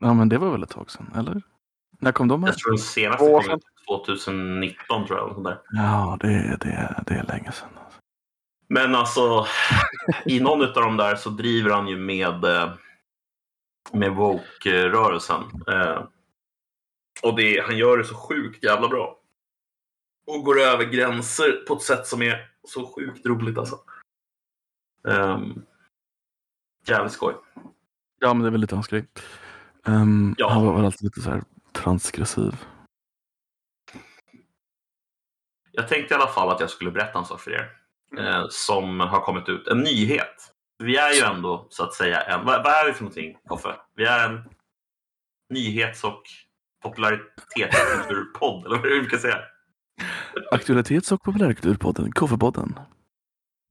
Ja 0.00 0.14
men 0.14 0.28
det 0.28 0.38
var 0.38 0.50
väl 0.52 0.62
ett 0.62 0.70
tag 0.70 0.90
sedan, 0.90 1.12
eller? 1.16 1.42
När 1.98 2.12
kom 2.12 2.28
de 2.28 2.42
här? 2.42 2.50
Jag 2.50 2.58
tror 2.58 2.70
den 2.72 2.78
senaste 2.78 3.24
kom 3.26 3.56
ut 3.56 3.62
2019 3.88 5.06
tror 5.06 5.18
jag. 5.18 5.44
där. 5.44 5.60
Ja, 5.70 6.16
det, 6.20 6.56
det, 6.60 7.02
det 7.06 7.14
är 7.14 7.22
länge 7.24 7.52
sedan. 7.52 7.68
Men 8.72 8.94
alltså, 8.94 9.46
i 10.24 10.40
någon 10.40 10.62
av 10.62 10.74
de 10.74 10.96
där 10.96 11.16
så 11.16 11.30
driver 11.30 11.70
han 11.70 11.88
ju 11.88 11.96
med, 11.96 12.44
eh, 12.44 12.72
med 13.92 14.12
woke-rörelsen. 14.14 15.42
Eh, 15.68 16.04
Och 17.22 17.36
det, 17.36 17.60
han 17.66 17.76
gör 17.78 17.98
det 17.98 18.04
så 18.04 18.14
sjukt 18.14 18.64
jävla 18.64 18.88
bra. 18.88 19.20
Och 20.26 20.44
går 20.44 20.60
över 20.60 20.84
gränser 20.84 21.64
på 21.68 21.74
ett 21.74 21.82
sätt 21.82 22.06
som 22.06 22.22
är 22.22 22.50
så 22.68 22.92
sjukt 22.94 23.26
roligt 23.26 23.58
alltså. 23.58 23.78
Um, 25.02 25.64
jävligt 26.86 27.12
skoj. 27.12 27.34
Ja, 28.18 28.34
men 28.34 28.42
det 28.42 28.48
är 28.48 28.50
väl 28.50 28.60
lite 28.60 28.74
hans 28.74 28.88
grej. 28.88 29.06
Ehm, 29.86 30.34
Ja. 30.38 30.50
Han 30.50 30.66
var 30.66 30.74
väl 30.76 30.84
alltid 30.84 31.02
lite 31.02 31.20
så 31.20 31.30
här 31.30 31.42
transgressiv. 31.72 32.64
Jag 35.72 35.88
tänkte 35.88 36.14
i 36.14 36.16
alla 36.16 36.26
fall 36.32 36.48
att 36.50 36.60
jag 36.60 36.70
skulle 36.70 36.90
berätta 36.90 37.18
en 37.18 37.24
sak 37.24 37.40
för 37.40 37.50
er. 37.50 37.79
Eh, 38.18 38.46
som 38.50 39.00
har 39.00 39.20
kommit 39.20 39.48
ut. 39.48 39.68
En 39.68 39.78
nyhet. 39.78 40.52
Vi 40.78 40.96
är 40.96 41.12
ju 41.12 41.20
ändå 41.20 41.66
så 41.70 41.84
att 41.84 41.94
säga 41.94 42.20
en... 42.20 42.44
Vad, 42.44 42.64
vad 42.64 42.72
är 42.72 42.86
vi 42.86 42.92
för 42.92 43.02
någonting, 43.02 43.36
Koffe? 43.48 43.74
Vi 43.96 44.04
är 44.04 44.28
en 44.28 44.44
nyhets 45.50 46.04
och 46.04 46.22
popularitetskulturpodd, 46.82 48.66
eller 48.66 48.76
vad 48.76 48.86
är 48.86 48.88
det 48.88 48.94
vi 48.94 49.00
brukar 49.00 49.18
säga? 49.18 49.38
Aktualitets 50.50 51.12
och 51.12 51.22
populärkulturpodden, 51.22 52.12
Koffepodden. 52.12 52.80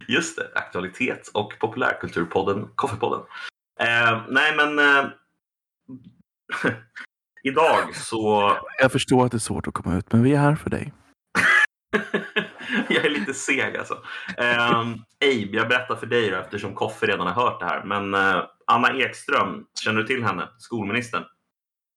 Just 0.08 0.38
det, 0.38 0.52
aktualitets 0.56 1.30
och 1.30 1.54
populärkulturpodden 1.60 2.68
Koffepodden. 2.76 3.22
Eh, 3.80 4.22
nej, 4.30 4.56
men 4.56 4.80
eh, 4.80 5.06
idag 7.44 7.96
så... 7.96 8.58
Jag 8.82 8.92
förstår 8.92 9.26
att 9.26 9.32
det 9.32 9.38
är 9.38 9.40
svårt 9.40 9.68
att 9.68 9.74
komma 9.74 9.98
ut, 9.98 10.12
men 10.14 10.24
vi 10.24 10.34
är 10.34 10.40
här 10.40 10.56
för 10.56 10.70
dig. 10.70 10.94
jag 12.96 13.06
är 13.06 13.10
lite 13.10 13.34
seg 13.34 13.78
alltså. 13.78 13.94
Um, 13.94 15.04
Abe, 15.22 15.58
jag 15.58 15.68
berättar 15.68 15.96
för 15.96 16.06
dig 16.06 16.30
då, 16.30 16.38
eftersom 16.38 16.76
Koffe 16.76 17.06
redan 17.06 17.28
har 17.28 17.44
hört 17.44 17.60
det 17.60 17.66
här. 17.66 17.84
Men 17.84 18.14
eh, 18.14 18.44
Anna 18.68 18.94
Ekström, 18.94 19.66
känner 19.84 20.02
du 20.02 20.08
till 20.08 20.24
henne? 20.24 20.50
Skolministern? 20.58 21.24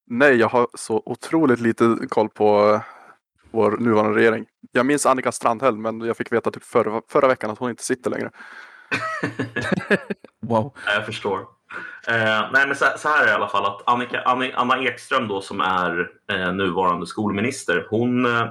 Nej, 0.07 0.35
jag 0.35 0.49
har 0.49 0.69
så 0.75 1.03
otroligt 1.07 1.61
lite 1.61 1.97
koll 2.09 2.29
på 2.29 2.71
eh, 2.75 2.81
vår 3.51 3.77
nuvarande 3.77 4.19
regering. 4.19 4.47
Jag 4.73 4.87
minns 4.87 5.07
Annika 5.07 5.33
Strandhäll, 5.33 5.77
men 5.77 6.01
jag 6.01 6.17
fick 6.17 6.33
veta 6.33 6.51
typ 6.51 6.65
förra, 6.65 7.03
förra 7.09 7.29
veckan 7.29 7.51
att 7.51 7.59
hon 7.59 7.71
inte 7.71 7.85
sitter 7.85 8.11
längre. 8.11 8.31
Wow. 10.41 10.75
Ja, 10.87 10.93
jag 10.95 11.07
förstår. 11.07 11.41
Eh, 12.09 12.51
nej, 12.53 12.67
men 12.67 12.77
så, 12.77 12.85
så 12.97 13.09
här 13.09 13.23
är 13.23 13.27
det 13.27 13.33
i 13.33 13.35
alla 13.35 13.49
fall 13.49 13.67
att 13.67 13.83
Annika, 13.89 14.23
Anna, 14.23 14.47
Anna 14.55 14.83
Ekström 14.83 15.29
då 15.29 15.41
som 15.41 15.61
är 15.61 16.11
eh, 16.33 16.53
nuvarande 16.53 17.07
skolminister, 17.07 17.87
hon, 17.91 18.27
eh, 18.27 18.49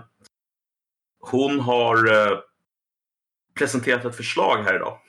hon 1.22 1.60
har 1.60 2.12
eh, 2.12 2.40
presenterat 3.60 4.06
ett 4.06 4.16
förslag 4.16 4.64
här 4.64 4.76
idag 4.76 5.00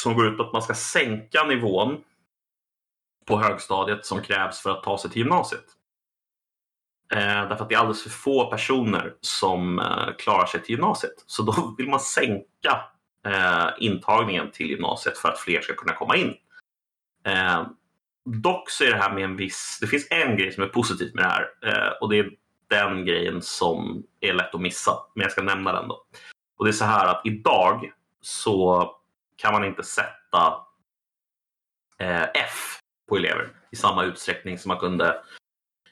som 0.00 0.14
går 0.14 0.26
ut 0.26 0.36
på 0.36 0.42
att 0.42 0.52
man 0.52 0.62
ska 0.62 0.74
sänka 0.74 1.44
nivån 1.44 2.04
på 3.26 3.38
högstadiet 3.38 4.06
som 4.06 4.22
krävs 4.22 4.60
för 4.60 4.70
att 4.70 4.82
ta 4.82 4.98
sig 4.98 5.10
till 5.10 5.22
gymnasiet. 5.22 5.64
Eh, 7.12 7.18
därför 7.18 7.62
att 7.62 7.68
det 7.68 7.74
är 7.74 7.78
alldeles 7.78 8.02
för 8.02 8.10
få 8.10 8.50
personer 8.50 9.14
som 9.20 9.78
eh, 9.78 10.16
klarar 10.18 10.46
sig 10.46 10.62
till 10.62 10.70
gymnasiet. 10.70 11.24
Så 11.26 11.42
då 11.42 11.74
vill 11.78 11.88
man 11.88 12.00
sänka 12.00 12.84
eh, 13.26 13.68
intagningen 13.78 14.50
till 14.50 14.70
gymnasiet 14.70 15.18
för 15.18 15.28
att 15.28 15.38
fler 15.38 15.60
ska 15.60 15.74
kunna 15.74 15.94
komma 15.94 16.16
in. 16.16 16.34
Eh, 17.26 17.66
dock 18.24 18.70
så 18.70 18.84
är 18.84 18.90
det 18.90 18.96
här 18.96 19.14
med 19.14 19.24
en 19.24 19.36
viss... 19.36 19.78
Det 19.80 19.86
finns 19.86 20.06
en 20.10 20.36
grej 20.36 20.52
som 20.52 20.62
är 20.62 20.68
positivt 20.68 21.14
med 21.14 21.24
det 21.24 21.28
här 21.28 21.48
eh, 21.62 21.92
och 22.00 22.08
det 22.08 22.18
är 22.18 22.30
den 22.70 23.04
grejen 23.04 23.42
som 23.42 24.02
är 24.20 24.32
lätt 24.32 24.54
att 24.54 24.60
missa, 24.60 24.92
men 25.14 25.22
jag 25.22 25.32
ska 25.32 25.42
nämna 25.42 25.72
den 25.72 25.88
då. 25.88 26.04
Och 26.58 26.64
det 26.64 26.70
är 26.70 26.72
så 26.72 26.84
här 26.84 27.06
att 27.06 27.22
idag 27.24 27.92
så 28.20 28.90
kan 29.36 29.52
man 29.52 29.64
inte 29.64 29.82
sätta 29.82 30.66
eh, 31.98 32.22
F 32.22 32.80
på 33.08 33.16
elever 33.16 33.48
i 33.70 33.76
samma 33.76 34.04
utsträckning 34.04 34.58
som 34.58 34.68
man 34.68 34.78
kunde 34.78 35.22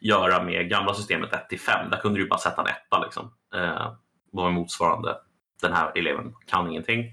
göra 0.01 0.43
med 0.43 0.71
gamla 0.71 0.95
systemet 0.95 1.33
1 1.33 1.49
till 1.49 1.61
5. 1.61 1.91
Där 1.91 1.99
kunde 1.99 2.21
du 2.21 2.29
bara 2.29 2.39
sätta 2.39 2.63
en 2.63 2.69
etta 2.69 3.05
liksom. 3.05 3.33
Eh, 3.55 3.93
var 4.33 4.51
motsvarande 4.51 5.21
den 5.63 5.73
här 5.73 5.93
eleven 5.95 6.35
kan 6.47 6.71
ingenting. 6.71 7.13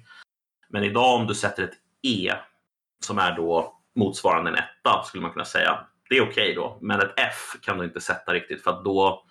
Men 0.70 0.84
idag 0.84 1.16
om 1.16 1.28
du 1.28 1.36
sätter 1.36 1.64
ett 1.64 1.78
E 2.02 2.34
som 3.06 3.18
är 3.18 3.36
då 3.36 3.80
motsvarande 3.96 4.52
en 4.52 4.58
etta 4.58 5.04
skulle 5.04 5.22
man 5.22 5.32
kunna 5.32 5.46
säga. 5.46 5.86
Det 6.10 6.18
är 6.18 6.30
okej 6.30 6.54
då, 6.54 6.78
men 6.82 7.00
ett 7.00 7.14
F 7.18 7.56
kan 7.62 7.78
du 7.78 7.86
inte 7.86 8.02
sätta 8.02 8.34
riktigt 8.34 8.64
för 8.64 8.72
att 8.72 8.84
då, 8.84 9.26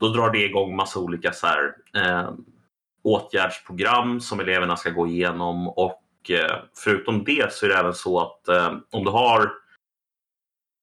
då 0.00 0.08
drar 0.08 0.30
det 0.30 0.44
igång 0.44 0.76
massa 0.76 1.00
olika 1.00 1.32
så 1.32 1.46
här, 1.46 1.74
eh, 1.96 2.30
åtgärdsprogram 3.02 4.20
som 4.20 4.40
eleverna 4.40 4.76
ska 4.76 4.90
gå 4.90 5.06
igenom 5.06 5.68
och 5.68 6.30
eh, 6.30 6.56
förutom 6.84 7.24
det 7.24 7.52
så 7.52 7.66
är 7.66 7.70
det 7.70 7.76
även 7.76 7.94
så 7.94 8.20
att 8.20 8.48
eh, 8.48 8.74
om 8.90 9.04
du 9.04 9.10
har 9.10 9.52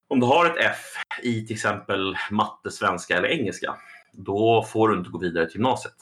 om 0.08 0.19
du 0.19 0.26
har 0.26 0.45
ett 0.45 0.58
F 0.58 1.04
i 1.23 1.47
till 1.47 1.56
exempel 1.56 2.17
matte, 2.32 2.71
svenska 2.71 3.17
eller 3.17 3.28
engelska, 3.28 3.76
då 4.12 4.63
får 4.63 4.89
du 4.89 4.97
inte 4.97 5.10
gå 5.10 5.17
vidare 5.17 5.45
till 5.45 5.56
gymnasiet 5.56 5.95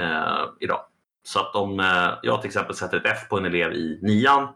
eh, 0.00 0.44
idag. 0.60 0.80
Så 1.22 1.40
att 1.40 1.54
om 1.54 1.80
eh, 1.80 2.18
jag 2.22 2.40
till 2.40 2.48
exempel 2.48 2.76
sätter 2.76 2.96
ett 2.96 3.06
F 3.06 3.28
på 3.28 3.38
en 3.38 3.44
elev 3.44 3.72
i 3.72 3.98
nian 4.02 4.48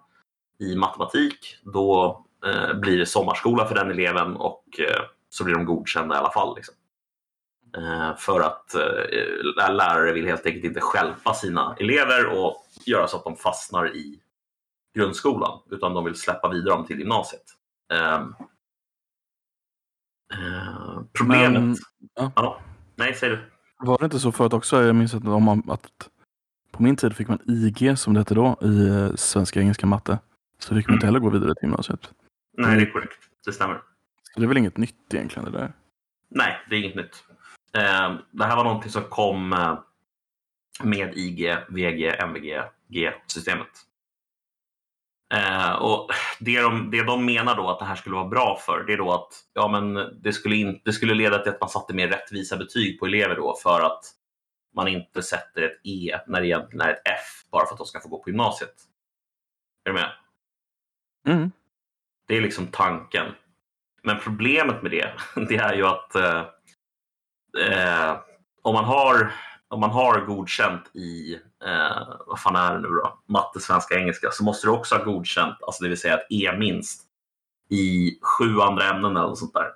i 0.59 0.77
matematik, 0.77 1.59
då 1.63 2.25
eh, 2.47 2.75
blir 2.75 2.99
det 2.99 3.07
sommarskola 3.07 3.67
för 3.67 3.75
den 3.75 3.91
eleven 3.91 4.37
och 4.37 4.65
eh, 4.79 5.03
så 5.29 5.45
blir 5.45 5.55
de 5.55 5.65
godkända 5.65 6.15
i 6.15 6.19
alla 6.19 6.33
fall. 6.33 6.57
Liksom. 6.57 6.75
Eh, 7.77 8.17
för 8.17 8.41
att 8.41 8.75
eh, 8.75 9.73
lärare 9.75 10.13
vill 10.13 10.27
helt 10.27 10.47
enkelt 10.47 10.65
inte 10.65 10.81
stjälpa 10.81 11.35
sina 11.35 11.77
elever 11.81 12.27
och 12.27 12.57
göra 12.87 13.09
så 13.09 13.17
att 13.17 13.25
de 13.25 13.37
fastnar 13.37 13.97
i 13.97 14.21
grundskolan, 14.95 15.61
utan 15.71 15.95
de 15.95 16.05
vill 16.05 16.15
släppa 16.15 16.49
vidare 16.49 16.75
dem 16.75 16.87
till 16.87 16.99
gymnasiet. 16.99 17.43
Eh, 17.93 18.27
problemet... 21.19 21.63
Men, 21.63 21.77
ja. 22.15 22.33
Ja, 22.37 22.61
nej, 22.97 23.15
säger 23.15 23.37
du. 23.37 23.51
Var 23.87 23.99
det 23.99 24.05
inte 24.05 24.19
så 24.19 24.33
förut 24.33 24.53
också? 24.53 24.83
Jag 24.83 24.97
minns 24.97 25.15
att, 25.15 25.27
om 25.27 25.43
man, 25.43 25.63
att 25.71 26.09
på 26.71 26.83
min 26.83 26.97
tid 26.97 27.17
fick 27.17 27.29
man 27.29 27.39
IG 27.47 27.99
som 27.99 28.15
det 28.15 28.21
hette 28.21 28.35
då 28.35 28.59
i 28.63 29.09
svenska, 29.17 29.61
engelska, 29.61 29.87
matte. 29.87 30.19
Så 30.59 30.75
fick 30.75 30.89
man 30.89 30.95
inte 30.95 31.07
heller 31.07 31.21
gå 31.21 31.31
vidare 31.31 31.55
till 31.55 31.69
gymnasiet. 31.69 32.11
Nej, 32.57 32.77
det 32.77 32.83
är 32.83 32.93
korrekt. 32.93 33.19
Det 33.45 33.53
stämmer. 33.53 33.83
Så 34.35 34.41
det 34.41 34.47
är 34.47 34.49
väl 34.49 34.57
inget 34.57 34.77
nytt 34.77 35.15
egentligen 35.15 35.53
det 35.53 35.59
där. 35.59 35.73
Nej, 36.29 36.57
det 36.69 36.77
är 36.77 36.81
inget 36.81 36.97
nytt. 36.97 37.25
Eh, 37.75 38.15
det 38.31 38.45
här 38.45 38.57
var 38.57 38.65
någonting 38.65 38.91
som 38.91 39.05
kom 39.05 39.53
eh, 39.53 39.79
med 40.83 41.17
IG, 41.17 41.57
VG, 41.69 42.17
MVG, 42.19 42.63
G-systemet. 42.89 43.69
Eh, 45.35 45.73
och 45.73 46.11
det 46.41 46.61
de, 46.61 46.91
det 46.91 47.03
de 47.03 47.25
menar 47.25 47.57
då 47.57 47.69
att 47.69 47.79
det 47.79 47.85
här 47.85 47.97
skulle 47.97 48.15
vara 48.15 48.29
bra 48.29 48.59
för, 48.61 48.85
det 48.85 48.93
är 48.93 48.97
då 48.97 49.13
att 49.13 49.33
ja, 49.53 49.69
men 49.69 49.95
det, 50.23 50.33
skulle 50.33 50.57
in, 50.57 50.81
det 50.85 50.93
skulle 50.93 51.15
leda 51.15 51.39
till 51.39 51.53
att 51.53 51.61
man 51.61 51.69
satte 51.69 51.95
mer 51.95 52.09
rättvisa 52.09 52.57
betyg 52.57 53.01
på 53.01 53.07
elever 53.07 53.37
då 53.37 53.57
för 53.63 53.81
att 53.81 54.05
man 54.75 54.89
inte 54.89 55.23
sätter 55.23 55.63
ett 55.63 55.81
E 55.85 56.19
när 56.27 56.41
det 56.41 56.47
egentligen 56.47 56.87
är 56.87 56.93
ett 56.93 57.03
F 57.05 57.51
bara 57.51 57.67
för 57.67 57.73
att 57.73 57.79
de 57.79 57.87
ska 57.87 58.01
få 58.01 58.09
gå 58.09 58.23
på 58.23 58.31
gymnasiet. 58.31 58.75
Är 59.85 59.91
du 59.91 59.95
med? 59.95 60.13
Mm. 61.29 61.53
Det 62.27 62.37
är 62.37 62.41
liksom 62.41 62.67
tanken. 62.67 63.27
Men 64.03 64.21
problemet 64.21 64.83
med 64.83 64.91
det, 64.91 65.13
det 65.49 65.57
är 65.57 65.75
ju 65.75 65.87
att 65.87 66.17
eh, 67.59 68.17
om, 68.63 68.75
man 68.75 68.85
har, 68.85 69.35
om 69.69 69.81
man 69.81 69.91
har 69.91 70.21
godkänt 70.21 70.91
i, 70.97 71.35
eh, 71.65 72.09
vad 72.27 72.41
fan 72.41 72.57
är 72.57 72.75
det 72.75 72.81
nu 72.81 72.89
då, 72.89 73.19
matte, 73.29 73.61
svenska, 73.61 73.95
engelska, 73.95 74.31
så 74.31 74.45
måste 74.45 74.67
du 74.67 74.71
också 74.71 74.95
ha 74.95 75.05
godkänt, 75.05 75.57
alltså 75.61 75.83
det 75.83 75.89
vill 75.89 76.01
säga 76.01 76.15
ett 76.15 76.27
E 76.31 76.57
minst, 76.59 77.03
i 77.71 78.19
sju 78.23 78.61
andra 78.61 78.85
ämnen 78.85 79.17
eller 79.17 79.35
sånt 79.35 79.55
där. 79.55 79.69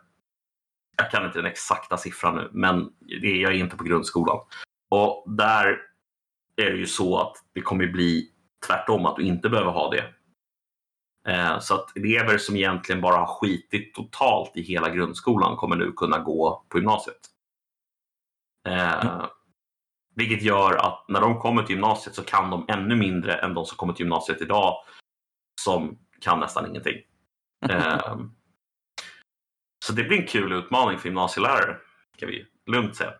Jag 0.96 1.10
kan 1.10 1.24
inte 1.24 1.38
den 1.38 1.46
exakta 1.46 1.96
siffran 1.96 2.34
nu, 2.34 2.48
men 2.52 2.90
det, 3.20 3.30
jag 3.30 3.52
är 3.52 3.56
inte 3.56 3.76
på 3.76 3.84
grundskolan. 3.84 4.38
Och 4.90 5.24
där 5.26 5.78
är 6.56 6.70
det 6.70 6.76
ju 6.76 6.86
så 6.86 7.18
att 7.18 7.32
det 7.52 7.60
kommer 7.60 7.86
bli 7.86 8.30
tvärtom, 8.66 9.06
att 9.06 9.16
du 9.16 9.22
inte 9.22 9.48
behöver 9.48 9.70
ha 9.70 9.90
det. 9.90 10.14
Eh, 11.32 11.58
Så 11.58 11.74
att 11.74 11.96
elever 11.96 12.38
som 12.38 12.56
egentligen 12.56 13.00
bara 13.00 13.16
har 13.16 13.26
skitit 13.26 13.94
totalt 13.94 14.56
i 14.56 14.62
hela 14.62 14.90
grundskolan 14.90 15.56
kommer 15.56 15.76
nu 15.76 15.92
kunna 15.92 16.18
gå 16.18 16.64
på 16.68 16.78
gymnasiet. 16.78 17.20
Eh, 18.68 19.24
Vilket 20.14 20.42
gör 20.42 20.76
att 20.76 21.04
när 21.08 21.20
de 21.20 21.38
kommer 21.40 21.62
till 21.62 21.74
gymnasiet 21.74 22.14
så 22.16 22.24
kan 22.24 22.50
de 22.50 22.64
ännu 22.68 22.96
mindre 22.96 23.34
än 23.34 23.54
de 23.54 23.66
som 23.66 23.76
kommer 23.76 23.92
till 23.92 24.04
gymnasiet 24.06 24.42
idag 24.42 24.74
som 25.60 25.98
kan 26.20 26.40
nästan 26.40 26.66
ingenting. 26.70 26.96
Eh, 27.70 28.16
Så 29.84 29.92
det 29.92 30.04
blir 30.04 30.20
en 30.20 30.26
kul 30.26 30.52
utmaning 30.52 30.98
för 30.98 31.08
gymnasielärare, 31.08 31.76
kan 32.18 32.28
vi 32.28 32.46
lugnt 32.66 32.96
säga. 32.96 33.10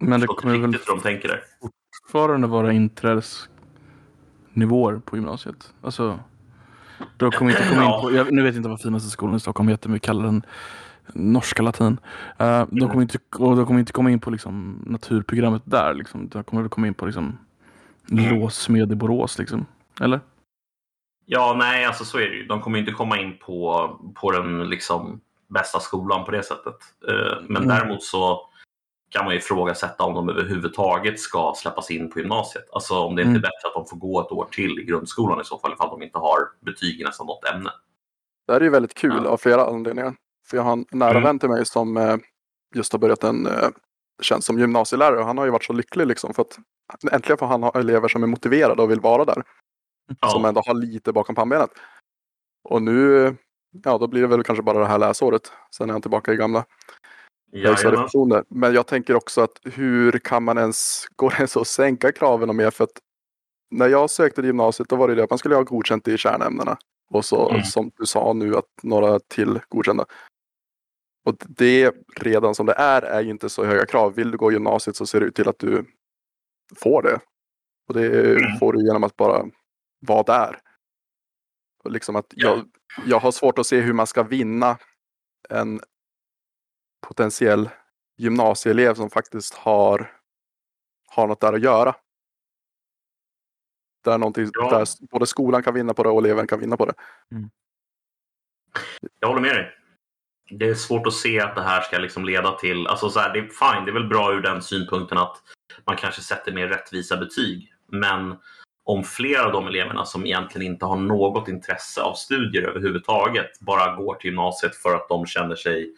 Men 0.00 0.20
det 0.20 0.26
kommer 0.26 0.58
väl 0.58 0.72
hur 0.72 0.82
de 0.86 1.00
tänker 1.00 1.28
där. 1.28 1.42
fortfarande 2.02 2.46
vara 2.46 2.72
inträdesnivåer 2.72 4.98
på 5.04 5.16
gymnasiet. 5.16 5.74
Alltså, 5.82 6.20
då 7.16 7.30
kommer 7.30 7.50
inte 7.50 7.68
komma 7.68 7.84
in 7.84 7.90
på, 8.02 8.12
jag, 8.12 8.32
nu 8.32 8.42
vet 8.42 8.54
jag 8.54 8.58
inte 8.58 8.68
vad 8.68 8.80
finaste 8.82 9.10
skolan 9.10 9.36
i 9.36 9.40
Stockholm 9.40 9.68
heter, 9.68 9.88
men 9.88 9.94
vi 9.94 10.00
kallar 10.00 10.24
den 10.24 10.42
norska 11.14 11.62
latin. 11.62 12.00
Uh, 12.40 12.64
de, 12.70 12.88
kommer 12.88 13.02
inte, 13.02 13.18
och 13.38 13.56
de 13.56 13.66
kommer 13.66 13.80
inte 13.80 13.92
komma 13.92 14.10
in 14.10 14.20
på 14.20 14.30
liksom, 14.30 14.82
naturprogrammet 14.86 15.62
där. 15.64 15.94
Liksom. 15.94 16.28
De 16.28 16.44
kommer 16.44 16.62
väl 16.62 16.70
komma 16.70 16.86
in 16.86 16.94
på 16.94 17.06
liksom, 17.06 17.38
Mm. 18.10 18.40
låssmed 18.40 18.92
i 18.92 18.94
Borås. 18.94 19.38
Liksom. 19.38 19.66
Eller? 20.00 20.20
Ja, 21.26 21.54
nej, 21.58 21.84
alltså 21.84 22.04
så 22.04 22.18
är 22.18 22.28
det 22.28 22.34
ju. 22.36 22.46
De 22.46 22.60
kommer 22.60 22.78
inte 22.78 22.92
komma 22.92 23.18
in 23.20 23.38
på, 23.38 23.90
på 24.14 24.30
den 24.30 24.68
liksom 24.70 25.20
bästa 25.48 25.80
skolan 25.80 26.24
på 26.24 26.30
det 26.30 26.42
sättet. 26.42 26.76
Eh, 27.08 27.42
Men 27.48 27.56
Mm. 27.56 27.68
däremot 27.68 28.02
så 28.02 28.40
kan 29.08 29.24
man 29.24 29.34
ju 29.34 29.38
ifrågasätta 29.40 30.04
om 30.04 30.14
de 30.14 30.28
överhuvudtaget 30.28 31.20
ska 31.20 31.52
släppas 31.56 31.90
in 31.90 32.10
på 32.10 32.18
gymnasiet. 32.18 32.64
Alltså 32.72 32.94
om 32.94 33.16
det 33.16 33.22
inte 33.22 33.28
är 33.30 33.30
Mm. 33.30 33.40
bättre 33.42 33.68
att 33.68 33.74
de 33.74 33.86
får 33.86 33.96
gå 33.96 34.20
ett 34.20 34.32
år 34.32 34.46
till 34.52 34.78
i 34.78 34.84
grundskolan 34.84 35.40
i 35.40 35.44
så 35.44 35.58
fall, 35.58 35.72
ifall 35.72 35.88
de 35.90 36.02
inte 36.02 36.18
har 36.18 36.38
betyg 36.60 37.00
i 37.00 37.04
nästan 37.04 37.26
något 37.26 37.44
ämne. 37.54 37.70
Det 38.46 38.52
här 38.52 38.60
är 38.60 38.64
ju 38.64 38.70
väldigt 38.70 38.94
kul 38.94 39.20
Ja. 39.24 39.30
av 39.30 39.36
flera 39.36 39.66
anledningar. 39.66 40.14
För 40.50 40.56
jag 40.56 40.64
har 40.64 40.72
en 40.72 40.84
nära 40.90 41.10
Mm. 41.10 41.22
vän 41.22 41.38
till 41.38 41.48
mig 41.48 41.66
som 41.66 41.96
eh, 41.96 42.16
just 42.74 42.92
har 42.92 42.98
börjat 42.98 43.24
en 43.24 43.46
eh, 43.46 43.68
tjänst 44.22 44.46
som 44.46 44.58
gymnasielärare 44.58 45.18
och 45.20 45.26
han 45.26 45.38
har 45.38 45.44
ju 45.44 45.50
varit 45.50 45.64
så 45.64 45.72
lycklig 45.72 46.06
liksom 46.06 46.34
för 46.34 46.42
att 46.42 46.58
äntligen 47.12 47.38
får 47.38 47.46
han 47.46 47.62
ha 47.62 47.70
elever 47.78 48.08
som 48.08 48.22
är 48.22 48.26
motiverade 48.26 48.82
och 48.82 48.90
vill 48.90 49.00
vara 49.00 49.24
där. 49.24 49.42
Ja. 50.20 50.28
Som 50.28 50.44
ändå 50.44 50.62
har 50.66 50.74
lite 50.74 51.12
bakom 51.12 51.34
pannbenet. 51.34 51.70
Och 52.68 52.82
nu, 52.82 53.36
ja 53.84 53.98
då 53.98 54.06
blir 54.06 54.20
det 54.22 54.26
väl 54.28 54.42
kanske 54.44 54.62
bara 54.62 54.78
det 54.78 54.86
här 54.86 54.98
läsåret. 54.98 55.52
Sen 55.76 55.88
är 55.88 55.92
han 55.92 56.02
tillbaka 56.02 56.32
i 56.32 56.36
gamla 56.36 56.64
högstadiefunktioner. 57.68 58.44
Men 58.48 58.74
jag 58.74 58.86
tänker 58.86 59.14
också 59.14 59.40
att 59.40 59.58
hur 59.64 60.12
kan 60.18 60.42
man 60.44 60.58
ens, 60.58 61.06
går 61.16 61.30
det 61.30 61.36
ens 61.36 61.56
att 61.56 61.66
sänka 61.66 62.12
kraven 62.12 62.56
mer? 62.56 62.70
För 62.70 62.84
att 62.84 62.98
när 63.70 63.88
jag 63.88 64.10
sökte 64.10 64.34
till 64.36 64.44
gymnasiet 64.44 64.88
då 64.88 64.96
var 64.96 65.08
det 65.08 65.14
det 65.14 65.24
att 65.24 65.30
man 65.30 65.38
skulle 65.38 65.54
ha 65.54 65.62
godkänt 65.62 66.08
i 66.08 66.18
kärnämnena. 66.18 66.78
Och 67.10 67.24
så 67.24 67.50
Mm. 67.50 67.62
som 67.62 67.90
du 67.96 68.06
sa 68.06 68.32
nu 68.32 68.56
att 68.56 68.64
några 68.82 69.18
till 69.20 69.60
godkända. 69.68 70.04
Och 71.26 71.34
det 71.38 71.94
redan 72.16 72.54
som 72.54 72.66
det 72.66 72.72
är 72.72 73.02
är 73.02 73.20
ju 73.22 73.30
inte 73.30 73.48
så 73.48 73.64
höga 73.64 73.86
krav. 73.86 74.14
Vill 74.14 74.30
du 74.30 74.38
gå 74.38 74.52
gymnasiet 74.52 74.96
så 74.96 75.06
ser 75.06 75.20
det 75.20 75.26
ut 75.26 75.34
till 75.34 75.48
att 75.48 75.58
du 75.58 75.84
får 76.76 77.02
det. 77.02 77.20
Och 77.88 77.94
det 77.94 78.30
Mm. 78.36 78.58
får 78.58 78.72
du 78.72 78.86
genom 78.86 79.04
att 79.04 79.16
bara 79.16 79.44
vara 80.00 80.22
där. 80.22 80.60
Och 81.84 81.90
liksom 81.90 82.16
att 82.16 82.26
Ja. 82.36 82.48
jag, 82.48 82.66
jag 83.06 83.18
har 83.20 83.30
svårt 83.32 83.58
att 83.58 83.66
se 83.66 83.80
hur 83.80 83.92
man 83.92 84.06
ska 84.06 84.22
vinna 84.22 84.78
en 85.48 85.80
potentiell 87.06 87.70
gymnasieelev 88.16 88.94
som 88.94 89.10
faktiskt 89.10 89.54
har, 89.54 90.12
har 91.06 91.26
något 91.26 91.40
där 91.40 91.52
att 91.52 91.62
göra. 91.62 91.96
Där, 94.04 94.18
någonting, 94.18 94.50
Ja. 94.52 94.70
där 94.78 94.86
både 95.10 95.26
skolan 95.26 95.62
kan 95.62 95.74
vinna 95.74 95.94
på 95.94 96.02
det 96.02 96.08
och 96.08 96.18
eleven 96.18 96.46
kan 96.46 96.60
vinna 96.60 96.76
på 96.76 96.86
det. 96.86 96.94
Jag 99.20 99.28
håller 99.28 99.40
med 99.42 99.56
dig. 99.56 99.72
Det 100.50 100.68
är 100.68 100.74
svårt 100.74 101.06
att 101.06 101.12
se 101.12 101.40
att 101.40 101.54
det 101.54 101.62
här 101.62 101.80
ska 101.80 101.98
liksom 101.98 102.24
leda 102.24 102.52
till... 102.52 102.86
Alltså 102.86 103.10
så 103.10 103.20
här, 103.20 103.32
det 103.32 103.38
är 103.38 103.42
fine, 103.42 103.84
det 103.84 103.90
är 103.90 103.94
väl 104.00 104.08
bra 104.08 104.32
ur 104.32 104.42
den 104.42 104.62
synpunkten 104.62 105.18
att 105.18 105.36
man 105.84 105.96
kanske 105.96 106.22
sätter 106.22 106.52
mer 106.52 106.68
rättvisa 106.68 107.16
betyg. 107.16 107.72
Men 107.86 108.36
om 108.84 109.04
flera 109.04 109.46
av 109.46 109.52
de 109.52 109.66
eleverna 109.66 110.04
som 110.04 110.26
egentligen 110.26 110.72
inte 110.72 110.86
har 110.86 110.96
något 110.96 111.48
intresse 111.48 112.02
av 112.02 112.14
studier 112.14 112.62
överhuvudtaget 112.62 113.60
bara 113.60 113.96
går 113.96 114.14
till 114.14 114.30
gymnasiet 114.30 114.76
för 114.76 114.94
att 114.94 115.08
de 115.08 115.26
känner 115.26 115.56
sig 115.56 115.94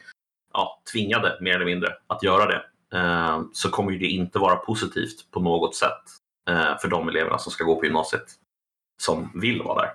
ja, 0.53 0.83
tvingade, 0.93 1.39
mer 1.41 1.55
eller 1.55 1.65
mindre, 1.65 1.95
att 2.07 2.23
göra 2.23 2.47
det, 2.47 2.63
eh, 2.99 3.43
så 3.53 3.71
kommer 3.71 3.93
det 3.93 4.07
inte 4.07 4.39
vara 4.39 4.57
positivt 4.57 5.31
på 5.31 5.41
något 5.41 5.77
sätt 5.77 6.03
eh, 6.51 6.79
för 6.79 6.89
de 6.89 7.09
eleverna 7.09 7.39
som 7.39 7.53
ska 7.53 7.65
gå 7.65 7.77
på 7.77 7.85
gymnasiet 7.85 8.27
som 9.03 9.31
vill 9.35 9.63
vara 9.63 9.83
där. 9.83 9.93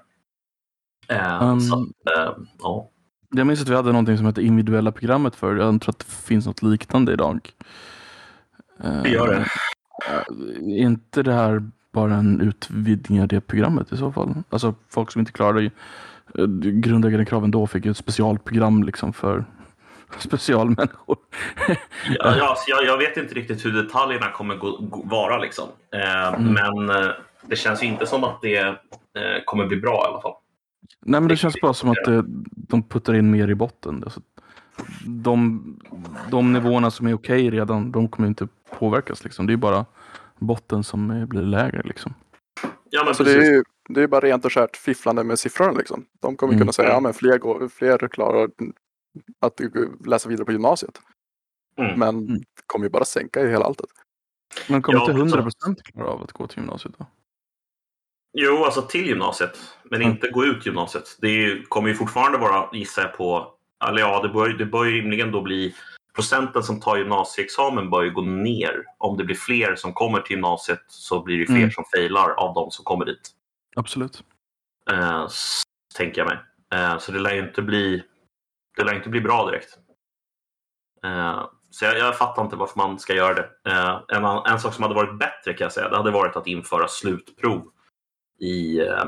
Eh, 1.07 1.43
Um, 1.43 1.61
så 1.61 1.87
ja. 2.59 2.89
Jag 3.35 3.47
minns 3.47 3.61
att 3.61 3.69
vi 3.69 3.75
hade 3.75 3.91
någonting 3.91 4.17
som 4.17 4.25
hette 4.25 4.41
individuella 4.41 4.91
programmet 4.91 5.35
för. 5.35 5.55
Jag 5.55 5.81
tror 5.81 5.89
att 5.91 5.99
det 5.99 6.05
finns 6.05 6.45
något 6.45 6.61
liknande 6.61 7.13
idag. 7.13 7.49
Det 9.03 9.09
gör 9.09 9.27
det. 9.27 9.35
Eh, 10.09 10.73
Är 10.73 10.81
inte 10.81 11.23
det 11.23 11.33
här 11.33 11.63
bara 11.93 12.13
en 12.13 12.41
utvidgning 12.41 13.21
av 13.21 13.27
det 13.27 13.41
programmet 13.41 13.91
i 13.91 13.97
så 13.97 14.11
fall? 14.11 14.33
Alltså 14.49 14.75
folk 14.89 15.11
som 15.11 15.19
inte 15.19 15.31
klarade 15.31 15.63
eh, 16.37 16.45
grundläggande 16.57 17.25
kraven 17.25 17.51
då 17.51 17.67
fick 17.67 17.85
ett 17.85 17.97
specialprogram 17.97 18.83
liksom 18.83 19.13
för 19.13 19.45
specialmänniskor. 20.19 21.17
Ja, 21.67 21.75
ja, 22.37 22.49
alltså 22.49 22.63
jag, 22.67 22.85
jag 22.85 22.97
vet 22.97 23.17
inte 23.17 23.33
riktigt 23.35 23.65
hur 23.65 23.71
detaljerna 23.83 24.31
kommer 24.31 24.55
gå, 24.55 24.77
gå, 24.77 25.01
vara. 25.05 25.37
Liksom. 25.37 25.69
Eh, 25.95 26.33
Mm. 26.33 26.53
Men 26.53 26.89
eh, 27.03 27.11
det 27.47 27.55
känns 27.55 27.83
ju 27.83 27.87
inte 27.87 28.05
som 28.05 28.23
att 28.23 28.41
det 28.41 28.57
eh, 28.57 28.73
kommer 29.45 29.65
bli 29.65 29.77
bra 29.77 30.05
i 30.05 30.11
alla 30.11 30.21
fall. 30.21 30.33
Nej 31.05 31.21
men 31.21 31.27
det 31.27 31.35
känns 31.37 31.61
bara 31.61 31.73
som 31.73 31.89
att 31.89 32.25
de 32.55 32.83
puttar 32.83 33.13
in 33.13 33.31
mer 33.31 33.47
i 33.47 33.55
botten. 33.55 34.03
Alltså, 34.03 34.21
de, 35.05 35.63
de 36.31 36.53
nivåerna 36.53 36.91
som 36.91 37.07
är 37.07 37.13
okej 37.13 37.49
redan, 37.49 37.91
de 37.91 38.07
kommer 38.07 38.27
inte 38.27 38.47
påverkas. 38.79 39.23
Liksom. 39.23 39.47
Det 39.47 39.53
är 39.53 39.57
bara 39.57 39.85
botten 40.39 40.83
som 40.83 41.25
blir 41.29 41.41
lägre. 41.41 41.81
Liksom. 41.85 42.13
Ja, 42.89 43.03
men 43.05 43.15
Så 43.15 43.23
det 43.23 43.31
är 43.33 43.51
ju 43.51 43.63
det 43.89 44.01
är 44.01 44.07
bara 44.07 44.21
rent 44.21 44.45
och 44.45 44.53
skärt 44.53 44.77
fifflande 44.77 45.23
med 45.23 45.39
siffrorna. 45.39 45.71
Liksom. 45.71 46.05
De 46.21 46.35
kommer 46.35 46.53
Mm. 46.53 46.61
kunna 46.61 46.71
säga 46.71 46.87
att 46.87 46.93
ja, 46.93 46.99
men 46.99 47.13
fler, 47.13 47.37
går, 47.37 47.67
fler 47.67 48.07
klarar 48.07 48.49
att 49.39 49.61
läsa 50.05 50.29
vidare 50.29 50.45
på 50.45 50.51
gymnasiet. 50.51 50.99
Mm. 51.77 51.99
Men 51.99 52.09
Mm. 52.09 52.27
det 52.37 52.43
kommer 52.67 52.85
ju 52.85 52.89
bara 52.89 53.05
sänka 53.05 53.41
i 53.41 53.49
hela 53.49 53.65
alltet. 53.65 53.89
Men 54.69 54.81
kommer 54.81 54.99
Ja, 54.99 55.01
inte 55.03 55.13
100 55.13 55.37
så- 55.37 55.41
procent 55.43 55.83
klara 55.83 56.07
av 56.07 56.21
att 56.23 56.31
gå 56.31 56.47
till 56.47 56.59
gymnasiet 56.59 56.95
då? 56.97 57.05
Jo, 58.33 58.63
alltså 58.65 58.81
till 58.81 59.07
gymnasiet, 59.07 59.59
men 59.83 60.01
Mm. 60.01 60.11
inte 60.13 60.29
gå 60.29 60.45
ut 60.45 60.65
gymnasiet. 60.65 61.17
Det 61.21 61.63
kommer 61.69 61.89
ju 61.89 61.95
fortfarande 61.95 62.37
vara, 62.37 62.69
gissar 62.73 63.01
jag 63.01 63.17
på, 63.17 63.53
eller 63.89 63.99
ja, 63.99 64.21
det 64.21 64.29
bör, 64.29 64.49
det 64.49 64.65
bör 64.65 64.83
ju 64.85 64.91
rimligen 65.01 65.31
då 65.31 65.41
bli 65.41 65.75
procenten 66.15 66.63
som 66.63 66.79
tar 66.81 66.97
gymnasieexamen 66.97 67.89
bör 67.89 68.01
ju 68.03 68.11
gå 68.11 68.21
ner. 68.21 68.83
Om 68.97 69.17
det 69.17 69.23
blir 69.23 69.35
fler 69.35 69.75
som 69.75 69.93
kommer 69.93 70.19
till 70.21 70.31
gymnasiet 70.35 70.83
så 70.87 71.23
blir 71.23 71.39
det 71.39 71.45
fler 71.45 71.57
Mm. 71.57 71.71
som 71.71 71.83
failar 71.95 72.29
av 72.29 72.53
de 72.53 72.71
som 72.71 72.85
kommer 72.85 73.05
dit. 73.05 73.31
Absolut. 73.75 74.23
Eh, 74.91 75.27
tänker 75.97 76.21
jag 76.21 76.27
mig. 76.29 76.37
Eh, 76.75 76.97
så 76.97 77.11
det 77.11 77.19
lär 77.19 77.33
ju 77.33 77.39
inte 77.39 77.61
bli, 77.61 78.03
det 78.77 78.83
lär 78.83 78.93
inte 78.95 79.09
bli 79.09 79.21
bra 79.21 79.45
direkt. 79.45 79.77
Eh, 81.03 81.45
så 81.69 81.85
jag, 81.85 81.97
jag 81.97 82.17
fattar 82.17 82.43
inte 82.43 82.55
varför 82.55 82.77
man 82.77 82.99
ska 82.99 83.13
göra 83.15 83.33
det. 83.33 83.49
Eh, 83.71 84.01
en, 84.07 84.25
en 84.25 84.59
sak 84.59 84.73
som 84.73 84.83
hade 84.83 84.95
varit 84.95 85.19
bättre 85.19 85.53
kan 85.53 85.65
jag 85.65 85.71
säga, 85.71 85.89
det 85.89 85.97
hade 85.97 86.11
varit 86.11 86.35
att 86.35 86.47
införa 86.47 86.87
slutprov 86.87 87.69
i 88.39 88.79
eh, 88.79 89.07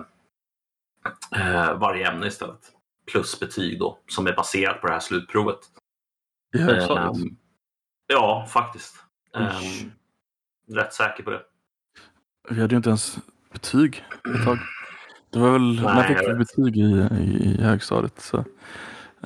eh, 1.36 1.78
varje 1.78 2.12
ämne 2.12 2.28
istället. 2.28 2.72
Plus 3.12 3.40
betyg 3.40 3.80
då, 3.80 4.00
som 4.08 4.28
är 4.28 4.36
baserat 4.36 4.82
på 4.82 4.88
det 4.88 4.94
här 4.94 5.00
slutprovet. 5.00 5.60
I 6.56 6.58
högstadiet? 6.58 7.16
Eh, 7.16 7.32
ja, 8.08 8.48
faktiskt. 8.50 8.96
Oj. 9.34 9.92
rätt 10.72 10.94
säker 10.94 11.24
på 11.24 11.30
det. 11.30 11.42
Vi 12.50 12.62
hade 12.62 12.74
ju 12.74 12.78
inte 12.78 12.90
ens 12.90 13.18
betyg 13.52 14.06
ett 14.36 14.46
tag. 14.46 14.58
Det 15.30 15.40
var 15.40 15.52
väl, 15.52 15.76
Nej, 15.76 15.96
när 15.96 16.04
fick 16.04 16.30
vi 16.30 16.34
betyg 16.34 16.78
i, 16.78 17.08
i, 17.22 17.56
i 17.60 17.62
högstadiet? 17.62 18.22
Så, 18.22 18.46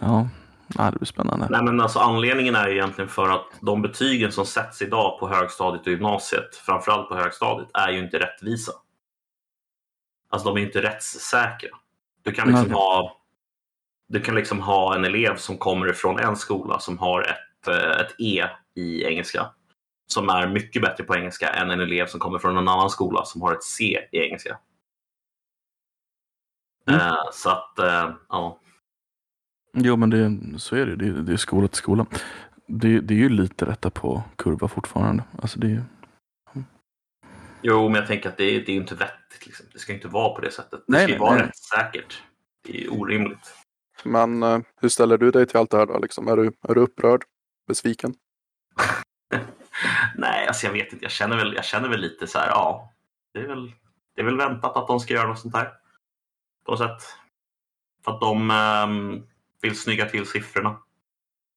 ja, 0.02 0.30
nej, 0.78 0.92
det 0.92 0.98
blir 0.98 1.06
spännande. 1.06 1.48
Nej, 1.50 1.64
men 1.64 1.82
alltså, 1.82 2.00
anledningen 2.00 2.56
är 2.56 2.68
ju 2.68 2.74
egentligen 2.74 3.10
för 3.10 3.30
att 3.30 3.46
de 3.62 3.82
betygen 3.82 4.32
som 4.32 4.46
sätts 4.46 4.82
idag 4.82 5.20
på 5.20 5.28
högstadiet 5.28 5.86
och 5.86 5.92
gymnasiet, 5.92 6.56
framförallt 6.56 7.10
på 7.10 7.16
högstadiet, 7.16 7.70
är 7.74 7.90
ju 7.92 8.00
inte 8.00 8.20
rättvisa. 8.20 8.72
Alltså 10.30 10.48
de 10.54 10.62
är 10.62 10.66
inte 10.66 10.82
rättssäkra. 10.82 11.70
Du 12.22 12.32
kan 12.32 12.48
liksom, 12.48 12.72
ha, 12.72 13.22
du 14.08 14.22
kan 14.22 14.36
liksom 14.36 14.60
ha 14.60 14.96
en 14.96 15.06
elev 15.06 15.36
som 15.36 15.58
kommer 15.58 15.90
ifrån 15.90 16.20
en 16.20 16.36
skola 16.36 16.80
som 16.80 16.98
har 16.98 17.22
ett, 17.22 17.68
eh, 17.68 18.02
ett 18.02 18.16
E 18.20 18.46
i 18.76 19.04
engelska. 19.04 19.50
Som 20.08 20.30
är 20.30 20.48
mycket 20.48 20.82
bättre 20.82 21.04
på 21.04 21.16
engelska 21.16 21.50
än 21.50 21.72
en 21.72 21.80
elev 21.80 22.06
som 22.06 22.20
kommer 22.20 22.40
från 22.40 22.58
en 22.58 22.68
annan 22.68 22.90
skola 22.90 23.26
som 23.26 23.42
har 23.42 23.54
ett 23.54 23.64
C 23.64 24.00
i 24.12 24.18
engelska. 24.18 24.60
Mm. 26.88 27.02
Eh, 27.02 27.16
så 27.34 27.50
att, 27.50 27.80
eh, 27.80 28.12
ja. 28.30 28.60
Jo, 29.74 29.96
men 29.96 30.10
det, 30.10 30.60
så 30.60 30.76
är 30.76 30.86
det. 30.86 30.96
Det, 30.96 31.22
det 31.22 31.34
är 31.34 31.38
skola 31.38 31.68
till 31.68 31.78
skola. 31.78 32.06
Det, 32.68 33.00
det 33.00 33.14
är 33.14 33.18
ju 33.18 33.30
lite 33.30 33.66
rätta 33.66 33.90
på 33.90 34.24
kurva 34.36 34.68
fortfarande. 34.68 35.24
Alltså 35.42 35.60
det, 35.60 35.84
Jo, 37.62 37.90
men 37.90 37.96
jag 38.00 38.08
tänker 38.08 38.30
att 38.30 38.38
det, 38.38 38.44
är- 38.44 38.60
det 38.60 38.72
är 38.72 38.74
ju 38.74 38.82
inte 38.82 38.96
vettigt. 38.96 39.46
Liksom. 39.46 39.66
Det 39.74 39.80
ska 39.80 39.94
inte 39.94 40.08
vara 40.08 40.36
på 40.36 40.42
det 40.42 40.52
sättet. 40.52 40.80
Det 40.88 40.94
Nej, 40.94 41.04
ska 41.04 41.14
ju 41.14 41.20
vara 41.20 41.36
nej. 41.36 41.44
rättssäkert. 41.44 42.24
Det 42.64 42.84
är 42.84 42.94
orimligt. 42.94 43.54
Men 44.04 44.44
eh, 44.44 44.60
hur 44.82 44.90
ställer 44.90 45.18
du 45.18 45.32
dig 45.32 45.48
till 45.48 45.58
allt 45.58 45.72
det 45.72 45.78
här 45.78 45.86
då? 45.86 46.00
Liksom, 46.00 46.28
är, 46.28 46.36
du, 46.38 46.52
är 46.62 46.76
du 46.76 46.82
upprörd? 46.82 47.24
Besviken? 47.68 48.14
Nej, 50.16 50.48
alltså 50.48 50.66
jag 50.66 50.74
vet 50.74 50.94
inte. 50.94 51.06
Jag 51.06 51.12
känner 51.12 51.38
väl, 51.38 51.54
jag 51.54 51.66
känner 51.66 51.90
väl 51.90 52.00
lite 52.00 52.28
så 52.28 52.40
här, 52.40 52.48
ja. 52.48 52.94
Det 53.34 53.40
är, 53.40 53.48
väl, 53.48 53.72
det 54.16 54.22
är 54.22 54.26
väl 54.26 54.38
väntat 54.38 54.78
att 54.78 54.88
de 54.88 55.00
ska 55.00 55.14
göra 55.14 55.28
något 55.28 55.40
sånt 55.40 55.56
här. 55.56 55.74
På 56.66 56.72
något 56.72 56.80
sätt. 56.80 57.16
För 58.06 58.12
att 58.12 58.22
de 58.22 58.52
ehm, 58.52 59.24
vill 59.62 59.80
snygga 59.80 60.06
till 60.10 60.26
siffrorna. 60.26 60.80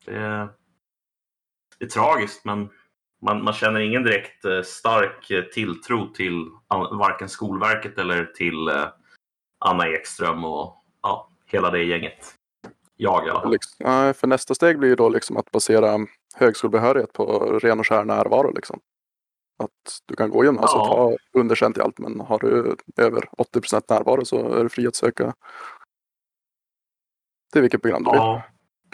Det 0.04 0.16
är, 0.16 0.48
det 1.78 1.84
är 1.84 1.88
tragiskt, 1.88 2.44
men 2.44 2.68
man, 3.22 3.44
man 3.44 3.54
känner 3.54 3.80
ingen 3.80 4.02
direkt 4.02 4.44
eh, 4.44 4.62
stark 4.62 5.30
eh, 5.30 5.42
tilltro 5.44 6.08
till 6.08 6.50
varken 6.90 7.28
Skolverket 7.28 7.98
eller 7.98 8.24
till 8.24 8.68
eh, 8.68 8.88
Anna 9.64 9.88
Ekström 9.88 10.44
och 10.44 10.76
ja, 11.02 11.30
hela 11.46 11.70
det 11.70 11.84
gänget. 11.84 12.34
Jag 12.96 13.26
i 13.26 13.30
alla 13.30 13.40
fall. 13.40 13.52
Liksom, 13.52 13.86
ja, 13.86 14.12
för 14.12 14.26
nästa 14.26 14.54
steg 14.54 14.78
blir 14.78 14.88
ju 14.88 14.96
då 14.96 15.08
liksom 15.08 15.36
att 15.36 15.50
basera 15.50 16.06
högskolebehörighet 16.34 17.12
på 17.12 17.58
ren 17.62 17.80
och 17.80 17.86
skär 17.86 18.04
närvaro. 18.04 18.52
Liksom. 18.54 18.80
Att 19.58 20.00
du 20.06 20.16
kan 20.16 20.30
gå 20.30 20.44
gymnasiet 20.44 20.80
och 20.80 20.86
Ja. 20.86 20.94
ha 20.94 21.16
underkänt 21.40 21.78
i 21.78 21.80
allt 21.80 21.98
men 21.98 22.20
har 22.20 22.38
du 22.38 22.76
över 22.96 23.28
80 23.38 23.60
procent 23.60 23.88
närvaro 23.88 24.24
så 24.24 24.54
är 24.54 24.62
du 24.62 24.68
fri 24.68 24.86
att 24.86 24.96
söka 24.96 25.34
till 27.52 27.62
vilket 27.62 27.82
program 27.82 28.02
du 28.02 28.10
vill. 28.10 28.18
Ja, 28.18 28.42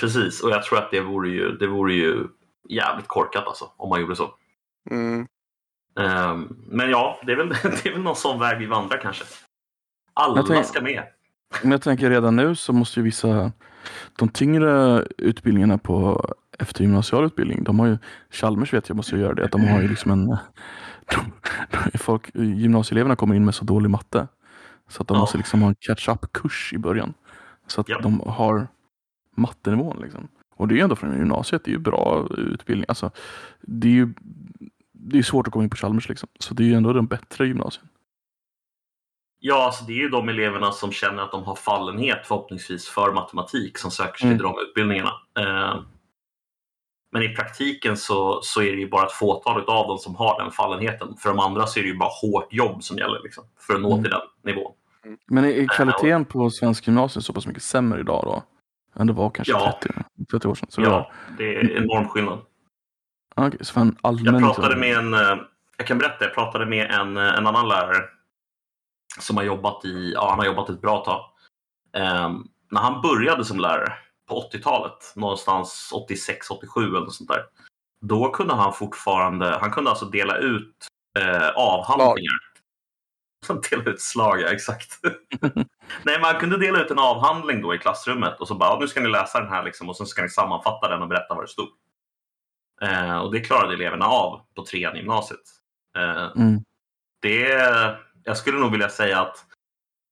precis. 0.01 0.43
Och 0.43 0.51
jag 0.51 0.63
tror 0.63 0.79
att 0.79 0.91
det 0.91 1.01
vore 1.01 1.29
ju, 1.29 1.57
det 1.57 1.67
vore 1.67 1.95
ju 1.95 2.29
jävligt 2.69 3.09
korkat 3.09 3.47
alltså, 3.47 3.65
om 3.77 3.89
man 3.89 4.01
gjorde 4.01 4.17
så. 4.17 4.31
Mm. 4.91 5.27
Ehm, 6.01 6.57
men 6.67 6.91
ja, 6.91 7.21
det 7.27 7.33
är, 7.33 7.37
väl, 7.37 7.49
det 7.63 7.87
är 7.87 7.93
väl 7.93 8.03
någon 8.03 8.17
sån 8.17 8.41
väg 8.41 8.59
vi 8.59 8.67
vandrar 8.67 8.99
kanske. 9.03 9.25
Alla 10.13 10.43
tänker- 10.43 10.63
ska 10.63 10.81
med. 10.81 11.03
Men 11.63 11.71
jag 11.71 11.83
tänker 11.83 12.11
redan 12.11 12.37
nu 12.37 12.55
så 12.55 12.73
måste 12.73 13.01
ju 13.01 13.05
vissa, 13.05 13.53
de 14.19 14.29
tyngre 14.29 15.03
utbildningarna 15.19 15.79
på 15.79 16.25
eftergymnasial 16.59 17.25
utbildning, 17.25 17.65
de 17.65 17.79
har 17.81 17.87
ju, 17.87 17.99
Chalmers 18.31 18.73
vet 18.75 18.89
jag 18.89 18.97
måste 18.97 19.17
göra 19.17 19.35
det, 19.35 19.45
att 19.45 19.53
de 19.53 19.69
har 19.69 19.81
ju 19.83 19.89
liksom 19.89 20.11
en, 20.11 20.27
de, 21.07 21.33
de, 21.93 21.99
folk, 21.99 22.31
gymnasieeleverna 22.35 23.17
kommer 23.17 23.35
in 23.35 23.45
med 23.45 23.55
så 23.55 23.65
dålig 23.65 23.91
matte. 23.91 24.29
Så 24.89 25.03
att 25.03 25.09
de 25.09 25.15
Ja. 25.15 25.21
måste 25.21 25.39
liksom 25.39 25.63
ha 25.63 25.69
en 25.69 25.75
catch-up-kurs 25.81 26.73
i 26.75 26.79
början. 26.79 27.15
Så 27.67 27.81
att 27.81 27.89
Ja. 27.89 28.01
de 28.01 28.21
har 28.21 28.69
mattenivån 29.37 29.99
liksom. 30.03 30.29
Och 30.59 30.69
det 30.69 30.75
är 30.75 30.77
ju 30.77 30.83
ändå 30.83 30.97
från 30.97 31.19
gymnasiet, 31.19 31.65
det 31.65 31.71
är 31.71 31.73
ju 31.73 31.79
bra 31.79 32.29
utbildning. 32.37 32.85
Alltså, 32.89 33.11
det 33.61 33.89
är 33.89 33.93
ju 33.93 34.15
det 34.93 35.19
är 35.19 35.23
svårt 35.23 35.47
att 35.47 35.53
komma 35.53 35.65
in 35.65 35.71
på 35.71 35.77
Chalmers 35.77 36.09
liksom. 36.09 36.29
Så 36.39 36.55
det 36.55 36.63
är 36.63 36.67
ju 36.67 36.75
ändå 36.75 36.93
den 36.93 37.07
bättre 37.07 37.47
gymnasien. 37.47 37.89
Ja, 39.41 39.65
alltså 39.65 39.85
det 39.85 39.93
är 39.93 39.97
ju 39.97 40.09
de 40.09 40.29
eleverna 40.29 40.73
som 40.73 40.93
känner 40.93 41.23
att 41.23 41.31
de 41.33 41.43
har 41.45 41.55
fallenhet 41.55 42.27
förhoppningsvis 42.27 42.89
för 42.89 43.13
matematik 43.13 43.79
som 43.79 43.91
söker 43.91 44.19
sig 44.19 44.27
Mm. 44.27 44.39
till 44.39 44.43
de 44.45 44.55
utbildningarna. 44.69 45.13
Ehm, 45.41 45.85
men 47.13 47.23
i 47.23 47.29
praktiken 47.29 47.97
så, 47.97 48.41
så 48.43 48.63
är 48.63 48.73
det 48.73 48.79
ju 48.81 48.89
bara 48.89 49.07
ett 49.07 49.13
fåtal 49.13 49.61
av 49.67 49.89
dem 49.89 49.99
som 49.99 50.15
har 50.17 50.43
den 50.43 50.51
fallenheten. 50.53 51.17
För 51.19 51.29
de 51.29 51.39
andra 51.39 51.67
så 51.67 51.79
är 51.79 51.83
det 51.83 51.89
ju 51.89 51.97
bara 51.99 52.11
hårt 52.23 52.53
jobb 52.53 52.83
som 52.83 52.99
gäller 52.99 53.21
liksom, 53.23 53.45
för 53.67 53.75
att 53.75 53.81
nå 53.81 53.93
Mm. 53.93 54.03
till 54.05 54.11
den 54.13 54.21
nivån. 54.55 54.73
Men 55.27 55.45
är 55.45 55.49
är 55.49 55.67
kvaliteten 55.67 56.25
på 56.25 56.51
svensk 56.51 56.87
gymnasium 56.87 57.23
så 57.23 57.33
pass 57.33 57.47
mycket 57.47 57.63
sämre 57.63 58.01
idag 58.01 58.23
då? 58.25 58.43
Än 58.97 59.07
det 59.07 59.13
var 59.13 59.31
kanske 59.31 59.53
Ja. 59.53 59.79
30, 59.83 59.95
30 60.31 60.49
år 60.49 60.55
sedan? 60.55 60.69
Så 60.71 60.81
det 60.81 60.89
var, 60.89 60.97
Ja, 60.99 61.11
det 61.39 61.57
är 61.57 61.77
enorm 61.77 62.09
skillnad. 62.09 62.39
okej, 63.37 63.59
så 63.65 63.81
en 63.81 63.97
allmän... 64.01 64.35
Jag 64.35 64.43
pratade 64.43 64.77
med 64.77 64.97
en, 64.97 65.15
eh, 65.15 65.39
jag 65.77 65.87
kan 65.87 65.99
berätta, 65.99 66.25
jag 66.25 66.35
pratade 66.35 66.67
med 66.67 66.91
en, 66.91 67.17
eh, 67.17 67.39
en 67.39 67.47
annan 67.47 67.69
lärare 67.69 68.05
som 69.21 69.37
har 69.37 69.45
jobbat 69.45 69.85
i, 69.85 70.13
ja 70.15 70.31
han 70.31 70.39
har 70.39 70.47
jobbat 70.47 70.71
ett 70.71 70.81
bra 70.81 71.05
tag. 71.05 71.25
Ehm, 71.97 72.45
när 72.71 72.81
han 72.81 73.03
började 73.03 73.45
som 73.45 73.61
lärare 73.61 73.93
på 74.29 74.35
80-talet, 74.53 75.13
någonstans 75.17 75.91
86, 75.95 76.51
87 76.51 76.81
eller 76.89 77.01
något 77.01 77.15
sånt 77.15 77.31
där. 77.31 77.43
Då 78.01 78.31
kunde 78.31 78.55
han 78.55 78.73
fortfarande, 78.73 79.59
han 79.61 79.71
kunde 79.71 79.91
alltså 79.91 80.05
dela 80.05 80.37
ut 80.37 80.75
eh, 81.19 81.49
avhandlingar. 81.49 82.39
Som 83.47 83.61
dela 83.71 83.85
ut 83.85 84.01
slag, 84.01 84.41
ja 84.41 84.49
exakt. 84.49 84.99
Nej, 86.03 86.17
men 86.19 86.25
han 86.25 86.41
kunde 86.41 86.59
dela 86.59 86.81
ut 86.85 86.91
en 86.91 86.99
avhandling 86.99 87.63
då 87.63 87.75
i 87.75 87.79
klassrummet 87.79 88.41
och 88.41 88.49
så 88.49 88.55
bara, 88.55 88.79
nu 88.79 88.89
ska 88.89 89.01
ni 89.01 89.09
läsa 89.09 89.41
den 89.41 89.49
här 89.49 89.65
liksom, 89.65 89.89
och 89.89 89.97
så 89.97 90.07
ska 90.07 90.23
ni 90.23 90.29
sammanfatta 90.29 90.89
den 90.89 91.03
och 91.03 91.09
berätta 91.09 91.35
vad 91.35 91.45
det 91.45 91.49
stod. 91.49 91.69
Eh, 92.81 93.19
och 93.19 93.33
det 93.33 93.41
klarade 93.41 93.75
eleverna 93.75 94.07
av 94.07 94.41
på 94.55 94.65
trean 94.65 94.97
i 94.97 94.99
gymnasiet. 94.99 95.41
Eh, 95.97 96.33
Mm. 96.37 96.61
det, 97.23 97.49
jag 98.25 98.37
skulle 98.37 98.59
nog 98.59 98.71
vilja 98.71 98.89
säga 98.89 99.21
att 99.21 99.47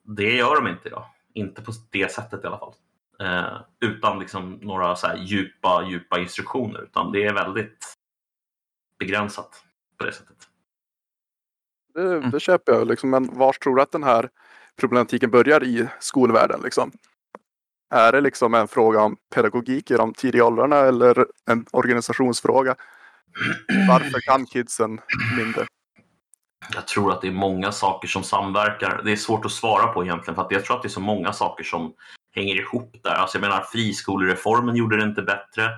det 0.05 0.33
gör 0.37 0.55
de 0.55 0.69
inte 0.69 0.89
idag. 0.89 1.05
Inte 1.35 1.63
på 1.63 1.73
det 1.91 2.13
sättet 2.13 2.45
i 2.45 2.47
alla 2.47 2.59
fall. 2.59 2.75
Eh, 3.21 3.61
utan 3.81 4.19
liksom 4.19 4.53
några 4.63 4.97
så 4.97 5.07
här 5.07 5.17
djupa, 5.17 5.85
djupa 5.89 6.19
instruktioner. 6.19 6.83
Utan 6.83 7.13
det 7.13 7.27
är 7.27 7.33
väldigt 7.35 7.95
begränsat 8.99 9.65
på 9.99 10.05
det 10.05 10.13
sättet. 10.13 10.37
Det, 11.97 12.31
det 12.31 12.41
köper 12.41 12.73
jag. 12.73 12.87
Liksom. 12.87 13.11
Men 13.11 13.39
var 13.39 13.53
tror 13.53 13.77
du 13.77 13.83
att 13.83 13.93
den 13.93 14.05
här 14.05 14.29
problematiken 14.81 15.31
börjar 15.31 15.65
i 15.65 15.89
skolvärlden? 16.01 16.61
Liksom? 16.65 16.93
Är 17.95 18.13
det 18.13 18.21
liksom 18.21 18.55
en 18.55 18.69
fråga 18.69 19.03
om 19.03 19.17
pedagogik 19.35 19.91
i 19.91 19.95
de 19.95 20.15
tidiga 20.15 20.45
åldrarna 20.45 20.77
eller 20.77 21.27
en 21.51 21.67
organisationsfråga? 21.73 22.75
Varför 23.89 24.21
kan 24.21 24.47
kidsen 24.47 25.01
mindre? 25.39 25.67
Jag 26.75 26.87
tror 26.87 27.13
att 27.13 27.21
det 27.21 27.29
är 27.29 27.33
många 27.33 27.73
saker 27.73 28.09
som 28.09 28.23
samverkar. 28.23 29.01
Det 29.05 29.13
är 29.13 29.17
svårt 29.17 29.45
att 29.45 29.53
svara 29.53 29.87
på 29.87 30.05
egentligen 30.05 30.35
för 30.35 30.47
jag 30.51 30.65
tror 30.65 30.77
att 30.77 30.83
det 30.83 30.89
är 30.89 30.91
så 30.91 31.01
många 31.01 31.33
saker 31.33 31.65
som 31.65 31.93
hänger 32.35 32.55
ihop 32.55 32.97
där. 33.03 33.15
Alltså 33.15 33.39
jag 33.39 33.43
menar 33.43 33.61
friskolereformen 33.61 34.77
gjorde 34.77 34.97
det 34.97 35.03
inte 35.03 35.23
bättre. 35.23 35.71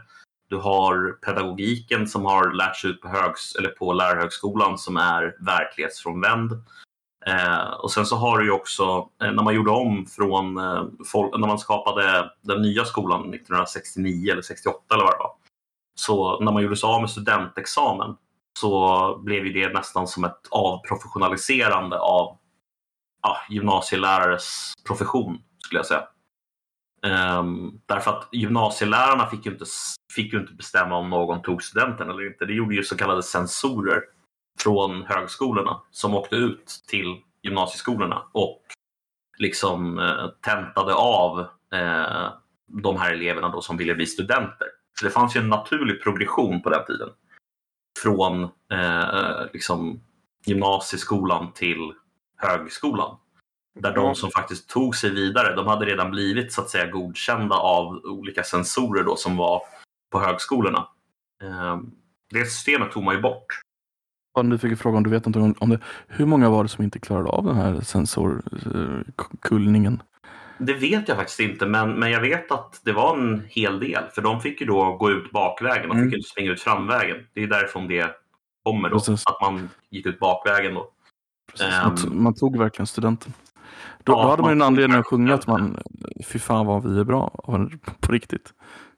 Du 0.48 0.56
har 0.56 1.12
pedagogiken 1.12 2.08
som 2.08 2.24
har 2.24 2.52
lärts 2.52 2.84
ut 2.84 3.00
på, 3.00 3.08
högs 3.08 3.54
eller 3.54 3.68
på 3.68 3.92
lärarhögskolan 3.92 4.78
som 4.78 4.96
är 4.96 5.36
verklighetsfrånvänd. 5.40 6.52
Eh, 7.26 7.70
och 7.70 7.90
sen 7.90 8.06
så 8.06 8.16
har 8.16 8.38
du 8.38 8.44
ju 8.44 8.50
också, 8.50 9.08
eh, 9.22 9.32
när 9.32 9.42
man 9.42 9.54
gjorde 9.54 9.70
om 9.70 10.06
från, 10.06 10.58
eh, 10.58 10.84
folk, 11.06 11.38
när 11.38 11.48
man 11.48 11.58
skapade 11.58 12.30
den 12.42 12.62
nya 12.62 12.84
skolan 12.84 13.30
1969 13.30 14.32
eller 14.32 14.42
68 14.42 14.94
eller 14.94 15.04
vad 15.04 15.12
det 15.12 15.18
var. 15.18 15.32
Så 15.94 16.40
när 16.40 16.52
man 16.52 16.62
gjorde 16.62 16.76
sig 16.76 16.86
av 16.86 17.00
med 17.00 17.10
studentexamen 17.10 18.16
så 18.60 19.18
blev 19.24 19.46
ju 19.46 19.52
det 19.52 19.72
nästan 19.72 20.06
som 20.06 20.24
ett 20.24 20.48
avprofessionaliserande 20.50 21.98
av 21.98 22.38
ah, 23.20 23.36
gymnasielärares 23.48 24.74
profession, 24.86 25.38
skulle 25.58 25.78
jag 25.78 25.86
säga. 25.86 26.08
Um, 27.02 27.80
därför 27.86 28.10
att 28.10 28.28
gymnasielärarna 28.32 29.26
fick 29.26 29.46
ju, 29.46 29.52
inte, 29.52 29.64
fick 30.14 30.32
ju 30.32 30.40
inte 30.40 30.52
bestämma 30.52 30.96
om 30.96 31.10
någon 31.10 31.42
tog 31.42 31.62
studenten 31.62 32.10
eller 32.10 32.26
inte. 32.26 32.44
Det 32.44 32.52
gjorde 32.52 32.74
ju 32.74 32.84
så 32.84 32.96
kallade 32.96 33.22
censorer 33.22 34.02
från 34.62 35.02
högskolorna 35.02 35.80
som 35.90 36.14
åkte 36.14 36.36
ut 36.36 36.82
till 36.88 37.16
gymnasieskolorna 37.42 38.22
och 38.32 38.62
liksom 39.38 39.98
eh, 39.98 40.28
tentade 40.40 40.94
av 40.94 41.40
eh, 41.72 42.32
de 42.66 42.96
här 42.96 43.12
eleverna 43.12 43.48
då 43.48 43.60
som 43.60 43.76
ville 43.76 43.94
bli 43.94 44.06
studenter. 44.06 44.68
Så 44.98 45.04
det 45.04 45.10
fanns 45.10 45.36
ju 45.36 45.40
en 45.40 45.48
naturlig 45.48 46.02
progression 46.02 46.62
på 46.62 46.70
den 46.70 46.84
tiden 46.86 47.08
från 48.02 48.42
eh, 48.72 49.08
eh 49.08 49.46
liksom 49.52 50.00
gymnasieskolan 50.44 51.52
till 51.52 51.92
högskolan. 52.36 53.16
Där 53.78 53.94
de 53.94 54.14
som 54.14 54.30
faktiskt 54.30 54.68
tog 54.68 54.96
sig 54.96 55.10
vidare, 55.10 55.54
de 55.56 55.66
hade 55.66 55.86
redan 55.86 56.10
blivit 56.10 56.52
så 56.52 56.60
att 56.60 56.70
säga 56.70 56.86
godkända 56.90 57.56
av 57.56 58.00
olika 58.04 58.42
sensorer 58.42 59.04
då 59.04 59.16
som 59.16 59.36
var 59.36 59.62
på 60.12 60.20
högskolorna. 60.20 60.88
Eh, 61.42 61.78
det 62.30 62.44
systemet 62.44 62.92
tog 62.92 63.02
man 63.04 63.14
ju 63.14 63.20
bort. 63.20 63.46
Nu 64.42 64.58
fick 64.58 64.72
jag 64.72 64.78
fråga 64.78 64.96
om 64.96 65.02
du 65.02 65.10
vet 65.10 65.26
något 65.26 65.56
om, 65.60 65.70
det. 65.70 65.80
Hur 66.08 66.26
många 66.26 66.50
var 66.50 66.62
det 66.62 66.68
som 66.68 66.84
inte 66.84 66.98
klarade 66.98 67.28
av 67.28 67.44
den 67.44 67.56
här 67.56 67.80
sensorkullningen? 67.80 70.02
Det 70.58 70.74
vet 70.74 71.08
jag 71.08 71.16
faktiskt 71.16 71.40
inte, 71.40 71.66
men, 71.66 71.92
men 71.92 72.10
jag 72.10 72.20
vet 72.20 72.52
att 72.52 72.80
det 72.84 72.92
var 72.92 73.16
en 73.18 73.42
hel 73.48 73.80
del. 73.80 74.04
För 74.14 74.22
de 74.22 74.40
fick 74.40 74.60
ju 74.60 74.66
då 74.66 74.96
gå 74.96 75.10
ut 75.10 75.30
bakvägen, 75.32 75.88
de 75.88 75.94
fick 75.94 75.98
Mm. 76.02 76.10
ju 76.10 76.16
inte 76.16 76.28
springa 76.28 76.50
ut 76.52 76.60
framvägen. 76.60 77.16
Det 77.32 77.42
är 77.42 77.46
därifrån 77.46 77.88
det 77.88 78.10
kommer 78.62 78.88
då, 78.88 78.98
Precis. 78.98 79.26
att 79.26 79.40
man 79.40 79.68
gick 79.90 80.06
ut 80.06 80.18
bakvägen 80.18 80.74
då. 80.74 80.90
Precis, 81.52 81.66
Ehm. 81.74 81.96
t- 81.96 82.08
man 82.10 82.34
tog 82.34 82.58
verkligen 82.58 82.86
studenten. 82.86 83.32
Då, 84.08 84.14
Ja, 84.14 84.22
då 84.22 84.28
hade 84.28 84.42
man 84.42 84.50
ju 84.50 84.52
en 84.52 84.62
anledning 84.62 84.98
att 84.98 85.06
sjunga 85.06 85.34
att 85.34 85.46
man, 85.46 85.82
fy 86.24 86.38
fan 86.38 86.66
vad 86.66 86.86
vi 86.86 87.00
är 87.00 87.04
bra, 87.04 87.44
på 88.00 88.12
riktigt. 88.12 88.54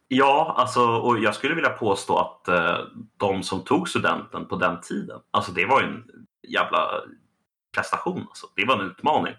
Ja, 0.09 0.55
alltså, 0.59 0.81
och 0.81 1.19
jag 1.19 1.35
skulle 1.35 1.55
vilja 1.55 1.71
påstå 1.71 2.19
att 2.19 2.49
eh, 2.49 2.79
de 3.17 3.43
som 3.43 3.61
tog 3.61 3.89
studenten 3.89 4.47
på 4.47 4.57
den 4.57 4.81
tiden, 4.81 5.21
alltså 5.31 5.53
det 5.53 5.67
var 5.67 5.81
ju 5.81 5.87
en 5.87 6.05
jävla 6.49 6.91
prestation. 7.75 8.21
Alltså. 8.21 8.47
Det 8.57 8.65
var 8.65 8.75
en 8.75 8.87
utmaning. 8.87 9.35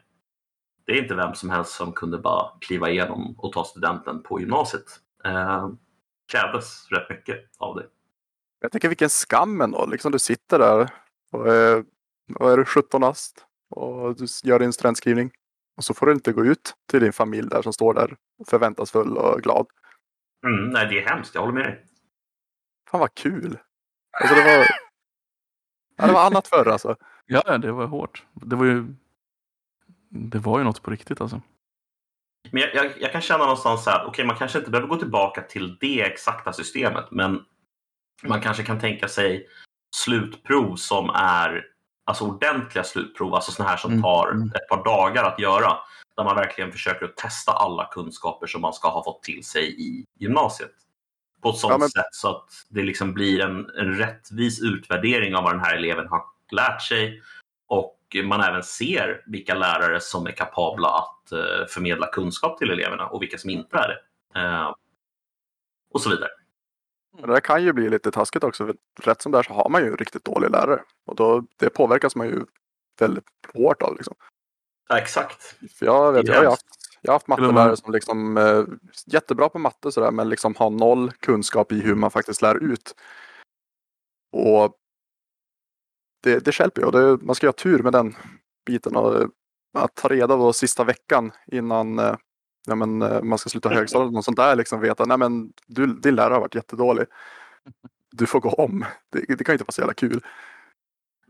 Det 0.86 0.92
är 0.92 1.02
inte 1.02 1.16
vem 1.16 1.36
som 1.36 1.50
helst 1.50 1.72
som 1.72 1.94
kunde 1.94 2.18
bara 2.18 2.52
kliva 2.62 2.90
igenom 2.90 3.36
och 3.38 3.54
ta 3.54 3.64
studenten 3.64 4.24
på 4.24 4.40
gymnasiet. 4.40 4.86
Eh, 5.26 5.70
krävdes 6.32 6.88
rätt 6.92 7.10
mycket 7.10 7.38
av 7.58 7.76
det. 7.76 7.86
Jag 8.62 8.72
tänker 8.72 8.88
vilken 8.88 9.10
skam 9.10 9.62
ändå. 9.62 9.86
Liksom 9.86 10.12
du 10.12 10.20
sitter 10.20 10.60
där 10.60 10.90
och 11.32 11.54
är, 11.54 11.84
och 12.36 12.52
är 12.52 12.58
du 12.58 12.66
17 12.66 13.04
ast 13.04 13.46
och 13.70 14.16
du 14.16 14.26
gör 14.44 14.60
din 14.60 14.74
studentskrivning. 14.74 15.32
Och 15.78 15.84
så 15.84 15.94
får 15.94 16.06
du 16.06 16.12
inte 16.12 16.34
gå 16.34 16.46
ut 16.46 16.74
till 16.90 17.00
din 17.00 17.14
familj 17.14 17.50
där 17.50 17.62
som 17.62 17.74
står 17.74 17.94
där 17.94 18.16
förväntansfull 18.48 19.18
och 19.18 19.42
glad. 19.42 19.68
Mm, 20.46 20.70
nej, 20.70 20.88
det 20.88 21.04
är 21.04 21.10
hemskt. 21.10 21.36
Jag 21.36 21.42
håller 21.42 21.54
med 21.54 21.66
dig. 21.66 21.86
Fan 22.90 23.00
vad 23.00 23.16
kul! 23.16 23.60
Alltså 24.22 24.36
det 24.36 24.44
var, 24.44 24.68
ja, 25.98 26.08
det 26.08 26.14
var 26.14 26.26
annat 26.26 26.48
förr 26.48 26.68
alltså. 26.68 26.96
Ja, 27.26 27.58
det 27.58 27.72
var 27.72 27.86
hårt. 27.86 28.26
Det 28.34 28.56
var 28.56 28.66
ju, 28.66 28.86
det 30.10 30.40
var 30.40 30.58
ju 30.58 30.64
något 30.64 30.84
på 30.84 30.92
riktigt 30.92 31.22
alltså. 31.22 31.42
Men 32.52 32.62
jag, 32.62 32.76
jag, 32.76 32.92
jag 33.00 33.12
kan 33.12 33.22
känna 33.22 33.44
någonstans 33.44 33.84
så 33.84 33.90
här, 33.90 34.00
okej 34.00 34.10
okay, 34.10 34.26
man 34.26 34.36
kanske 34.36 34.60
inte 34.60 34.72
behöver 34.72 34.90
gå 34.90 34.96
tillbaka 34.96 35.42
till 35.42 35.78
det 35.80 36.02
exakta 36.02 36.54
systemet, 36.54 37.12
men 37.12 37.46
man 38.24 38.42
kanske 38.42 38.64
kan 38.64 38.80
tänka 38.80 39.08
sig 39.08 39.48
slutprov 39.96 40.76
som 40.76 41.10
är 41.10 41.66
alltså 42.12 42.26
ordentliga 42.26 42.84
slutprov, 42.84 43.36
alltså 43.36 43.52
sådana 43.52 43.70
här 43.70 43.78
som 43.78 43.92
Mm, 43.92 44.04
tar 44.04 44.32
mm. 44.32 44.48
ett 44.56 44.68
par 44.70 44.84
dagar 44.84 45.24
att 45.24 45.40
göra. 45.40 45.78
Där 46.18 46.24
man 46.24 46.36
verkligen 46.36 46.72
försöker 46.72 47.06
att 47.06 47.16
testa 47.18 47.52
alla 47.52 47.86
kunskaper 47.86 48.48
som 48.48 48.62
man 48.62 48.74
ska 48.74 48.90
ha 48.90 49.04
fått 49.04 49.24
till 49.24 49.44
sig 49.44 49.82
i 49.82 50.06
gymnasiet. 50.20 50.72
På 51.42 51.50
ett 51.50 51.58
sådant 51.58 51.74
Ja, 51.74 51.78
men- 51.80 51.90
sätt 51.90 52.14
så 52.16 52.30
att 52.30 52.46
det 52.70 52.84
liksom 52.84 53.14
blir 53.14 53.42
en, 53.42 53.70
en 53.78 53.96
rättvis 53.98 54.62
utvärdering 54.62 55.36
av 55.36 55.44
vad 55.44 55.54
den 55.54 55.62
här 55.62 55.76
eleven 55.76 56.08
har 56.08 56.24
lärt 56.52 56.82
sig. 56.82 57.22
Och 57.68 57.98
man 58.24 58.42
även 58.42 58.64
ser 58.64 59.24
vilka 59.26 59.56
lärare 59.56 60.02
som 60.02 60.28
är 60.28 60.32
kapabla 60.32 60.88
att 60.90 61.32
eh, 61.32 61.68
förmedla 61.70 62.08
kunskap 62.08 62.58
till 62.58 62.70
eleverna 62.72 63.08
och 63.08 63.22
vilka 63.22 63.38
som 63.38 63.50
inte 63.50 63.78
är 63.78 63.88
det. 63.88 64.00
Eh, 64.40 64.74
och 65.94 66.02
så 66.02 66.10
vidare. 66.10 66.30
Men 67.20 67.30
det 67.30 67.42
kan 67.42 67.64
ju 67.64 67.74
bli 67.74 67.90
lite 67.90 68.12
taskigt 68.12 68.44
också. 68.44 68.66
För 68.66 68.76
rätt 69.02 69.22
som 69.22 69.32
det 69.32 69.38
är 69.38 69.44
så 69.44 69.54
har 69.54 69.70
man 69.70 69.82
ju 69.82 69.88
en 69.88 69.98
riktigt 69.98 70.26
dålig 70.26 70.50
lärare. 70.50 70.84
Och 71.06 71.16
då, 71.16 71.44
det 71.58 71.70
påverkas 71.70 72.16
man 72.16 72.28
ju 72.28 72.46
väldigt 73.00 73.26
hårt 73.54 73.82
av. 73.82 73.96
Liksom. 73.96 74.16
Ja, 74.90 74.98
exakt. 74.98 75.56
För 75.80 75.86
jag, 75.86 76.12
vet, 76.12 76.28
jag, 76.28 76.36
har 76.36 76.46
haft, 76.46 76.66
jag 77.02 77.12
har 77.12 77.16
haft 77.16 77.28
mattelärare 77.28 77.78
som 77.78 77.94
liksom 77.94 78.38
eh, 78.38 78.64
jättebra 79.06 79.50
på 79.50 79.60
matte 79.60 79.92
sådär, 79.92 80.12
men 80.12 80.30
liksom 80.30 80.56
har 80.56 80.70
noll 80.70 81.12
kunskap 81.12 81.72
i 81.72 81.82
hur 81.82 81.96
man 81.96 82.12
faktiskt 82.12 82.42
lär 82.42 82.64
ut. 82.64 82.96
Och 84.32 84.76
det, 86.24 86.40
det 86.40 86.60
hjälper 86.60 86.82
ju. 86.82 86.86
Och 86.88 86.92
det, 86.92 87.26
man 87.26 87.36
ska 87.36 87.46
ju 87.46 87.50
ha 87.50 87.54
tur 87.54 87.84
med 87.84 87.94
den 87.94 88.16
biten. 88.66 88.96
Och, 88.96 89.22
eh, 89.22 89.28
att 89.74 89.96
ta 89.96 90.08
reda 90.08 90.38
på 90.38 90.54
sista 90.54 90.84
veckan 90.84 91.32
innan 91.52 92.00
eh, 92.00 92.16
ja, 92.68 92.76
men, 92.76 93.02
eh, 93.02 93.22
man 93.22 93.38
ska 93.38 93.50
sluta 93.50 93.70
högstadiet. 93.70 94.12
Något 94.14 94.26
sånt 94.26 94.38
där 94.38 94.56
liksom 94.56 94.80
veta. 94.82 95.06
Nej 95.06 95.18
men 95.18 95.50
du, 95.68 95.86
din 95.86 96.16
lärare 96.16 96.34
har 96.34 96.42
varit 96.42 96.56
jättedålig. 96.56 97.06
Du 98.12 98.26
får 98.26 98.40
gå 98.40 98.50
om. 98.50 98.86
Det, 99.14 99.36
det 99.38 99.44
kan 99.44 99.54
inte 99.54 99.64
vara 99.64 99.72
så 99.72 99.82
jävla 99.82 99.94
kul. 99.94 100.22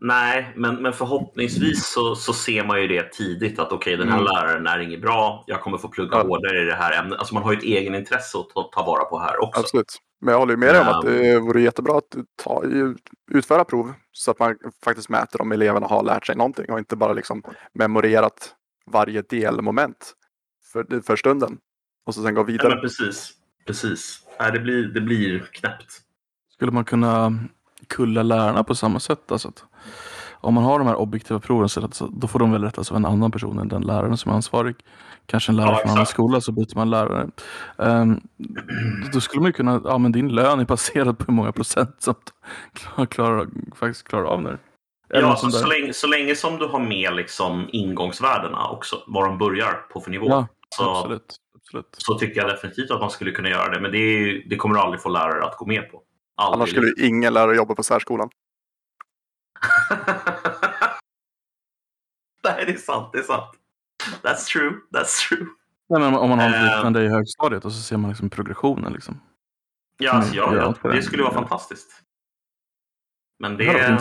Nej, 0.04 0.52
men, 0.56 0.82
men 0.82 0.92
förhoppningsvis 0.92 1.86
så, 1.92 2.14
så 2.14 2.32
ser 2.32 2.64
man 2.64 2.80
ju 2.82 2.88
det 2.88 3.12
tidigt 3.12 3.58
att 3.58 3.72
okej, 3.72 3.96
den 3.96 4.08
här 4.08 4.18
Mm. 4.20 4.32
läraren 4.32 4.66
är 4.66 4.78
inget 4.78 5.00
bra. 5.00 5.44
Jag 5.46 5.60
kommer 5.60 5.78
få 5.78 5.88
plugga 5.88 6.16
Ja. 6.16 6.22
hårdare 6.22 6.62
i 6.62 6.64
det 6.64 6.74
här 6.74 6.98
ämnet. 7.02 7.18
Alltså 7.18 7.34
man 7.34 7.42
har 7.42 7.52
ju 7.52 7.58
ett 7.58 7.64
egenintresse 7.64 8.38
att 8.38 8.48
ta, 8.50 8.62
ta 8.62 8.82
vara 8.84 9.04
på 9.04 9.18
här 9.18 9.42
också. 9.42 9.60
Absolut. 9.60 9.98
Men 10.20 10.32
jag 10.32 10.38
håller 10.38 10.56
med 10.56 10.74
dig 10.74 10.80
om 10.80 10.88
att 10.88 11.02
det 11.04 11.38
vore 11.38 11.60
jättebra 11.60 11.98
att 11.98 12.16
ta, 12.44 12.62
utföra 13.32 13.64
prov 13.64 13.92
så 14.12 14.30
att 14.30 14.38
man 14.38 14.56
faktiskt 14.84 15.08
mäter 15.08 15.40
om 15.42 15.52
eleverna 15.52 15.86
har 15.86 16.02
lärt 16.02 16.26
sig 16.26 16.36
någonting 16.36 16.72
och 16.72 16.78
inte 16.78 16.96
bara 16.96 17.12
liksom 17.12 17.42
memorerat 17.74 18.54
varje 18.86 19.22
delmoment 19.22 20.12
för, 20.72 21.00
för 21.00 21.16
stunden 21.16 21.58
och 22.06 22.14
så 22.14 22.22
sen 22.22 22.34
gå 22.34 22.40
Ja, 22.40 22.44
vidare. 22.44 22.68
men 22.68 22.80
precis. 22.80 23.30
precis. 23.66 24.18
Nej, 24.40 24.52
det, 24.52 24.58
blir, 24.60 24.82
det 24.88 25.00
blir 25.00 25.38
knäppt. 25.52 26.00
Skulle 26.54 26.72
man 26.72 26.84
kunna 26.84 27.38
kulla 27.88 28.22
lärarna 28.22 28.64
på 28.64 28.74
samma 28.74 29.00
sätt? 29.00 29.32
Alltså 29.32 29.48
att 29.48 29.64
om 30.44 30.54
man 30.54 30.64
har 30.64 30.78
de 30.78 30.88
här 30.88 30.96
objektiva 30.96 31.40
proven 31.40 31.68
så 31.68 31.84
att, 31.84 31.94
så 31.94 32.06
då 32.06 32.26
får 32.28 32.38
de 32.38 32.52
väl 32.52 32.64
rättas 32.64 32.90
av 32.90 32.96
en 32.96 33.06
annan 33.06 33.30
person 33.30 33.58
än 33.58 33.68
den 33.68 33.82
läraren 33.82 34.16
som 34.16 34.30
är 34.32 34.36
ansvarig. 34.36 34.76
Kanske 35.26 35.52
en 35.52 35.56
lärare 35.56 35.70
Ja, 35.72 35.76
från 35.78 35.88
en 35.88 35.92
annan 35.94 36.06
skola 36.06 36.40
så 36.40 36.52
byter 36.52 36.76
man 36.76 36.90
lärare. 36.90 37.28
Ehm, 37.78 38.20
då 39.12 39.20
skulle 39.20 39.40
man 39.40 39.48
ju 39.48 39.52
kunna, 39.52 39.80
ja 39.84 39.98
men 39.98 40.12
din 40.12 40.28
lön 40.28 40.60
är 40.60 40.64
baserad 40.64 41.18
på 41.18 41.24
hur 41.26 41.32
många 41.34 41.52
procent 41.52 41.96
som 41.98 42.14
klarar, 42.72 43.06
klarar, 43.06 43.46
faktiskt 43.74 44.08
klarar 44.08 44.24
av 44.24 44.42
det. 44.42 44.58
Eller 45.14 45.28
Ja, 45.28 45.36
så, 45.36 45.50
så, 45.50 45.66
länge, 45.66 45.92
så 45.92 46.06
länge 46.06 46.34
som 46.36 46.58
du 46.58 46.66
har 46.66 46.80
med 46.80 47.14
liksom 47.14 47.68
ingångsvärdena 47.72 48.68
också, 48.68 49.02
var 49.06 49.26
de 49.26 49.38
börjar 49.38 49.72
på 49.92 50.00
för 50.00 50.10
nivå. 50.10 50.26
Ja, 50.28 50.46
så, 50.76 50.90
absolut. 50.96 51.36
absolut. 51.56 51.88
så 51.98 52.18
tycker 52.18 52.40
jag 52.40 52.50
definitivt 52.50 52.90
att 52.90 53.00
man 53.00 53.10
skulle 53.10 53.30
kunna 53.30 53.48
göra 53.48 53.70
det. 53.70 53.80
Men 53.80 53.92
det, 53.92 53.98
är, 53.98 54.48
det 54.48 54.56
kommer 54.56 54.74
du 54.74 54.80
aldrig 54.80 55.02
få 55.02 55.08
lärare 55.08 55.44
att 55.44 55.56
gå 55.56 55.66
med 55.66 55.90
på. 55.90 56.02
Aldrig. 56.36 56.54
Annars 56.58 56.70
skulle 56.70 56.86
ju 56.86 57.06
ingen 57.06 57.34
lärare 57.34 57.56
jobba 57.56 57.74
på 57.74 57.82
särskolan. 57.82 58.30
Nej, 62.44 62.64
det 62.66 62.72
är 62.72 62.76
sant. 62.76 63.12
Det 63.12 63.18
är 63.18 63.22
sant. 63.22 63.56
That's 64.22 64.46
true. 64.52 64.72
That's 64.90 65.28
true. 65.28 65.46
Nej, 65.88 66.00
men 66.00 66.14
om 66.14 66.30
man 66.30 66.38
har 66.38 66.48
något 66.48 66.56
Ehm. 66.56 66.64
liknande 66.76 67.04
i 67.04 67.08
högstadiet 67.08 67.64
och 67.64 67.72
så 67.72 67.82
ser 67.82 67.96
man 67.96 68.10
liksom 68.10 68.30
progressionen. 68.30 68.92
Liksom. 68.92 69.20
Ja, 69.98 70.12
alltså, 70.12 70.34
ja, 70.34 70.56
ja, 70.56 70.74
det 70.82 70.88
den. 70.88 71.02
skulle 71.02 71.22
vara 71.22 71.34
fantastiskt. 71.34 72.02
Men 73.38 73.56
det 73.56 73.64
Det 73.64 73.78
är, 73.78 73.98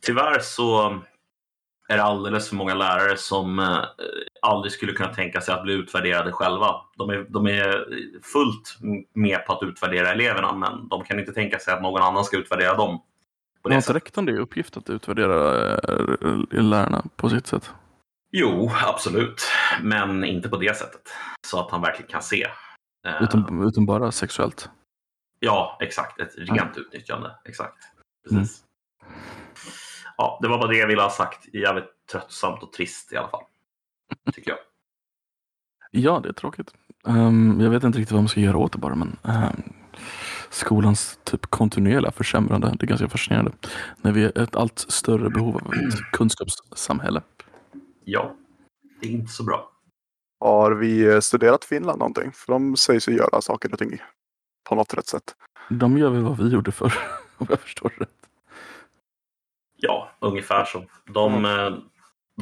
tyvärr 0.00 0.38
så 0.40 1.02
är 1.88 1.96
det 1.96 2.02
alldeles 2.02 2.48
för 2.48 2.56
många 2.56 2.74
lärare 2.74 3.16
som 3.16 3.58
eh, 3.58 3.84
aldrig 4.42 4.72
skulle 4.72 4.92
kunna 4.92 5.14
tänka 5.14 5.40
sig 5.40 5.54
att 5.54 5.62
bli 5.62 5.74
utvärderade 5.74 6.32
själva. 6.32 6.80
De 6.96 7.10
är, 7.10 7.26
de 7.28 7.46
är 7.46 7.86
fullt 8.22 8.78
med 9.14 9.46
på 9.46 9.52
att 9.52 9.62
utvärdera 9.62 10.12
eleverna, 10.12 10.52
men 10.52 10.88
de 10.88 11.04
kan 11.04 11.18
inte 11.18 11.32
tänka 11.32 11.58
sig 11.58 11.74
att 11.74 11.82
någon 11.82 12.02
annan 12.02 12.24
ska 12.24 12.36
utvärdera 12.36 12.74
dem. 12.74 13.02
Har 13.62 13.74
inte 13.74 13.94
rektorn 13.94 14.26
det 14.26 14.32
i 14.32 14.38
uppgift 14.38 14.76
att 14.76 14.90
utvärdera 14.90 15.72
eh, 15.74 16.62
lärarna 16.62 17.04
på 17.16 17.30
sitt 17.30 17.46
sätt? 17.46 17.70
Jo, 18.30 18.70
absolut, 18.86 19.42
men 19.82 20.24
inte 20.24 20.48
på 20.48 20.56
det 20.56 20.76
sättet. 20.76 21.02
Så 21.46 21.60
att 21.60 21.70
han 21.70 21.80
verkligen 21.80 22.10
kan 22.10 22.22
se. 22.22 22.46
Eh, 23.06 23.22
Utan, 23.22 23.66
utan 23.68 23.86
bara 23.86 24.12
sexuellt. 24.12 24.70
Ja, 25.40 25.78
exakt. 25.80 26.20
Ett 26.20 26.34
rent 26.36 26.76
utnyttjande. 26.76 27.30
Exakt. 27.44 27.76
Mm. 28.30 28.44
Ja, 30.18 30.38
det 30.42 30.48
var 30.48 30.58
bara 30.58 30.68
det 30.68 30.76
jag 30.76 30.86
ville 30.86 31.02
ha 31.02 31.10
sagt. 31.10 31.54
Jävligt 31.54 31.84
tröttsamt 32.12 32.62
och 32.62 32.72
trist 32.72 33.12
i 33.12 33.16
alla 33.16 33.28
fall. 33.28 33.42
Tycker 34.32 34.50
jag. 34.50 34.58
Ja, 35.90 36.20
det 36.20 36.28
är 36.28 36.32
tråkigt. 36.32 36.74
Ehm, 37.06 37.60
jag 37.60 37.70
vet 37.70 37.84
inte 37.84 37.98
riktigt 37.98 38.12
vad 38.12 38.22
man 38.22 38.28
ska 38.28 38.40
göra 38.40 38.56
åt 38.56 38.72
det 38.72 38.78
bara, 38.78 38.94
men 38.94 39.16
ehm, 39.24 39.62
skolans 40.50 41.18
typ 41.24 41.46
kontinuerliga 41.46 42.10
försämrande, 42.10 42.74
det 42.78 42.84
är 42.84 42.86
ganska 42.86 43.08
fascinerande. 43.08 43.52
När 43.96 44.12
vi 44.12 44.24
är 44.24 44.38
ett 44.38 44.56
allt 44.56 44.78
större 44.78 45.30
behov 45.30 45.56
av 45.56 45.74
ett 45.74 46.12
kunskapssamhälle. 46.12 47.22
Ja, 48.04 48.34
det 49.00 49.06
är 49.08 49.10
inte 49.10 49.32
så 49.32 49.44
bra. 49.44 49.70
Har 50.40 50.72
vi 50.72 51.04
eh, 51.06 51.20
studerat 51.20 51.64
Finland 51.64 51.98
någonting? 51.98 52.32
För 52.32 52.52
de 52.52 52.76
sägs 52.76 53.08
ju 53.08 53.12
göra 53.12 53.40
saker 53.40 53.72
och 53.72 53.78
ting 53.78 53.98
på 54.68 54.74
något 54.74 54.94
rätt 54.94 55.06
sätt. 55.06 55.34
De 55.70 55.98
gör 55.98 56.10
väl 56.10 56.22
vad 56.22 56.38
vi 56.38 56.48
gjorde 56.48 56.72
förr, 56.72 56.94
om 57.38 57.46
jag 57.50 57.60
förstår 57.60 57.92
det. 57.98 58.06
Ja, 59.80 60.10
ungefär 60.18 60.64
så. 60.64 60.84
De, 61.06 61.44
eh, 61.44 61.74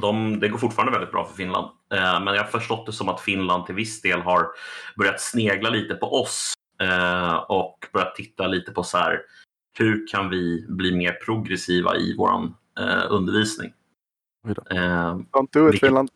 de, 0.00 0.40
det 0.40 0.48
går 0.48 0.58
fortfarande 0.58 0.92
väldigt 0.92 1.12
bra 1.12 1.24
för 1.24 1.34
Finland. 1.36 1.66
Eh, 1.94 2.20
Men 2.20 2.34
jag 2.34 2.42
har 2.44 2.50
förstått 2.50 2.86
det 2.86 2.92
som 2.92 3.08
att 3.08 3.20
Finland 3.20 3.66
till 3.66 3.74
viss 3.74 4.02
del 4.02 4.20
har 4.20 4.46
börjat 4.96 5.20
snegla 5.20 5.70
lite 5.70 5.94
på 5.94 6.20
oss 6.22 6.52
eh, 6.82 7.34
och 7.34 7.86
börjat 7.92 8.14
titta 8.14 8.46
lite 8.46 8.72
på 8.72 8.82
så 8.82 8.98
här, 8.98 9.20
hur 9.78 10.06
kan 10.06 10.30
vi 10.30 10.66
bli 10.68 10.96
mer 10.96 11.12
progressiva 11.12 11.96
i 11.96 12.14
vår 12.18 12.52
undervisning. 13.08 13.72
Don't 14.46 15.48
do 15.52 15.68
it 15.68 15.74
Vilket- 15.74 15.80
Finland. 15.88 16.10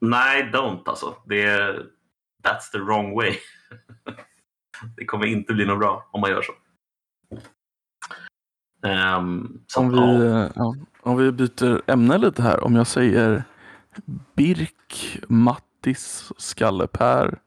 Nej, 0.00 0.50
don't 0.52 0.82
alltså. 0.86 1.16
Det 1.26 1.42
är, 1.42 1.86
that's 2.44 2.70
the 2.72 2.78
wrong 2.78 3.14
way. 3.14 3.34
det 4.96 5.04
kommer 5.04 5.26
inte 5.26 5.52
bli 5.54 5.64
något 5.66 5.78
bra 5.78 6.08
om 6.12 6.20
man 6.20 6.30
gör 6.30 6.42
så. 6.42 6.52
Så 9.66 9.80
Om 9.80 9.90
vi, 9.90 10.26
ja. 10.26 10.50
ja, 10.54 10.74
om 11.00 11.16
vi 11.16 11.32
byter 11.32 11.90
ämne 11.90 12.18
lite 12.18 12.42
här. 12.42 12.64
Om 12.64 12.76
jag 12.76 12.86
säger 12.86 13.44
Birk, 14.36 15.18
Mattis, 15.28 16.32
Skalle-Per. 16.36 17.38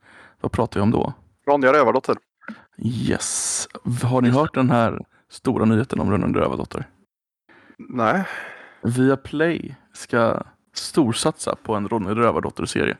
Vad 0.41 0.51
pratar 0.51 0.79
jag 0.79 0.83
om 0.83 0.91
då? 0.91 1.13
Ronja 1.47 1.73
Rövardotter. 1.73 2.15
Yes. 2.77 3.67
Har 4.03 4.21
ni 4.21 4.29
hört 4.29 4.53
den 4.53 4.69
här 4.69 5.05
stora 5.29 5.65
nyheten 5.65 5.99
om 5.99 6.11
Rönnande 6.11 6.39
Rövardotter? 6.39 6.87
Nej. 7.77 8.25
Via 8.81 9.17
Play 9.17 9.75
ska 9.93 10.41
storsatsa 10.73 11.55
på 11.63 11.75
en 11.75 11.87
Ronny 11.87 12.09
Rövardotter-serie. 12.09 12.97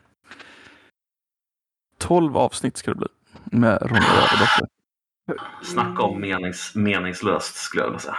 12 1.98 2.36
avsnitt 2.36 2.76
ska 2.76 2.90
det 2.90 2.96
bli 2.96 3.08
med 3.44 3.82
Ronny 3.82 4.00
Rövardotter. 4.00 4.68
Snacka 5.62 6.02
om 6.02 6.20
menings, 6.20 6.74
meningslöst 6.74 7.56
skulle 7.56 7.82
jag 7.82 7.88
vilja 7.88 7.98
säga. 8.00 8.16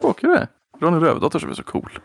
Tråkigt 0.00 0.30
det. 0.30 0.48
Ronny 0.80 0.96
Rövardotter 1.00 1.38
som 1.38 1.50
är 1.50 1.54
så 1.54 1.62
cool. 1.62 1.98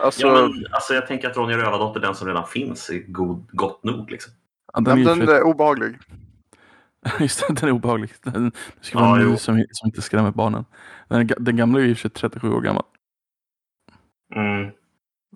Alltså, 0.00 0.26
Ja, 0.26 0.32
men, 0.48 0.66
alltså, 0.70 0.94
jag 0.94 1.06
tänker 1.06 1.30
att 1.30 1.36
Ronja 1.36 1.56
Rövardotter, 1.58 2.00
den 2.00 2.14
som 2.14 2.28
redan 2.28 2.46
finns, 2.46 2.90
är 2.90 2.98
god, 2.98 3.48
gott 3.52 3.84
nog. 3.84 4.10
Liksom. 4.10 4.32
Ja, 4.72 4.80
den, 4.80 5.04
den 5.04 5.18
för- 5.26 5.34
är 5.34 5.42
obehaglig. 5.42 5.98
Just 7.20 7.48
det, 7.48 7.54
den 7.54 7.68
är 7.68 7.72
obehaglig. 7.72 8.10
Den, 8.22 8.44
det 8.50 8.86
ska 8.86 8.98
vara 8.98 9.08
Ja, 9.20 9.24
en 9.24 9.30
ny 9.30 9.36
som, 9.36 9.64
som 9.70 9.86
inte 9.86 10.02
skrämmer 10.02 10.30
barnen. 10.30 10.64
Den, 11.08 11.26
den 11.38 11.56
gamla 11.56 11.78
är 11.78 11.82
ju 11.84 11.90
i 11.90 11.92
och 11.92 11.96
för 11.98 12.02
sig 12.08 12.10
37 12.10 12.52
år 12.52 12.60
gammal. 12.60 12.84
Mm. 14.34 14.70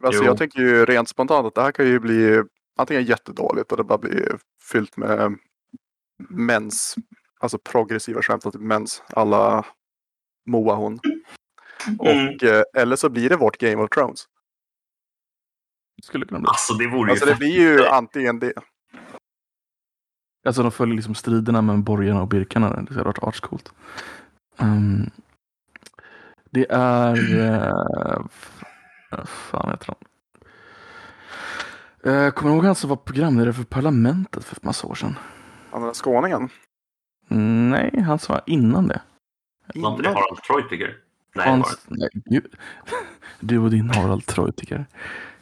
Alltså, 0.02 0.22
Jo. 0.22 0.26
jag 0.28 0.38
tänker 0.38 0.60
ju 0.60 0.84
rent 0.84 1.08
spontant 1.08 1.46
att 1.46 1.54
det 1.54 1.62
här 1.62 1.72
kan 1.72 1.86
ju 1.86 1.98
bli 2.00 2.42
antingen 2.78 3.04
jättedåligt 3.04 3.70
och 3.72 3.76
det 3.78 3.84
bara 3.84 3.98
blir 3.98 4.38
fyllt 4.72 4.96
med 4.96 5.38
mens, 6.28 6.96
alltså 7.42 7.58
progressiva 7.58 8.22
skämt 8.22 8.46
om 8.46 8.52
typ 8.52 8.60
mens, 8.60 9.02
alla 9.08 9.66
Moa 10.46 10.74
hon. 10.74 11.00
Mm. 11.86 12.00
Och, 12.00 12.42
eh, 12.44 12.62
eller 12.76 12.96
så 12.96 13.08
blir 13.08 13.28
det 13.28 13.36
vårt 13.36 13.58
Game 13.58 13.82
of 13.82 13.90
Thrones. 13.90 14.24
Skulle 16.02 16.26
kunna 16.26 16.40
bli. 16.40 16.48
Alltså 16.48 16.74
det 16.74 16.86
vore 16.86 17.10
Alltså 17.10 17.26
ju... 17.26 17.32
det 17.32 17.38
blir 17.38 17.60
ju 17.60 17.86
antingen 17.86 18.38
det. 18.38 18.52
Alltså 20.46 20.62
de 20.62 20.72
följer 20.72 20.96
liksom 20.96 21.14
striderna 21.14 21.62
med 21.62 21.82
borgarna 21.82 22.22
och 22.22 22.28
birkarna. 22.28 22.70
där. 22.70 22.82
Det 22.82 22.94
hade 22.94 23.04
varit 23.04 23.22
artscoolt. 23.22 23.72
Um, 24.56 25.10
det 26.50 26.66
är... 26.70 27.16
Uh, 27.16 28.26
fan 29.26 29.70
heter 29.70 29.86
han? 29.86 29.96
Uh, 32.12 32.30
kommer 32.30 32.50
du 32.50 32.56
ihåg 32.56 32.64
han 32.64 32.74
som 32.74 32.90
var 32.90 32.96
programledare 32.96 33.52
för 33.52 33.64
Parlamentet 33.64 34.44
för 34.44 34.56
massa 34.62 34.86
år 34.86 34.94
sedan? 34.94 35.18
Han 35.70 35.82
är 35.82 35.92
skåningen. 35.92 36.48
Nej, 37.28 38.00
han 38.06 38.18
var 38.28 38.40
innan 38.46 38.88
det. 38.88 39.00
Var 39.74 39.90
inte 39.90 40.02
det. 40.02 40.08
Harald 40.08 40.42
Treutiger? 40.42 40.96
Nej, 41.34 41.48
Hans, 41.48 41.86
nej, 41.88 42.08
gud. 42.12 42.54
Du 43.40 43.58
och 43.58 43.70
din 43.70 43.90
Harald 43.90 44.26
Treutiger. 44.26 44.86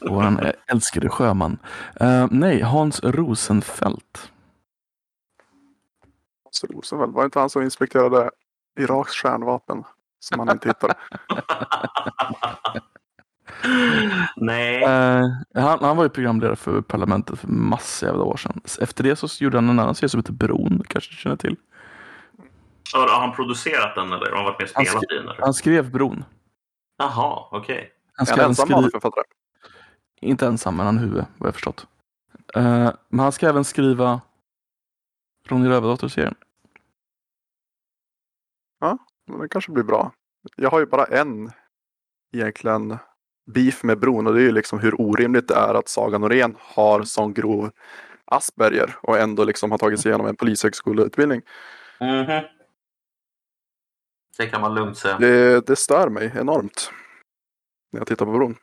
Vår 0.01 0.53
älskade 0.67 1.09
sjöman. 1.09 1.59
Eh, 2.01 2.27
nej, 2.31 2.61
Hans 2.61 3.01
Rosenfeldt. 3.03 4.33
Hans 6.45 6.65
Rosenfeldt, 6.71 7.15
var 7.15 7.23
det 7.23 7.25
inte 7.25 7.39
han 7.39 7.51
som 7.51 7.63
inspekterade 7.63 8.31
Iraks 8.79 9.13
kärnvapen? 9.13 9.85
Som 10.21 10.39
han 10.39 10.51
inte 10.51 10.69
hittade. 10.69 10.95
Nej. 14.37 14.83
Eh, 14.83 15.25
han, 15.55 15.79
han 15.81 15.97
var 15.97 16.05
ju 16.05 16.09
programledare 16.09 16.57
för 16.57 16.81
Parlamentet 16.81 17.39
för 17.39 17.49
massa 17.49 18.07
jävla 18.07 18.25
år 18.25 18.37
sedan. 18.37 18.61
Efter 18.81 19.05
det 19.05 19.17
så 19.17 19.45
gjorde 19.45 19.57
han 19.57 19.69
en 19.69 19.79
annan 19.79 19.95
serie 19.95 20.09
som 20.09 20.21
heter 20.21 20.33
Bron, 20.33 20.83
kanske 20.89 21.13
du 21.13 21.17
känner 21.17 21.37
till. 21.37 21.57
Har 22.93 23.09
har 23.09 23.21
han 23.21 23.33
producerat 23.37 23.95
den 23.95 24.13
eller 24.13 24.31
har 24.31 24.37
han 24.37 24.45
varit 24.45 24.59
med 24.59 24.69
och 24.69 24.75
Han 24.75 24.85
spelat 24.87 25.03
skri- 25.05 25.15
i 25.15 25.19
den? 25.19 25.29
Eller? 25.29 25.41
Han 25.41 25.55
skrev 25.55 25.91
Bron. 25.91 26.25
Jaha, 26.99 27.49
okej. 27.51 27.93
Han 28.13 28.23
En 28.23 28.27
skrev 28.27 28.39
även 28.39 28.51
ensam 28.51 28.67
skri- 28.67 28.75
manusförfattare. 28.77 29.25
Inte 30.21 30.47
ensam, 30.47 30.77
men 30.77 30.87
han 30.87 30.99
huvud, 30.99 31.25
vad 31.39 31.47
jag 31.49 31.55
förstått. 31.55 31.87
Eh, 32.55 32.91
men 33.09 33.21
han 33.21 33.33
ska 33.33 33.49
även 33.49 33.65
skriva 33.65 34.21
Ronny 35.49 35.69
Rövardotter-serien. 35.69 36.35
Men 39.27 39.41
det 39.41 39.49
kanske 39.49 39.73
blir 39.73 39.85
bra. 39.85 40.13
Jag 40.57 40.71
har 40.71 40.79
ju 40.81 40.87
bara 40.87 41.05
en 41.05 41.51
egentligen 42.33 42.99
beef 43.55 43.83
med 43.83 43.99
bron 44.01 44.27
och 44.27 44.35
det 44.35 44.41
är 44.41 44.45
ju 44.45 44.53
liksom 44.53 44.79
hur 44.79 45.01
orimligt 45.01 45.49
det 45.49 45.55
är 45.55 45.75
att 45.75 45.89
Saga 45.89 46.19
Norén 46.19 46.57
har 46.61 47.03
sån 47.03 47.35
grov 47.35 47.71
Asperger 48.25 48.97
och 49.03 49.19
ändå 49.19 49.45
liksom 49.45 49.71
har 49.71 49.79
tagit 49.79 50.01
sig 50.01 50.09
igenom 50.11 50.27
en 50.27 50.37
polishögskoleutbildning. 50.37 51.43
Mhm. 52.01 52.43
Det 54.41 54.47
kan 54.47 54.61
man 54.61 54.75
lugnt 54.75 54.99
säga. 54.99 55.19
Det, 55.19 55.67
det 55.67 55.77
stör 55.77 56.09
mig 56.09 56.33
enormt 56.35 56.93
när 57.93 58.01
jag 58.01 58.07
tittar 58.07 58.27
på 58.27 58.33
bron. 58.33 58.57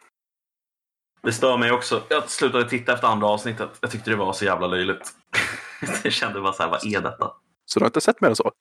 Det 1.22 1.34
stör 1.34 1.58
mig 1.58 1.72
också. 1.72 2.04
Jag 2.10 2.30
slutade 2.30 2.70
titta 2.70 2.94
efter 2.94 3.08
andra 3.08 3.28
avsnittet. 3.28 3.70
Jag 3.82 3.92
tyckte 3.92 4.10
det 4.10 4.16
var 4.16 4.34
så 4.34 4.46
jävla 4.46 4.68
löjligt. 4.68 5.12
jag 6.04 6.14
kände 6.14 6.42
bara 6.42 6.54
så 6.54 6.64
här, 6.64 6.70
vad 6.70 6.86
är 6.86 7.02
detta? 7.02 7.32
Så 7.66 7.80
du 7.80 7.84
har 7.84 7.88
inte 7.88 8.02
sett 8.02 8.22
mer 8.22 8.30
än 8.30 8.36
så? 8.36 8.52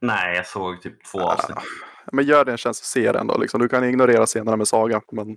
Nej, 0.00 0.36
jag 0.36 0.46
såg 0.46 0.82
typ 0.82 1.04
två 1.04 1.20
avsnitt. 1.20 1.58
Men 2.12 2.24
gör 2.24 2.44
det 2.44 2.52
en 2.52 2.58
tjänst 2.58 2.82
att 2.82 2.86
se 2.86 3.12
den 3.12 3.26
då. 3.26 3.38
Liksom. 3.38 3.60
Du 3.60 3.68
kan 3.68 3.84
ignorera 3.84 4.26
scenerna 4.26 4.56
med 4.56 4.68
Saga. 4.68 5.02
Men 5.12 5.36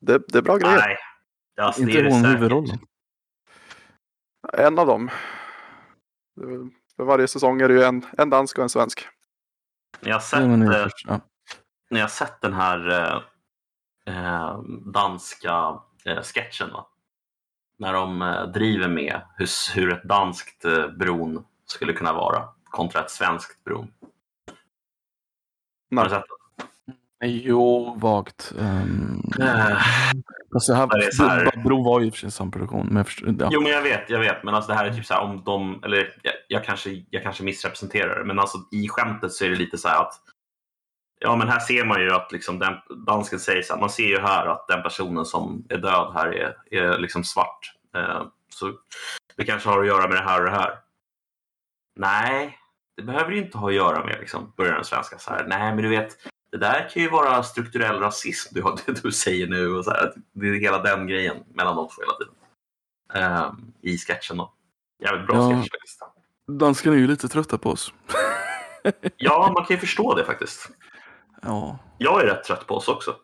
det, 0.00 0.22
det 0.28 0.38
är 0.38 0.42
bra 0.42 0.56
grejer. 0.56 0.76
Nej. 0.76 0.98
Alltså, 1.60 1.82
Inte 1.82 2.02
det 2.02 2.10
hon 2.10 2.24
huvudrollen. 2.24 2.78
En 4.52 4.78
av 4.78 4.86
dem. 4.86 5.10
För 6.96 7.04
varje 7.04 7.28
säsong 7.28 7.60
är 7.60 7.68
det 7.68 7.74
ju 7.74 7.82
en, 7.82 8.06
en 8.18 8.30
dansk 8.30 8.58
och 8.58 8.62
en 8.62 8.68
svensk. 8.68 9.08
När 10.00 10.08
jag 10.10 10.14
har 10.16 10.20
sett, 10.20 10.82
först- 10.82 11.06
ja. 11.08 11.20
när 11.90 12.00
jag 12.00 12.04
har 12.04 12.10
sett 12.10 12.40
den 12.40 12.52
här 12.54 12.88
eh, 12.88 13.22
eh, 14.16 14.58
danska 14.86 15.80
eh, 16.04 16.22
sketchen, 16.22 16.70
va? 16.72 16.86
när 17.78 17.92
de 17.92 18.22
eh, 18.22 18.42
driver 18.46 18.88
med 18.88 19.20
hur, 19.36 19.74
hur 19.74 19.92
ett 19.92 20.04
danskt 20.04 20.64
eh, 20.64 20.88
bron 20.88 21.44
skulle 21.66 21.92
kunna 21.92 22.12
vara 22.12 22.48
kontra 22.64 23.00
ett 23.00 23.10
svenskt 23.10 23.64
bron. 23.64 23.92
Har 24.46 24.54
Nej. 25.90 26.04
du 26.04 26.10
sett 26.10 26.24
Jo, 27.26 27.94
vagt. 28.00 28.52
Um? 28.58 29.22
Eh, 29.40 29.76
alltså, 30.54 30.72
här, 30.74 30.86
det 30.86 31.06
är 31.06 31.10
så 31.10 31.24
här- 31.24 31.62
Bro- 31.64 31.84
var 31.84 32.00
ju 32.00 32.06
i 32.06 32.10
och 32.10 32.14
för 32.14 32.20
sig 32.20 32.30
samma 32.30 32.50
produktion. 32.50 32.86
Men 32.90 33.04
förstår, 33.04 33.34
ja. 33.38 33.48
Jo, 33.52 33.60
men 33.60 33.72
jag 33.72 33.82
vet, 33.82 34.10
jag 34.10 34.18
vet. 34.20 34.44
Men 34.44 34.54
alltså 34.54 34.70
det 34.72 34.78
här 34.78 34.86
är 34.86 34.92
typ 34.94 35.06
så 35.06 35.14
här 35.14 35.20
om 35.22 35.42
de, 35.44 35.80
eller 35.84 36.18
jag, 36.22 36.34
jag, 36.48 36.64
kanske, 36.64 37.04
jag 37.10 37.22
kanske 37.22 37.42
missrepresenterar 37.44 38.18
det, 38.18 38.24
men 38.24 38.38
alltså 38.38 38.58
i 38.72 38.88
skämtet 38.88 39.32
så 39.32 39.44
är 39.44 39.48
det 39.48 39.56
lite 39.56 39.78
så 39.78 39.88
här 39.88 40.00
att 40.02 40.14
Ja, 41.20 41.36
men 41.36 41.48
här 41.48 41.58
ser 41.58 41.84
man 41.84 42.00
ju 42.00 42.10
att 42.12 42.32
liksom 42.32 42.58
den, 42.58 42.74
dansken 43.06 43.38
säger 43.38 43.62
så 43.62 43.74
här, 43.74 43.80
man 43.80 43.90
ser 43.90 44.06
ju 44.08 44.18
här 44.18 44.46
att 44.46 44.68
den 44.68 44.82
personen 44.82 45.24
som 45.24 45.64
är 45.68 45.76
död 45.78 46.12
här 46.14 46.26
är, 46.26 46.56
är 46.70 46.98
liksom 46.98 47.24
svart. 47.24 47.72
Eh, 47.96 48.22
så 48.48 48.72
det 49.36 49.44
kanske 49.44 49.68
har 49.68 49.80
att 49.80 49.86
göra 49.86 50.08
med 50.08 50.16
det 50.16 50.24
här 50.24 50.38
och 50.38 50.44
det 50.50 50.56
här. 50.56 50.78
Nej, 51.96 52.58
det 52.96 53.02
behöver 53.02 53.30
det 53.30 53.36
inte 53.38 53.58
ha 53.58 53.68
att 53.68 53.74
göra 53.74 54.04
med, 54.04 54.16
liksom, 54.20 54.52
börjar 54.56 54.72
den 54.74 54.84
svenska 54.84 55.18
så 55.18 55.30
här. 55.30 55.44
Nej, 55.48 55.74
men 55.74 55.82
du 55.82 55.88
vet, 55.88 56.08
det 56.54 56.58
där 56.60 56.88
kan 56.88 57.02
ju 57.02 57.08
vara 57.10 57.42
strukturell 57.42 58.00
rasism 58.00 58.54
du, 58.54 58.62
har- 58.62 58.78
det 58.86 59.02
du 59.02 59.12
säger 59.12 59.46
nu. 59.46 59.68
Och 59.68 59.84
så 59.84 59.90
här. 59.90 60.12
Det 60.32 60.46
är 60.48 60.60
hela 60.60 60.78
den 60.82 61.06
grejen 61.06 61.36
mellan 61.54 61.76
de 61.76 61.88
två 61.88 62.02
hela 62.02 62.14
tiden. 62.18 62.34
Eh, 63.14 63.52
I 63.92 63.98
sketchen 63.98 64.36
då. 64.36 64.52
Jävligt 64.98 65.26
bra 65.26 65.36
Ja. 65.36 65.48
sketch 65.56 65.70
faktiskt. 65.70 66.00
Danskarna 66.46 66.96
är 66.96 67.00
ju 67.00 67.06
lite 67.06 67.28
trötta 67.28 67.58
på 67.58 67.70
oss. 67.70 67.92
Ja, 69.16 69.52
man 69.54 69.64
kan 69.64 69.74
ju 69.76 69.80
förstå 69.80 70.14
det 70.14 70.24
faktiskt. 70.24 70.70
Ja. 71.42 71.78
Jag 71.98 72.22
är 72.22 72.26
rätt 72.26 72.44
trött 72.44 72.66
på 72.66 72.74
oss 72.76 72.88
också. 72.88 73.16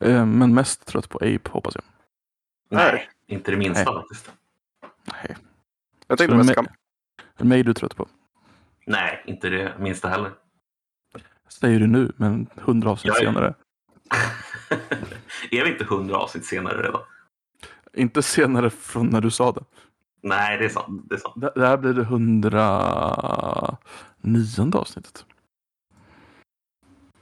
Eh, 0.00 0.26
Men 0.26 0.54
mest 0.54 0.86
trött 0.86 1.08
på 1.08 1.18
Ape, 1.18 1.50
hoppas 1.50 1.74
jag. 1.74 1.84
Nej, 2.70 3.10
inte 3.26 3.50
det 3.50 3.56
minsta 3.56 3.84
Nej. 3.92 3.94
faktiskt. 4.02 4.32
Nej. 5.04 5.36
Jag 6.06 6.18
tänkte 6.18 6.36
mest 6.36 6.46
mig- 6.46 6.54
kan... 6.54 6.66
Mig 7.48 7.60
är 7.60 7.64
du 7.64 7.74
trött 7.74 7.96
på. 7.96 8.08
Nej, 8.86 9.22
inte 9.26 9.48
det 9.48 9.74
minsta 9.78 10.08
heller. 10.08 10.32
Säger 11.52 11.80
du 11.80 11.86
nu, 11.86 12.12
men 12.16 12.46
hundra 12.56 12.90
avsnitt 12.90 13.14
är- 13.14 13.18
senare. 13.18 13.54
är 15.50 15.64
vi 15.64 15.72
inte 15.72 15.84
hundra 15.84 16.16
avsnitt 16.16 16.44
senare 16.44 16.82
redan? 16.82 17.00
Inte 17.92 18.22
senare 18.22 18.70
från 18.70 19.06
när 19.06 19.20
du 19.20 19.30
sa 19.30 19.52
det. 19.52 19.64
Nej, 20.22 20.58
det 20.58 20.64
är 20.64 20.68
sant. 20.68 21.02
Det 21.08 21.14
är 21.14 21.18
sant. 21.18 21.34
Det, 21.36 21.52
det 21.54 21.66
här 21.66 21.76
blir 21.76 21.92
det 21.92 22.04
hundra 22.04 23.76
nionde 24.20 24.78
avsnittet. 24.78 25.24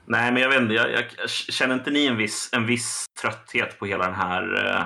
Nej, 0.06 0.32
men 0.32 0.42
jag 0.42 0.48
vet 0.48 0.60
inte. 0.60 0.74
Jag, 0.74 0.90
jag, 0.90 1.30
känner 1.30 1.74
inte 1.74 1.90
ni 1.90 2.06
en 2.06 2.16
viss, 2.16 2.50
en 2.52 2.66
viss 2.66 3.06
trötthet 3.22 3.78
på 3.78 3.86
hela 3.86 4.04
den 4.04 4.14
här 4.14 4.42
uh, 4.54 4.84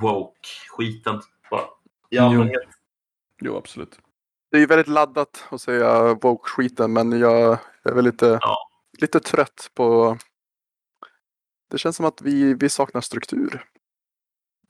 woke-skiten? 0.00 1.20
I 2.10 2.16
Jo. 2.16 2.48
Jo, 3.40 3.56
absolut. 3.56 3.98
Det 4.50 4.56
är 4.56 4.60
ju 4.60 4.66
väldigt 4.66 4.88
laddat 4.88 5.44
att 5.50 5.60
säga 5.60 6.14
woke-skiten 6.14 6.92
men 6.92 7.18
jag 7.18 7.58
är 7.88 7.94
väl 7.94 8.04
lite, 8.04 8.38
Ja. 8.42 8.58
lite 9.00 9.20
trött 9.20 9.70
på... 9.74 10.18
Det 11.70 11.78
känns 11.78 11.96
som 11.96 12.06
att 12.06 12.22
vi, 12.22 12.54
vi 12.54 12.68
saknar 12.68 13.00
struktur. 13.00 13.64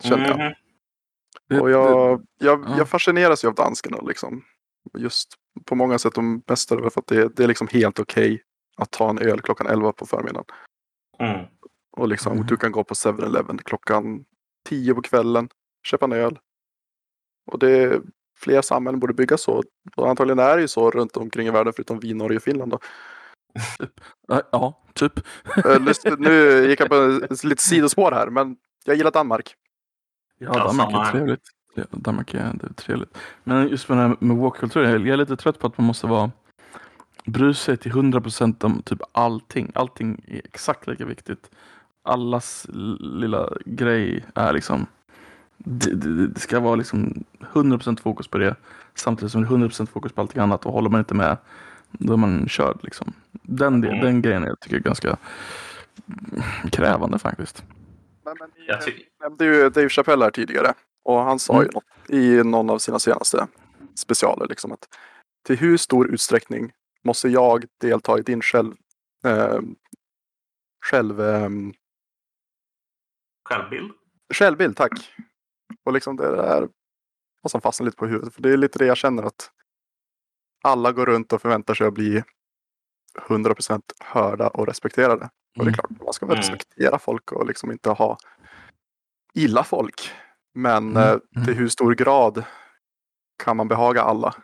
Känner 0.03 0.29
jag. 0.29 0.39
Mhm. 0.39 1.63
Och 1.63 1.71
jag, 1.71 1.91
jag, 2.39 2.65
ja. 2.69 2.75
jag 2.79 2.89
fascineras 2.89 3.45
ju 3.45 3.49
av 3.49 3.55
danskarna 3.55 4.01
liksom. 4.01 4.45
Just 4.99 5.35
på 5.65 5.75
många 5.75 5.99
sätt 5.99 6.15
de 6.15 6.41
bästa 6.41 6.75
över 6.75 6.91
för 6.91 7.01
att 7.01 7.07
det, 7.07 7.29
det 7.37 7.45
är 7.45 7.49
liksom 7.49 7.69
helt 7.69 7.99
okej 7.99 8.43
att 8.77 8.91
ta 8.91 9.11
en 9.11 9.19
öl 9.19 9.41
klockan 9.41 9.67
11 9.67 9.93
på 9.93 10.07
förmiddagen. 10.07 10.45
Mm. 11.19 11.47
Och 11.97 12.09
liksom 12.09 12.33
Mm. 12.33 12.47
du 12.47 12.57
kan 12.57 12.73
gå 12.73 12.85
på 12.85 12.95
7-Eleven 12.95 13.59
klockan 13.59 14.25
10 14.69 14.95
på 14.95 15.03
kvällen, 15.03 15.49
köpa 15.83 16.05
en 16.05 16.13
öl. 16.13 16.39
Och 17.51 17.59
det 17.59 18.03
fler 18.39 18.63
samhällen 18.63 19.01
borde 19.01 19.15
byggas 19.15 19.43
så. 19.43 19.63
Och 19.97 20.09
antagligen 20.09 20.39
är 20.39 20.57
det 20.57 20.63
ju 20.63 20.69
så 20.69 20.91
runt 20.91 21.17
omkring 21.17 21.47
i 21.47 21.51
världen 21.51 21.73
förutom 21.73 22.01
vi, 22.01 22.15
Norge 22.15 22.37
och 22.37 22.43
Finland. 22.43 22.71
Då. 22.71 22.79
det, 24.29 24.43
ja, 24.53 24.83
typ. 24.95 25.19
Eh, 25.65 25.81
nu 26.19 26.67
gick 26.69 26.81
jag 26.81 26.89
på 26.89 27.21
lite 27.43 27.63
sidospår 27.63 28.13
här 28.13 28.27
men 28.27 28.57
jag 28.85 28.97
gillar 28.97 29.11
Danmark. 29.11 29.55
Ja, 30.39 30.53
Danmark 30.53 30.93
är 30.93 31.13
trevligt. 31.13 31.43
Danmark 31.91 32.35
är, 32.35 32.53
det 32.55 32.67
är 32.67 32.73
trevligt. 32.73 33.19
Men 33.45 33.69
just 33.69 33.89
med 33.89 33.99
det 33.99 34.03
här 34.03 34.17
med 34.21 34.37
walkkultur, 34.37 34.83
jag 34.83 35.09
är 35.09 35.17
lite 35.17 35.37
trött 35.37 35.59
på 35.59 35.67
att 35.67 35.79
man 35.79 35.87
måste 35.87 36.07
vara 36.07 36.31
bry 37.27 37.55
sig 37.55 37.77
till 37.77 37.93
100% 37.93 38.65
om 38.65 38.83
typ 38.83 38.99
allting. 39.13 39.73
Allting 39.75 40.25
är 40.29 40.41
exakt 40.45 40.87
lika 40.87 41.05
viktigt. 41.05 41.51
Allas 42.05 42.67
lilla 43.01 43.53
grej 43.65 44.25
är 44.35 44.53
liksom 44.53 44.87
det, 45.59 45.95
det, 45.95 46.27
det 46.29 46.41
ska 46.41 46.61
vara 46.61 46.75
liksom 46.75 47.25
100% 47.41 48.01
fokus 48.01 48.29
på 48.29 48.39
det 48.39 48.57
samtidigt 48.95 49.33
som 49.33 49.43
det 49.43 49.49
är 49.49 49.51
100% 49.51 49.87
fokus 49.87 50.13
på 50.13 50.21
allting 50.21 50.43
annat 50.43 50.67
och 50.67 50.73
håller 50.73 50.91
man 50.91 50.99
inte 51.01 51.15
med 51.15 51.37
då 51.93 52.13
är 52.13 52.17
man 52.17 52.49
körd 52.49 52.79
liksom. 52.83 53.13
Den, 53.43 53.85
Mm. 53.85 54.01
den 54.01 54.23
grejen 54.23 54.43
jag 54.43 54.61
tycker 54.61 54.77
jag 54.77 54.81
är 54.81 54.85
ganska 54.85 55.17
krävande 56.73 57.19
faktiskt. 57.19 57.65
Men, 58.25 58.37
men 58.41 58.51
Jag 58.67 58.81
nämnde 59.23 59.45
ju 59.45 59.71
Dave 59.71 59.89
Chappelle 59.89 60.25
här 60.25 60.31
tidigare. 60.31 60.75
Och 61.05 61.19
han 61.21 61.39
sa 61.39 61.55
ju 61.55 61.69
Mm. 61.69 61.71
något 61.75 62.11
i 62.11 62.43
någon 62.45 62.71
av 62.71 62.79
sina 62.79 62.99
senaste 62.99 63.47
specialer. 63.95 64.47
Liksom 64.49 64.73
att 64.73 64.89
till 65.47 65.57
hur 65.59 65.77
stor 65.77 66.09
utsträckning 66.09 66.73
måste 67.05 67.29
jag 67.29 67.65
delta 67.81 68.19
i 68.19 68.23
din 68.23 68.43
själv... 68.43 68.73
Eh, 69.25 69.59
själv... 70.87 71.21
Eh, 71.21 71.49
Självbild? 73.49 73.91
Självbild, 74.35 74.77
tack. 74.77 74.93
Och 75.85 75.93
liksom 75.93 76.17
det 76.17 76.37
där 76.37 76.69
vad 77.43 77.51
som 77.51 77.61
fastnar 77.61 77.85
lite 77.85 77.97
på 77.97 78.07
huvudet. 78.07 78.35
För 78.35 78.43
det 78.43 78.53
är 78.53 78.57
lite 78.57 78.79
det 78.79 78.87
jag 78.87 78.97
känner 78.97 79.23
att 79.23 79.51
alla 80.65 80.93
går 80.93 81.07
runt 81.07 81.33
och 81.33 81.43
förväntar 81.43 81.75
sig 81.75 81.87
att 81.87 81.95
bli 81.95 82.23
100% 83.29 83.83
hörda 84.01 84.49
och 84.49 84.67
respekterade. 84.67 85.25
Och 85.59 85.65
det 85.65 85.71
är 85.71 85.75
Mm. 85.75 85.75
klart, 85.75 85.91
man 86.05 86.13
ska 86.13 86.27
väl 86.27 86.37
Mm. 86.37 86.43
respektera 86.43 86.99
folk 86.99 87.33
och 87.33 87.47
liksom 87.47 87.71
inte 87.73 87.91
ha 87.91 88.19
illa 89.35 89.65
folk. 89.65 90.11
Men 90.55 90.91
Mm. 90.91 90.97
eh, 91.03 91.19
Mm. 91.37 91.45
till 91.47 91.55
hur 91.55 91.69
stor 91.69 91.95
grad 91.95 92.45
kan 93.45 93.57
man 93.57 93.69
behaga 93.69 94.03
alla? 94.03 94.35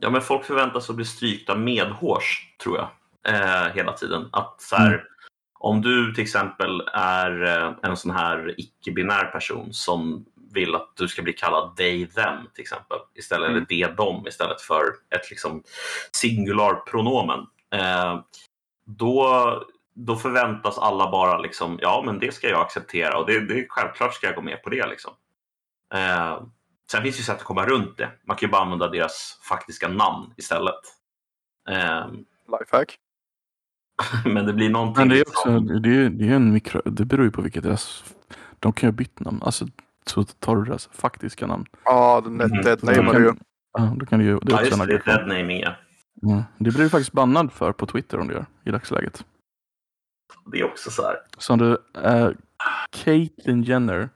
Ja, 0.00 0.10
men 0.10 0.20
folk 0.22 0.44
förväntas 0.44 0.90
att 0.90 0.96
bli 0.96 1.04
strykta 1.04 1.54
medhårs, 1.56 2.56
tror 2.62 2.76
jag, 2.78 2.88
eh, 3.34 3.72
hela 3.74 3.92
tiden. 3.92 4.28
Att 4.32 4.60
så 4.60 4.76
här, 4.76 4.88
Mm. 4.94 5.00
Om 5.64 5.82
du 5.82 6.14
till 6.14 6.22
exempel 6.22 6.88
är 6.92 7.42
eh, 7.42 7.72
en 7.82 7.96
sån 7.96 8.10
här 8.10 8.54
icke-binär 8.56 9.24
person 9.24 9.72
som 9.72 10.24
vill 10.52 10.74
att 10.74 10.92
du 10.96 11.08
ska 11.08 11.22
bli 11.22 11.32
kallad 11.32 11.76
they, 11.76 12.06
them 12.06 12.46
till 12.54 12.62
exempel, 12.62 12.98
istället, 13.14 13.50
Mm. 13.50 13.56
eller 13.56 13.66
de, 13.66 13.94
dem 13.94 14.26
istället 14.26 14.60
för 14.60 14.84
ett 15.10 15.30
liksom 15.30 15.62
singularpronomen. 16.12 17.46
Eh, 17.74 18.20
då, 18.86 19.62
då 19.94 20.16
förväntas 20.16 20.78
alla 20.78 21.10
bara 21.10 21.38
liksom, 21.38 21.78
ja 21.82 22.02
men 22.06 22.18
det 22.18 22.34
ska 22.34 22.48
jag 22.48 22.60
acceptera 22.60 23.18
och 23.18 23.26
det, 23.26 23.40
det, 23.40 23.66
självklart 23.68 24.14
ska 24.14 24.26
jag 24.26 24.36
gå 24.36 24.42
med 24.42 24.62
på 24.62 24.70
det. 24.70 24.86
Liksom. 24.86 25.12
Eh, 25.94 26.42
sen 26.90 27.02
finns 27.02 27.16
det 27.16 27.20
ju 27.20 27.24
sätt 27.24 27.36
att 27.36 27.44
komma 27.44 27.66
runt 27.66 27.96
det. 27.96 28.10
Man 28.24 28.36
kan 28.36 28.46
ju 28.46 28.50
bara 28.50 28.62
använda 28.62 28.88
deras 28.88 29.40
faktiska 29.48 29.88
namn 29.88 30.34
istället. 30.36 30.80
Eh, 31.70 32.06
Lifehack. 32.60 32.98
men 34.24 34.46
det 34.46 34.52
blir 34.52 34.70
någonting 34.70 35.00
Men 35.00 35.08
det 35.08 35.14
är 35.14 35.18
liksom- 35.18 35.56
också, 35.56 35.78
det 35.78 35.96
är, 35.96 36.10
det 36.10 36.28
är 36.28 36.32
en 36.36 36.52
mikro, 36.52 36.82
det 36.84 37.04
beror 37.04 37.24
ju 37.24 37.30
på 37.30 37.42
vilket 37.42 37.62
deras, 37.62 38.14
de 38.58 38.72
kan 38.72 38.86
ju 38.86 38.92
ha 38.92 38.96
bytt 38.96 39.20
namn. 39.20 39.42
Alltså 39.42 39.66
så 40.06 40.24
tar 40.24 40.56
du 40.56 40.64
deras 40.64 40.86
faktiska 40.92 41.46
namn. 41.46 41.66
Ja, 41.84 42.20
den 42.20 42.38
dead 42.38 42.78
Då 42.80 42.86
name 42.86 42.98
är 42.98 43.12
kan, 43.12 43.22
det 43.22 43.28
ju. 43.28 43.34
ja, 43.78 43.94
då 43.96 44.06
kan 44.06 44.18
du 44.18 44.24
ju, 44.24 44.38
det 44.38 44.52
är 44.52 44.56
Ja, 44.56 44.64
just 44.64 44.78
det. 44.78 44.86
Det 44.86 45.10
är 45.36 45.60
ja. 45.62 45.74
Ja, 46.20 46.44
det 46.58 46.70
blir 46.70 46.82
du 46.84 46.88
faktiskt 46.90 47.12
bannad 47.12 47.52
för 47.52 47.72
på 47.72 47.86
Twitter 47.86 48.20
om 48.20 48.28
du 48.28 48.34
gör 48.34 48.46
i 48.64 48.70
dagsläget. 48.70 49.24
Det 50.52 50.60
är 50.60 50.64
också 50.64 50.90
så 50.90 51.02
här. 51.02 51.16
Som 51.38 51.58
du, 51.58 51.78
äh, 52.02 52.30
Caitlyn 52.90 53.62
Jenner, 53.62 54.08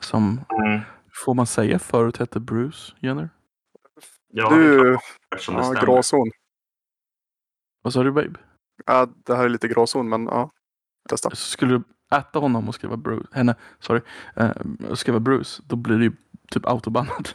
som 0.00 0.40
Mm. 0.64 0.80
får 1.24 1.34
man 1.34 1.46
säga 1.46 1.78
förut 1.78 2.16
hette 2.16 2.40
Bruce 2.40 2.92
Jenner? 3.00 3.30
Ja, 4.32 4.48
det 4.50 4.54
är 4.54 4.58
Du, 4.60 4.82
det 4.92 4.98
ja, 5.30 5.38
stämmer. 5.38 5.80
gråzon. 5.86 6.30
Vad 7.82 7.92
sa 7.92 8.02
du 8.02 8.12
babe? 8.12 8.38
Ja, 8.86 9.08
det 9.26 9.34
här 9.36 9.44
är 9.44 9.48
lite 9.48 9.68
gråzon, 9.68 10.08
men 10.08 10.24
ja. 10.26 10.50
Testa. 11.08 11.30
Så 11.30 11.36
skulle 11.36 11.72
du 11.72 11.82
äta 12.16 12.38
honom 12.38 12.68
och 12.68 12.74
skriva 12.74 12.96
Bruce, 12.96 13.28
henne, 13.32 13.54
sorry, 13.78 14.00
eh, 14.36 14.50
och 14.90 14.98
skriva 14.98 15.20
Bruce, 15.20 15.62
då 15.66 15.76
blir 15.76 15.98
det 15.98 16.04
ju 16.04 16.12
typ 16.50 16.66
autobannad. 16.66 17.28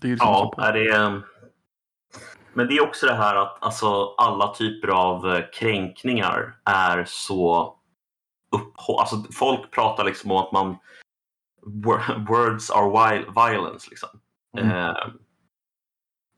Det 0.00 0.06
är 0.06 0.08
ju 0.08 0.14
liksom 0.14 0.28
Ja, 0.28 0.54
är 0.58 0.72
det... 0.72 1.22
Men 2.52 2.66
det 2.68 2.76
är 2.76 2.82
också 2.82 3.06
det 3.06 3.14
här 3.14 3.36
att 3.36 3.62
alltså, 3.62 4.14
alla 4.18 4.54
typer 4.54 4.88
av 4.88 5.34
eh, 5.34 5.44
kränkningar 5.52 6.56
är 6.64 7.04
så 7.08 7.74
upphå... 8.50 8.98
Alltså, 8.98 9.16
folk 9.32 9.70
pratar 9.70 10.04
liksom 10.04 10.30
om 10.30 10.36
att 10.36 10.52
man... 10.52 10.76
wor- 11.66 12.26
Words 12.28 12.70
are 12.70 13.18
violence. 13.18 13.90
Liksom. 13.90 14.08
Mm. 14.58 14.70
Eh, 14.70 15.06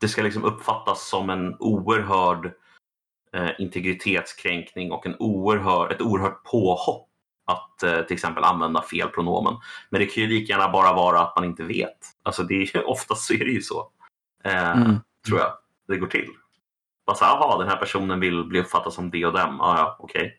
det 0.01 0.09
ska 0.09 0.23
liksom 0.23 0.45
uppfattas 0.45 1.09
som 1.09 1.31
en 1.31 1.57
oerhörd 1.59 2.47
eh, 2.47 2.53
integritetskränkning 3.59 4.93
och 4.93 5.07
en 5.07 5.17
oerhör, 5.19 5.91
ett 5.91 6.01
oerhört 6.01 6.45
påhopp 6.45 7.09
att 7.47 7.83
eh, 7.83 8.01
till 8.03 8.15
exempel 8.15 8.45
använda 8.45 8.83
fel 8.83 9.09
pronomen. 9.09 9.55
Men 9.91 10.01
det 10.01 10.07
kan 10.07 10.23
ju 10.23 10.29
lika 10.29 10.53
gärna 10.53 10.69
bara 10.73 10.93
vara 10.93 11.21
att 11.21 11.37
man 11.37 11.45
inte 11.45 11.63
vet. 11.65 11.99
Alltså 12.23 12.43
det 12.43 12.55
är, 12.55 12.89
oftast 12.91 13.25
så 13.27 13.35
är 13.35 13.39
det 13.39 13.51
ju 13.51 13.63
så. 13.63 13.91
Eh, 14.45 14.71
Mm. 14.71 14.97
Tror 15.27 15.39
jag 15.39 15.53
det 15.89 15.97
går 15.97 16.07
till. 16.07 16.29
Bara 17.07 17.17
så 17.17 17.25
här, 17.25 17.33
jaha, 17.37 17.59
den 17.59 17.69
här 17.69 17.77
personen 17.77 18.21
vill 18.21 18.45
bli 18.45 18.61
uppfattad 18.61 18.93
som 18.93 19.11
det 19.11 19.27
och 19.27 19.33
dem. 19.33 19.57
Ja, 19.59 19.79
ja, 19.79 19.97
okej. 19.99 20.37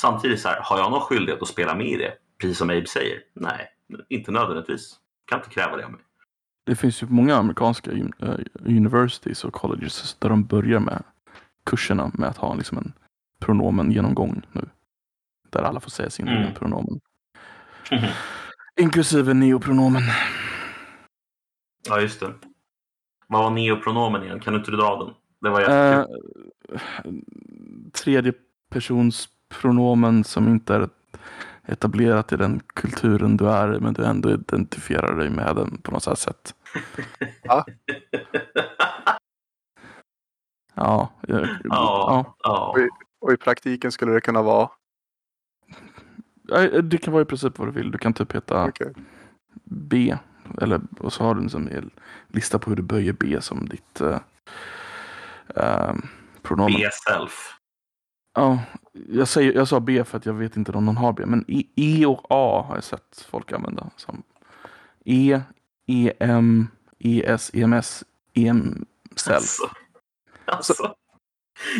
Samtidigt 0.00 0.40
så 0.40 0.48
här, 0.48 0.60
har 0.62 0.78
jag 0.78 0.90
någon 0.90 1.00
skyldighet 1.00 1.42
att 1.42 1.48
spela 1.48 1.74
med 1.74 1.86
i 1.86 1.96
det? 1.96 2.14
Precis 2.40 2.58
som 2.58 2.70
Abe 2.70 2.86
säger. 2.86 3.18
Nej, 3.34 3.68
inte 4.08 4.30
nödvändigtvis. 4.30 4.96
Kan 5.26 5.38
inte 5.38 5.50
kräva 5.50 5.76
det 5.76 5.84
av 5.84 5.90
mig. 5.92 6.00
Det 6.66 6.76
finns 6.76 7.02
ju 7.02 7.06
många 7.06 7.36
amerikanska 7.36 7.90
un- 7.90 8.12
eh, 8.28 8.38
universities 8.76 9.44
och 9.44 9.52
colleges 9.52 10.16
där 10.18 10.28
de 10.28 10.44
börjar 10.44 10.80
med 10.80 11.02
kurserna 11.66 12.10
med 12.14 12.28
att 12.28 12.36
ha 12.36 12.54
liksom 12.54 12.78
en 12.78 12.92
pronomen 13.40 13.92
genomgång 13.92 14.42
nu. 14.52 14.68
Där 15.50 15.62
alla 15.62 15.80
får 15.80 15.90
säga 15.90 16.10
sin 16.10 16.28
Mm. 16.28 16.42
egen 16.42 16.54
pronomen. 16.54 17.00
Inklusive 18.80 19.34
neopronomen. 19.34 20.02
Ja, 21.88 22.00
just 22.00 22.20
det. 22.20 22.32
Vad 23.26 23.42
var 23.42 23.50
neopronomen 23.50 24.22
igen? 24.22 24.40
Kan 24.40 24.52
du 24.52 24.58
inte 24.58 24.70
dra 24.70 25.04
den? 25.04 25.14
Det 25.40 25.50
var 25.50 25.60
jättekul. 25.60 26.16
Eh, 27.04 27.12
tredje 27.92 28.32
persons 28.70 29.28
pronomen 29.48 30.24
som 30.24 30.48
inte 30.48 30.74
är 30.74 30.88
etablerat 31.66 32.32
i 32.32 32.36
den 32.36 32.60
kulturen 32.66 33.36
du 33.36 33.48
är 33.48 33.76
i, 33.76 33.80
men 33.80 33.94
du 33.94 34.04
ändå 34.04 34.30
identifierar 34.30 35.16
dig 35.16 35.30
med 35.30 35.56
den 35.56 35.78
på 35.82 35.90
något 35.90 36.18
sätt. 36.18 36.54
Ja, 37.42 37.64
jag, 40.74 41.08
Ja. 41.64 42.36
ja. 42.42 42.76
Och 43.20 43.32
i 43.32 43.36
praktiken 43.36 43.92
skulle 43.92 44.12
det 44.12 44.20
kunna 44.20 44.42
vara... 44.42 44.70
ja. 46.48 46.82
Det 46.82 46.98
kan 46.98 47.12
vara 47.12 47.22
i 47.22 47.26
princip 47.26 47.58
vad 47.58 47.68
du 47.68 47.72
vill. 47.72 47.90
Du 47.90 47.98
kan 47.98 48.14
typ 48.14 48.34
heta 48.34 48.68
Okej. 48.68 48.92
B. 49.64 50.16
Eller, 50.60 50.80
och 51.00 51.12
så 51.12 51.24
har 51.24 51.34
du 51.34 51.42
liksom 51.42 51.68
en 51.68 51.90
lista 52.28 52.58
på 52.58 52.70
hur 52.70 52.76
du 52.76 52.82
böjer 52.82 53.12
B 53.12 53.40
som 53.40 53.68
ditt 53.68 54.00
uh, 54.00 55.94
pronomen. 56.42 56.80
B-self. 56.80 57.58
Ja, 58.34 58.58
jag, 58.92 59.28
säger, 59.28 59.52
jag 59.52 59.68
sa 59.68 59.80
B 59.80 60.04
för 60.04 60.18
att 60.18 60.26
jag 60.26 60.34
vet 60.34 60.56
inte 60.56 60.72
om 60.72 60.84
någon 60.84 60.96
har 60.96 61.12
B. 61.12 61.26
Men 61.26 61.44
E, 61.48 61.62
e 61.76 62.06
och 62.06 62.26
A 62.30 62.64
har 62.68 62.74
jag 62.74 62.84
sett 62.84 63.26
folk 63.30 63.52
använda. 63.52 63.90
Som 63.96 64.22
E, 65.04 65.40
EM, 65.86 66.68
ES, 66.98 67.50
EMS, 67.54 68.04
EM, 68.34 68.84
self. 69.16 69.36
Alltså. 69.36 69.70
alltså. 70.56 70.94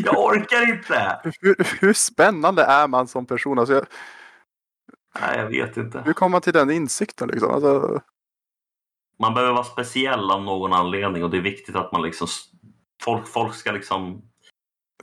Jag 0.04 0.18
orkar 0.24 0.72
inte! 0.72 1.20
Hur, 1.40 1.80
hur 1.80 1.92
spännande 1.92 2.62
är 2.64 2.88
man 2.88 3.08
som 3.08 3.26
person? 3.26 3.58
Alltså, 3.58 3.74
jag, 3.74 3.86
Nej, 5.20 5.38
jag 5.38 5.46
vet 5.46 5.76
inte. 5.76 6.02
hur 6.04 6.12
kommer 6.12 6.30
man 6.30 6.40
till 6.40 6.52
den 6.52 6.70
insikten? 6.70 7.28
Liksom? 7.28 7.50
Alltså, 7.50 8.00
Man 9.18 9.34
behöver 9.34 9.52
vara 9.52 9.64
speciell 9.64 10.30
av 10.30 10.42
någon 10.42 10.72
anledning 10.72 11.24
och 11.24 11.30
det 11.30 11.36
är 11.36 11.42
viktigt 11.42 11.76
att 11.76 11.92
man 11.92 12.02
liksom... 12.02 12.28
Folk, 13.02 13.28
folk 13.28 13.54
ska 13.54 13.72
liksom... 13.72 14.22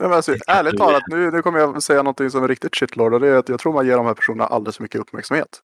Ja, 0.00 0.08
men 0.08 0.12
alltså, 0.16 0.34
ärligt 0.46 0.76
talat, 0.78 1.02
nu, 1.06 1.30
nu 1.30 1.42
kommer 1.42 1.58
jag 1.58 1.82
säga 1.82 2.02
någonting 2.02 2.30
som 2.30 2.44
är 2.44 2.48
riktigt 2.48 2.76
shitlord 2.76 3.14
och 3.14 3.20
det 3.20 3.28
är 3.28 3.36
att 3.36 3.48
jag 3.48 3.60
tror 3.60 3.72
man 3.72 3.86
ger 3.86 3.96
de 3.96 4.06
här 4.06 4.14
personerna 4.14 4.46
alldeles 4.46 4.76
för 4.76 4.82
mycket 4.82 5.00
uppmärksamhet. 5.00 5.60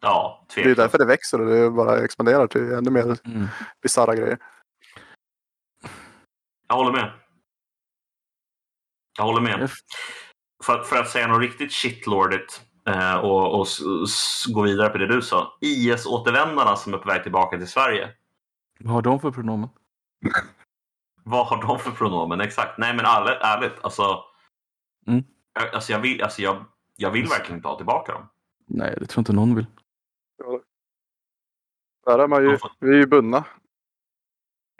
Ja, 0.00 0.44
Det 0.46 0.52
är 0.52 0.54
tveklöst. 0.54 0.76
därför 0.76 0.98
det 0.98 1.04
växer 1.04 1.40
och 1.40 1.46
det 1.46 1.70
bara 1.70 1.98
expanderar 2.04 2.46
till 2.46 2.72
ännu 2.72 2.90
mer 2.90 3.02
Mm. 3.24 3.46
bisarra 3.82 4.14
grejer. 4.14 4.38
Jag 6.68 6.76
håller 6.76 6.92
med. 6.92 7.10
Jag 9.16 9.24
håller 9.24 9.40
med. 9.40 9.70
För, 10.64 10.82
för 10.82 10.96
att 10.96 11.08
säga 11.08 11.26
något 11.26 11.40
riktigt 11.40 11.72
shitlordigt 11.72 12.62
eh, 12.88 13.16
och, 13.16 13.60
och 13.60 13.66
s, 14.04 14.44
gå 14.46 14.62
vidare 14.62 14.88
på 14.88 14.98
det 14.98 15.06
du 15.06 15.22
sa. 15.22 15.58
IS-återvändarna 15.60 16.76
som 16.76 16.94
är 16.94 16.98
på 16.98 17.08
väg 17.08 17.22
tillbaka 17.22 17.58
till 17.58 17.68
Sverige. 17.68 18.12
Vad 18.80 18.94
har 18.94 19.02
de 19.02 19.20
för 19.20 19.30
pronomen? 19.30 19.68
Vad 21.24 21.46
har 21.46 21.62
de 21.62 21.78
för 21.78 21.90
pronomen? 21.90 22.40
Exakt. 22.40 22.78
Nej, 22.78 22.96
men 22.96 23.04
ärligt, 23.04 23.38
ärligt 23.40 23.84
alltså, 23.84 24.24
Mm. 25.06 25.24
jag, 25.52 25.74
alltså, 25.74 25.92
jag, 25.92 26.00
vill, 26.00 26.22
alltså 26.22 26.42
jag, 26.42 26.64
jag 26.96 27.10
vill 27.10 27.26
verkligen 27.26 27.56
inte 27.56 27.68
ha 27.68 27.76
tillbaka 27.76 28.12
dem. 28.12 28.28
Nej, 28.66 28.96
det 29.00 29.06
tror 29.06 29.20
inte 29.20 29.32
någon 29.32 29.54
vill. 29.54 29.66
Där 32.06 32.18
är 32.18 32.28
man 32.28 32.42
ju, 32.42 32.58
vi 32.80 32.88
är 32.88 32.94
ju 32.94 33.06
bundna. 33.06 33.44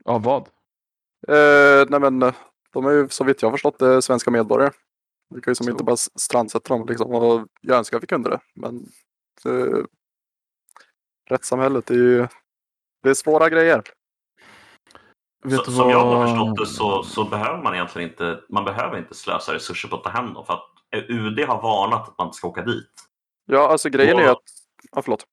Ja, 0.04 0.18
vad? 0.18 0.48
Eh, 1.28 1.86
nej 1.88 2.00
men, 2.00 2.22
eh, 2.22 2.34
de 2.76 2.86
är 2.86 2.90
ju 2.92 3.08
så 3.08 3.24
vitt 3.24 3.42
jag 3.42 3.48
har 3.48 3.52
förstått 3.52 3.78
det 3.78 4.02
svenska 4.02 4.30
medborgare. 4.30 4.72
Vi 5.34 5.40
kan 5.40 5.50
ju 5.50 5.54
som 5.54 5.64
Så. 5.64 5.70
inte 5.70 5.84
bara 5.84 5.96
strandsätta 5.96 6.74
dem 6.74 6.86
liksom. 6.88 7.10
Och 7.14 7.46
jag 7.60 7.78
önskar 7.78 7.96
att 7.96 8.02
vi 8.02 8.06
kunde 8.06 8.30
det. 8.30 8.40
Men 8.54 8.76
eh, 9.44 9.84
rättssamhället 11.30 11.90
är 11.90 11.94
ju, 11.94 12.26
det 13.02 13.10
är 13.10 13.14
svåra 13.14 13.48
grejer. 13.48 13.82
Vet 15.44 15.56
Så, 15.58 15.64
du 15.70 15.76
som 15.76 15.90
jag 15.90 16.00
har 16.00 16.14
vad- 16.16 16.28
förstått 16.28 16.58
det 16.58 16.66
så, 16.66 17.02
så 17.02 17.24
behöver 17.24 17.62
man 17.62 17.74
egentligen 17.74 18.10
inte, 18.10 18.40
man 18.48 18.64
behöver 18.64 18.98
inte 18.98 19.14
slösa 19.14 19.54
resurser 19.54 19.88
på 19.88 19.96
att 19.96 20.04
ta 20.04 20.10
hem 20.10 20.34
dem. 20.34 20.46
För 20.46 20.52
att 20.54 20.70
UD 21.08 21.40
har 21.40 21.62
varnat 21.62 22.08
att 22.08 22.18
man 22.18 22.26
inte 22.26 22.36
ska 22.36 22.48
åka 22.48 22.62
dit. 22.62 22.90
Ja, 23.46 23.68
alltså 23.68 23.88
grejen 23.88 24.16
är 24.16 24.20
ju 24.20 24.26
Ja. 24.26 24.32
att, 24.32 24.42
ja 24.92 25.02
förlåt. 25.02 25.24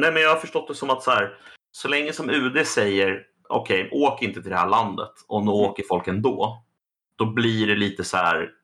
Nej, 0.00 0.12
men 0.12 0.22
jag 0.22 0.30
har 0.30 0.36
förstått 0.36 0.68
det 0.68 0.74
som 0.74 0.90
att 0.90 1.02
så, 1.02 1.10
här, 1.10 1.38
så 1.72 1.88
länge 1.88 2.12
som 2.12 2.30
UD 2.30 2.66
säger 2.66 3.26
okej, 3.48 3.88
åk 3.92 4.22
inte 4.22 4.42
till 4.42 4.50
det 4.50 4.56
här 4.56 4.68
landet 4.68 5.10
och 5.28 5.44
nu 5.44 5.50
åker 5.50 5.84
folk 5.88 6.08
ändå. 6.08 6.64
Då 7.16 7.26
blir 7.26 7.66
det 7.66 7.74
lite 7.74 8.04
så 8.04 8.16
här, 8.16 8.54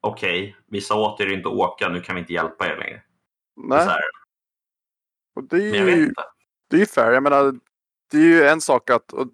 okej, 0.00 0.56
vi 0.66 0.80
sa 0.80 1.12
åt 1.12 1.20
er 1.20 1.32
inte 1.32 1.48
åka, 1.48 1.88
nu 1.88 2.00
kan 2.00 2.14
vi 2.14 2.20
inte 2.20 2.32
hjälpa 2.32 2.66
er 2.66 2.76
längre. 2.76 3.02
Nej, 3.56 4.00
och 5.34 5.44
det 5.44 5.56
är 5.56 5.86
ju 5.86 6.12
det 6.70 6.76
är 6.76 6.80
ju 6.80 6.86
fair. 6.86 7.12
Jag 7.12 7.22
menar, 7.22 7.54
det 8.10 8.16
är 8.16 8.22
ju 8.22 8.44
en 8.44 8.60
sak 8.60 8.90
att, 8.90 9.12
och 9.12 9.28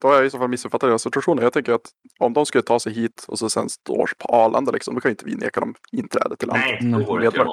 då 0.00 0.08
har 0.08 0.14
jag 0.14 0.26
i 0.26 0.30
så 0.30 0.38
fall 0.38 0.48
missuppfattat 0.48 0.90
deras 0.90 1.02
situationen. 1.02 1.44
Jag 1.44 1.52
tänker 1.52 1.72
att 1.72 1.88
om 2.18 2.32
de 2.32 2.46
skulle 2.46 2.62
ta 2.62 2.80
sig 2.80 2.92
hit 2.92 3.24
och 3.28 3.38
så 3.38 3.50
sen 3.50 3.68
står 3.68 4.10
på 4.18 4.28
Arlanda, 4.34 4.72
liksom, 4.72 4.94
då 4.94 5.00
kan 5.00 5.08
ju 5.08 5.12
inte 5.12 5.24
vi 5.24 5.34
neka 5.34 5.60
dem 5.60 5.74
inträde 5.92 6.36
till 6.36 6.48
landet. 6.48 6.78
Nej, 6.80 6.92
då 6.92 7.04
går 7.04 7.18
det 7.20 7.26
inte. 7.26 7.46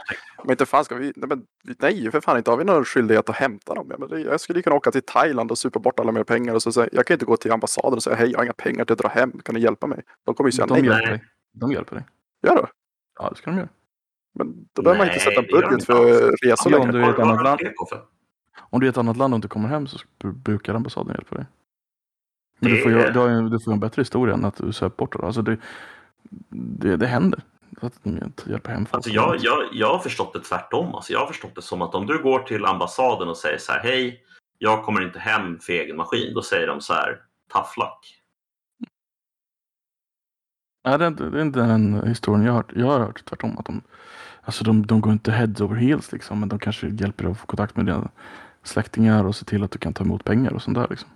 Men 0.44 0.52
inte 0.52 0.66
fan 0.66 0.86
ska 0.86 0.96
vi, 0.96 1.14
nej, 1.16 1.30
men, 1.30 1.44
nej 1.80 2.12
för 2.12 2.22
fan 2.22 2.38
inte 2.38 2.52
har 2.52 2.58
vi 2.58 2.64
någon 2.64 2.86
skyldighet 2.86 3.30
att 3.30 3.36
hämta 3.36 3.74
dem. 3.74 3.88
Ja, 3.90 3.96
men 4.00 4.10
det, 4.10 4.20
jag 4.20 4.40
skulle 4.42 4.60
ju 4.60 4.64
kunna 4.64 4.76
åka 4.76 4.92
till 4.92 5.02
Thailand 5.06 5.52
och 5.52 5.58
supa 5.58 5.80
bort 5.80 6.00
alla 6.00 6.12
mina 6.12 6.26
pengar 6.26 6.54
och 6.54 6.62
så 6.64 6.72
säga, 6.72 6.90
jag 6.92 7.06
kan 7.06 7.16
inte 7.16 7.26
gå 7.26 7.38
till 7.38 7.52
ambassaden 7.52 7.94
och 7.94 8.04
säga 8.04 8.16
hej, 8.16 8.32
jag 8.32 8.40
har 8.40 8.44
inga 8.44 8.54
pengar 8.54 8.86
till 8.86 8.94
att 8.94 9.00
dra 9.00 9.08
hem, 9.10 9.32
kan 9.46 9.56
ni 9.56 9.62
hjälpa 9.62 9.88
mig? 9.88 10.02
De 10.26 10.36
kommer 10.36 10.48
ju 10.48 10.52
säga 10.52 10.66
De 10.66 10.74
nej. 10.74 10.86
hjälper 10.86 11.10
dig. 11.12 11.24
De 11.54 11.72
hjälper 11.72 11.96
dig. 11.96 12.06
Gör 12.48 12.56
det? 12.56 12.68
Ja, 13.20 13.30
det 13.30 13.36
ska 13.36 13.50
de 13.52 13.58
göra. 13.58 13.70
Men 14.36 14.68
då 14.74 14.82
behöver 14.82 14.98
man 15.06 15.08
inte 15.08 15.20
sätta 15.20 15.40
en 15.40 15.46
det 15.46 15.52
de 15.62 15.70
budget 15.70 15.86
för 15.86 16.32
resor 16.48 16.70
längre. 16.70 16.84
om 16.84 16.92
du 16.92 17.02
är 17.04 17.08
i 17.08 17.10
ett 17.10 17.20
annat 17.20 17.44
land. 17.44 17.60
det? 17.60 17.74
Om 18.70 18.80
du 18.80 18.86
är 18.86 18.88
i 18.88 18.90
ett 18.90 18.98
annat 18.98 19.18
land 19.18 19.34
och 19.34 19.38
inte 19.38 19.48
kommer 19.48 19.70
hem 19.70 19.88
så 19.88 19.98
br- 20.24 20.32
brukar 20.32 20.74
ambassaden 20.74 21.14
hjälpa 21.14 21.36
dig. 21.36 21.46
Men 22.60 22.72
Det 22.72 22.78
du 22.78 22.84
får, 22.84 22.92
ju, 22.92 23.12
du, 23.12 23.20
har 23.20 23.30
ju, 23.30 23.50
du 23.50 23.60
får 23.60 23.72
ju 23.72 23.76
en 23.76 23.80
bättre 23.80 24.02
historia 24.02 24.34
än 24.34 24.46
att 24.46 24.56
du 24.58 24.74
söp 24.74 24.98
bort 24.98 25.14
det. 25.20 25.26
Alltså 25.26 25.42
det, 25.42 25.58
det, 26.50 26.98
det 26.98 27.08
händer. 27.08 27.40
Att 27.82 27.94
de 28.04 28.10
inte 28.10 28.50
hjälper 28.52 28.72
hem 28.72 28.86
folk. 28.86 28.94
Alltså 28.96 29.10
jag, 29.10 29.38
jag, 29.40 29.60
jag 29.74 29.88
har 29.92 30.00
förstått 30.00 30.34
det 30.34 30.40
tvärtom. 30.40 30.96
Alltså 30.96 31.14
jag 31.14 31.20
har 31.20 31.28
förstått 31.28 31.56
det 31.56 31.62
som 31.62 31.82
att 31.82 31.96
om 31.96 32.06
du 32.06 32.24
går 32.24 32.40
till 32.40 32.66
ambassaden 32.66 33.30
och 33.30 33.38
säger 33.38 33.58
så 33.58 33.72
här, 33.72 33.80
hej, 33.84 34.22
jag 34.58 34.84
kommer 34.84 35.02
inte 35.02 35.20
hem 35.20 35.60
för 35.60 35.74
egen 35.74 35.98
maskin. 35.98 36.34
Då 36.34 36.42
säger 36.42 36.68
de 36.68 36.82
så 36.82 36.94
här, 36.94 37.22
luck. 37.78 38.14
Nej, 40.86 40.98
det, 41.00 41.06
är 41.06 41.08
inte- 41.08 41.30
det 41.30 41.38
är 41.38 41.42
inte 41.42 41.60
den 41.60 42.08
historien 42.08 42.44
jag 42.46 42.52
har 42.54 42.58
hört. 42.58 42.72
Jag 42.76 42.86
har 42.88 43.00
hört 43.00 43.26
tvärtom. 43.26 43.58
Att 43.58 43.66
de, 43.66 43.82
alltså 44.42 44.64
de, 44.64 44.86
de 44.86 45.02
går 45.02 45.14
inte 45.14 45.32
heads 45.32 45.62
over 45.62 45.76
heels 45.76 46.12
liksom. 46.12 46.40
Men 46.40 46.50
de 46.50 46.60
kanske 46.60 46.88
hjälper 46.88 47.24
dig 47.24 47.32
att 47.32 47.40
få 47.40 47.46
kontakt 47.46 47.76
med 47.76 47.86
dina 47.86 48.10
släktingar 48.64 49.24
och 49.26 49.36
se 49.36 49.46
till 49.46 49.64
att 49.64 49.72
du 49.72 49.80
kan 49.80 49.94
ta 49.94 50.04
emot 50.04 50.24
pengar 50.24 50.54
och 50.54 50.62
sånt 50.62 50.78
där. 50.78 50.88
Liksom. 50.90 51.10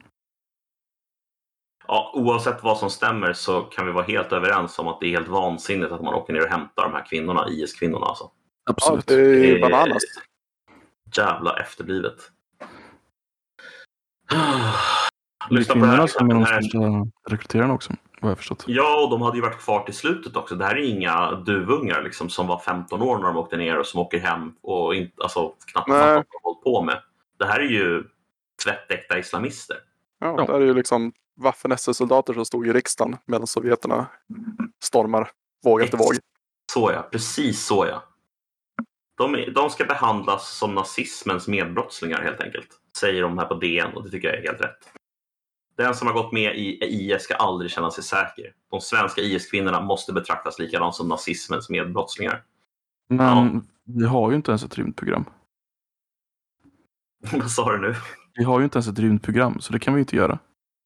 Ja, 1.93 2.11
oavsett 2.15 2.63
vad 2.63 2.77
som 2.77 2.89
stämmer 2.89 3.33
så 3.33 3.61
kan 3.61 3.85
vi 3.85 3.91
vara 3.91 4.03
helt 4.05 4.31
överens 4.31 4.79
om 4.79 4.87
att 4.87 4.99
det 4.99 5.05
är 5.07 5.09
helt 5.11 5.27
vansinnigt 5.27 5.91
att 5.91 6.01
man 6.01 6.13
åker 6.13 6.33
ner 6.33 6.43
och 6.43 6.49
hämtar 6.49 6.83
de 6.83 6.93
här 6.93 7.05
kvinnorna, 7.05 7.49
IS-kvinnorna 7.49 8.05
alltså. 8.05 8.23
Ja, 8.65 8.73
Absolut. 8.73 9.07
det 9.07 9.13
är 9.15 9.45
ju 9.45 9.61
bananas. 9.61 10.03
Jävla 11.17 11.59
efterblivet. 11.59 12.15
Lyssna 15.49 15.73
på 15.73 15.79
det 15.79 15.87
här. 15.87 16.07
som 16.07 16.29
är 16.29 16.33
de 16.33 16.43
här 16.43 16.61
största 16.61 16.79
rekryterarna 17.29 17.73
också. 17.73 17.93
Vad 18.21 18.31
jag 18.31 18.37
förstått. 18.37 18.63
Ja, 18.67 19.03
och 19.03 19.09
de 19.09 19.21
hade 19.21 19.37
ju 19.37 19.41
varit 19.41 19.59
kvar 19.59 19.83
till 19.83 19.93
slutet 19.93 20.35
också. 20.35 20.55
Det 20.55 20.65
här 20.65 20.75
är 20.75 20.89
inga 20.89 21.31
duvungar 21.31 22.03
liksom, 22.03 22.29
som 22.29 22.47
var 22.47 22.59
15 22.59 23.01
år 23.01 23.17
när 23.17 23.23
de 23.25 23.37
åkte 23.37 23.57
ner 23.57 23.79
och 23.79 23.85
som 23.85 23.99
åker 23.99 24.19
hem 24.19 24.53
och 24.61 24.95
inte, 24.95 25.23
alltså, 25.23 25.53
knappt 25.71 25.87
Nej. 25.87 25.97
fattar 25.99 26.13
vad 26.15 26.23
de 26.25 26.43
hållit 26.43 26.63
på 26.63 26.81
med. 26.83 27.01
Det 27.39 27.45
här 27.45 27.59
är 27.59 27.69
ju 27.69 28.03
tvättäkta 28.65 29.19
islamister. 29.19 29.77
Ja, 30.19 30.35
Ja. 30.37 30.45
det 30.57 30.63
är 30.63 30.67
ju 30.67 30.73
liksom 30.73 31.11
Waffen-SS-soldater 31.41 32.33
som 32.33 32.45
stod 32.45 32.67
i 32.67 32.73
riksdagen 32.73 33.17
medan 33.25 33.47
sovjeterna 33.47 34.07
stormar 34.83 35.31
våg 35.63 35.81
efter 35.81 35.97
våg. 35.97 36.15
Så 36.73 36.91
ja, 36.91 37.07
precis 37.11 37.65
så 37.65 37.85
ja. 37.85 38.03
De, 39.17 39.53
de 39.55 39.69
ska 39.69 39.85
behandlas 39.85 40.57
som 40.57 40.75
nazismens 40.75 41.47
medbrottslingar 41.47 42.21
helt 42.21 42.41
enkelt. 42.41 42.67
Säger 42.97 43.21
de 43.21 43.37
här 43.37 43.45
på 43.45 43.53
DN 43.53 43.93
och 43.93 44.03
det 44.03 44.09
tycker 44.09 44.27
jag 44.27 44.37
är 44.37 44.47
helt 44.47 44.61
rätt. 44.61 44.91
Den 45.77 45.95
som 45.95 46.07
har 46.07 46.13
gått 46.13 46.31
med 46.31 46.55
i 46.55 46.85
IS 46.85 47.23
ska 47.23 47.35
aldrig 47.35 47.71
känna 47.71 47.91
sig 47.91 48.03
säker. 48.03 48.53
De 48.71 48.81
svenska 48.81 49.21
IS-kvinnorna 49.21 49.81
måste 49.81 50.13
betraktas 50.13 50.59
likadant 50.59 50.95
som 50.95 51.07
nazismens 51.07 51.69
medbrottslingar. 51.69 52.43
Men 53.09 53.67
vi 53.83 54.05
har 54.05 54.29
ju 54.29 54.35
inte 54.35 54.51
ens 54.51 54.63
ett 54.63 54.77
rymdprogram. 54.77 55.25
Vad 57.31 57.51
sa 57.51 57.71
du 57.71 57.81
nu? 57.81 57.95
Vi 58.33 58.43
har 58.43 58.59
ju 58.59 58.63
inte 58.63 58.77
ens 58.77 58.87
ett 58.87 58.99
rymdprogram, 58.99 59.59
så 59.59 59.73
det 59.73 59.79
kan 59.79 59.93
vi 59.93 59.99
inte 59.99 60.15
göra. 60.15 60.39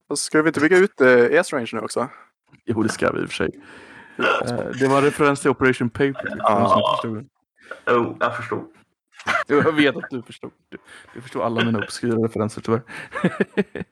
Och 0.09 0.19
Ska 0.19 0.41
vi 0.41 0.47
inte 0.49 0.59
bygga 0.59 0.77
ut 0.77 1.01
eh, 1.01 1.09
S-range 1.31 1.69
nu 1.73 1.79
också? 1.79 2.09
Jo, 2.65 2.83
det 2.83 2.89
ska 2.89 3.11
vi 3.11 3.21
i 3.21 3.25
och 3.25 3.29
för 3.29 3.35
sig. 3.35 3.59
Eh, 4.17 4.65
Det 4.79 4.87
var 4.87 4.97
en 4.97 5.03
referens 5.03 5.41
till 5.41 5.49
Operation 5.51 5.89
Paperclip. 5.89 6.31
för 6.47 6.59
de 6.59 6.69
som 6.69 6.79
inte 6.79 6.91
förstod 6.91 7.15
det. 7.85 7.93
Oh, 7.93 8.15
jag 8.19 8.35
förstod. 8.37 8.65
Jag 9.47 9.71
vet 9.75 9.95
att 9.97 10.09
du 10.09 10.21
förstod. 10.21 10.51
Du, 10.69 10.77
du 11.13 11.21
förstod 11.21 11.41
alla 11.41 11.65
mina 11.65 11.79
obskyra 11.79 12.15
referenser 12.15 12.61
tyvärr. 12.61 12.81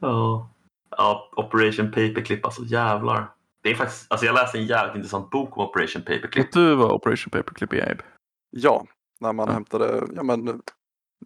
Ja. 0.00 0.50
ja, 0.90 1.30
Operation 1.36 1.86
Paperclip, 1.90 2.44
alltså 2.44 2.62
jävlar. 2.64 3.30
Det 3.62 3.70
är 3.70 3.74
faktiskt, 3.74 4.06
alltså 4.12 4.26
jag 4.26 4.34
läste 4.34 4.58
en 4.58 4.66
jävligt 4.66 4.96
intressant 4.96 5.30
bok 5.30 5.56
om 5.58 5.64
Operation 5.64 6.02
Paperclip. 6.02 6.36
Vet 6.46 6.52
du 6.52 6.74
vad 6.74 6.92
Operation 6.92 7.30
Paperclip 7.30 7.72
är, 7.72 7.90
Abe? 7.92 8.02
Ja, 8.50 8.86
när 9.20 9.32
man 9.32 9.46
Ja. 9.48 9.52
hämtade 9.52 10.02
ja, 10.16 10.22
men, 10.22 10.60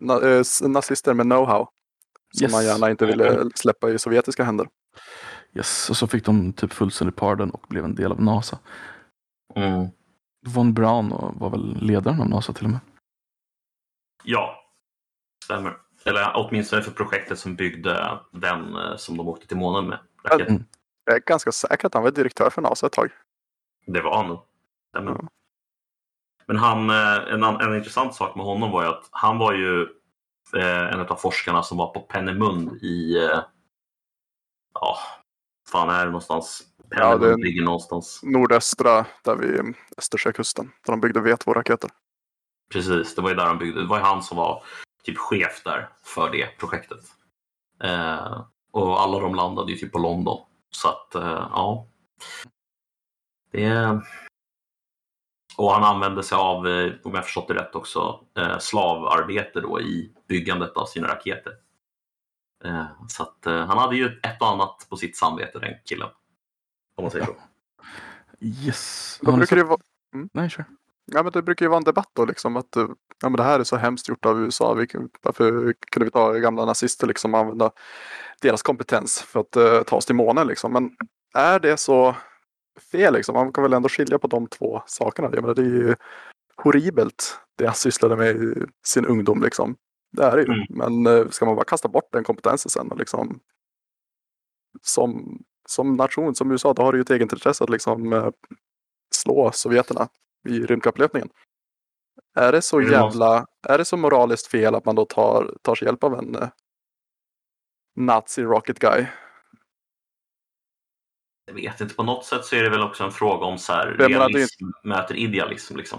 na, 0.00 0.14
eh, 0.14 0.42
nazister 0.68 1.14
med 1.14 1.26
know-how. 1.26 1.66
Som 2.34 2.44
Yes. 2.44 2.52
man 2.52 2.64
gärna 2.64 2.90
inte 2.90 3.06
ville 3.06 3.50
släppa 3.54 3.90
i 3.90 3.98
sovjetiska 3.98 4.44
händer. 4.44 4.68
Yes, 5.54 5.90
och 5.90 5.96
så 5.96 6.06
fick 6.06 6.24
de 6.24 6.52
typ 6.52 6.72
fullständig 6.72 7.16
pardon 7.16 7.50
och 7.50 7.64
blev 7.68 7.84
en 7.84 7.94
del 7.94 8.12
av 8.12 8.22
NASA. 8.22 8.58
Mm. 9.54 9.88
Von 10.46 10.74
Braun 10.74 11.34
var 11.38 11.50
väl 11.50 11.76
ledaren 11.80 12.20
av 12.20 12.28
NASA 12.28 12.52
till 12.52 12.64
och 12.64 12.70
med. 12.70 12.80
Ja, 14.24 14.72
stämmer. 15.44 15.76
Eller 16.04 16.32
åtminstone 16.34 16.82
för 16.82 16.90
projektet 16.90 17.38
som 17.38 17.56
byggde 17.56 18.18
den 18.32 18.76
eh, 18.76 18.96
som 18.96 19.16
de 19.16 19.28
åkte 19.28 19.46
till 19.46 19.56
månen 19.56 19.88
med. 19.88 19.98
Raket. 20.24 20.48
Mm. 20.48 20.64
Jag 21.04 21.16
är 21.16 21.20
ganska 21.20 21.52
säker 21.52 21.86
att 21.86 21.94
han 21.94 22.02
var 22.02 22.10
direktör 22.10 22.50
för 22.50 22.62
NASA 22.62 22.86
ett 22.86 22.92
tag. 22.92 23.10
Det 23.86 24.00
var 24.00 24.16
han 24.16 24.28
nog. 24.28 24.40
Stämmer. 24.88 25.12
Ja. 25.12 25.28
Men 26.46 26.56
han, 26.56 26.90
eh, 26.90 27.34
en, 27.34 27.42
en 27.42 27.76
intressant 27.76 28.14
sak 28.14 28.36
med 28.36 28.44
honom 28.44 28.70
var 28.70 28.82
ju 28.82 28.88
att 28.88 29.08
han 29.10 29.38
var 29.38 29.52
ju 29.52 29.88
en 30.54 31.00
av 31.00 31.16
forskarna 31.16 31.62
som 31.62 31.78
var 31.78 31.94
på 31.94 32.00
Pennemund 32.00 32.82
i... 32.82 33.16
Eh, 33.24 33.40
ja, 34.74 34.98
fan 35.68 35.88
är 35.90 35.98
det 35.98 36.04
någonstans? 36.10 36.62
Ja, 36.90 36.96
Pennemund 36.96 37.38
det- 37.38 37.44
ligger 37.44 37.62
någonstans. 37.64 38.20
Nordöstra, 38.22 39.06
där 39.24 39.36
vid 39.36 39.74
Östersjökusten. 39.96 40.72
Där 40.86 40.92
de 40.92 41.00
byggde 41.00 41.20
V2-raketer. 41.20 41.90
Precis, 42.72 43.14
det 43.14 43.22
var 43.22 43.28
ju 43.30 43.36
där 43.36 43.46
han 43.46 43.58
byggde. 43.58 43.80
Det 43.80 43.86
var 43.86 43.98
ju 43.98 44.02
han 44.04 44.22
som 44.22 44.36
var 44.36 44.64
typ 45.02 45.18
chef 45.18 45.62
där 45.64 45.88
för 46.02 46.30
det 46.30 46.46
projektet. 46.58 47.00
Eh, 47.82 48.44
och 48.72 49.00
alla 49.00 49.20
de 49.20 49.34
landade 49.34 49.72
ju 49.72 49.78
typ 49.78 49.92
på 49.92 49.98
London. 49.98 50.46
Så 50.70 50.88
att, 50.88 51.14
eh, 51.14 51.48
ja. 51.52 51.86
Det... 53.52 54.00
Och 55.56 55.72
han 55.72 55.84
använde 55.84 56.22
sig 56.22 56.36
av, 56.38 56.66
eh, 56.68 56.92
om 57.04 57.14
jag 57.14 57.24
förstått 57.24 57.48
det 57.48 57.54
rätt 57.54 57.74
också, 57.74 58.20
eh, 58.38 58.58
slavarbete 58.58 59.60
då 59.60 59.80
i 59.80 60.12
byggandet 60.28 60.72
av 60.76 60.86
sina 60.86 61.08
raketer. 61.08 61.52
Eh, 62.64 62.84
så 63.08 63.22
att 63.22 63.38
han 63.44 63.78
hade 63.78 63.96
ju 63.96 64.06
ett 64.22 64.40
och 64.42 64.48
annat 64.48 64.86
på 64.90 64.96
sitt 64.96 65.16
samvete 65.16 65.58
den 65.58 65.74
killen. 65.84 66.08
Om 66.96 67.04
man 67.04 67.10
säger 67.10 67.26
så. 67.26 67.32
Yes. 68.40 69.18
Då 69.22 69.32
brukar 69.36 69.56
det, 69.56 69.64
vara, 69.64 69.80
Nej, 70.32 70.50
kör. 70.50 70.64
ja, 71.04 71.22
men 71.22 71.32
det 71.32 71.42
brukar 71.42 71.64
ju 71.66 71.68
vara 71.70 71.78
en 71.78 71.84
debatt 71.84 72.10
då 72.12 72.24
liksom 72.24 72.56
att 72.56 72.76
ja, 73.22 73.28
men 73.28 73.32
det 73.32 73.42
här 73.42 73.60
är 73.60 73.64
så 73.64 73.76
hemskt 73.76 74.08
gjort 74.08 74.26
av 74.26 74.40
USA. 74.40 74.74
Vi, 74.74 74.86
kan- 74.86 75.08
varför 75.22 75.74
kunde 75.90 76.04
vi 76.04 76.10
ta 76.10 76.32
gamla 76.32 76.64
nazister 76.64 77.06
liksom 77.06 77.34
och 77.34 77.40
använda 77.40 77.70
deras 78.42 78.62
kompetens 78.62 79.22
för 79.22 79.40
att 79.40 79.56
eh, 79.56 79.82
ta 79.82 79.96
oss 79.96 80.06
till 80.06 80.14
månen 80.14 80.46
liksom. 80.46 80.72
Men 80.72 80.90
är 81.34 81.60
det 81.60 81.76
så 81.76 82.16
fel 82.80 83.14
liksom? 83.14 83.34
Man 83.34 83.52
kan 83.52 83.62
väl 83.62 83.72
ändå 83.72 83.88
skilja 83.88 84.18
på 84.18 84.26
de 84.26 84.46
två 84.46 84.82
sakerna. 84.86 85.28
Jag 85.32 85.42
menar, 85.42 85.54
det 85.54 85.62
är 85.62 85.64
ju 85.64 85.96
horribelt 86.56 87.38
det 87.58 87.66
han 87.66 87.74
sysslade 87.74 88.16
med 88.16 88.36
i 88.36 88.54
sin 88.86 89.06
ungdom 89.06 89.42
liksom. 89.42 89.76
Det 90.12 90.22
är 90.22 90.36
det 90.36 90.42
ju. 90.42 90.52
Mm. 90.52 90.66
Men 90.68 91.06
eh, 91.06 91.28
ska 91.28 91.46
man 91.46 91.56
bara 91.56 91.64
kasta 91.64 91.88
bort 91.88 92.12
den 92.12 92.24
kompetensen 92.24 92.70
sen 92.70 92.90
och 92.90 92.98
liksom 92.98 93.40
som, 94.82 95.38
som 95.68 95.96
nation, 95.96 96.34
som 96.34 96.50
USA, 96.50 96.72
då 96.72 96.82
har 96.82 96.92
du 96.92 96.98
ju 96.98 97.02
ett 97.02 97.10
eget 97.10 97.32
intresse 97.32 97.64
att 97.64 97.70
liksom 97.70 98.12
eh, 98.12 98.28
slå 99.14 99.50
sovjeterna 99.52 100.08
i 100.48 100.58
rymdkapplöpningen. 100.58 101.28
Är 102.34 102.52
det 102.52 102.62
så 102.62 102.80
måste- 102.80 102.92
jävla, 102.92 103.46
är 103.68 103.78
det 103.78 103.84
så 103.84 103.96
moraliskt 103.96 104.46
fel 104.46 104.74
att 104.74 104.84
man 104.84 104.94
då 104.94 105.04
tar, 105.04 105.56
tar 105.62 105.74
sig 105.74 105.86
hjälp 105.86 106.04
av 106.04 106.14
en 106.14 106.34
eh, 106.34 106.48
nazi 107.96 108.42
rocket 108.42 108.78
guy? 108.78 109.06
Jag 111.46 111.54
vet 111.54 111.80
inte, 111.80 111.94
på 111.94 112.02
något 112.02 112.24
sätt 112.24 112.44
så 112.44 112.56
är 112.56 112.62
det 112.62 112.70
väl 112.70 112.82
också 112.82 113.04
en 113.04 113.12
fråga 113.12 113.46
om 113.46 113.58
så 113.58 113.72
här, 113.72 113.96
Jag 113.98 114.10
menar, 114.10 114.28
det 114.28 114.34
realism 114.34 114.64
möter 114.84 115.14
idealism. 115.14 115.76
Liksom. 115.76 115.98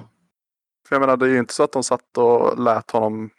För 0.87 0.95
jag 0.95 0.99
menar, 0.99 1.17
det 1.17 1.25
är 1.25 1.29
ju 1.29 1.37
inte 1.39 1.53
så 1.53 1.63
att 1.63 1.71
de 1.71 1.83
satt 1.83 2.17
och 2.17 2.59
lät 2.63 2.91
honom 2.91 3.29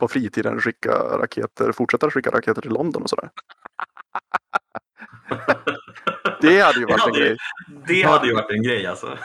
på 0.00 0.08
fritiden 0.08 0.60
skicka 0.60 0.90
raketer, 0.92 1.72
fortsätta 1.72 2.10
skicka 2.10 2.30
raketer 2.30 2.62
till 2.62 2.70
London 2.72 3.02
och 3.02 3.10
sådär. 3.10 3.30
Det 6.40 6.60
hade 6.60 6.78
ju 6.80 6.86
varit 6.86 6.94
en 6.94 7.00
hade 7.00 7.18
ju- 7.18 7.24
grej. 7.24 7.36
Det 7.86 8.02
hade 8.02 8.26
ju 8.26 8.34
varit 8.34 8.50
en 8.50 8.62
grej 8.62 8.86
alltså. 8.86 9.18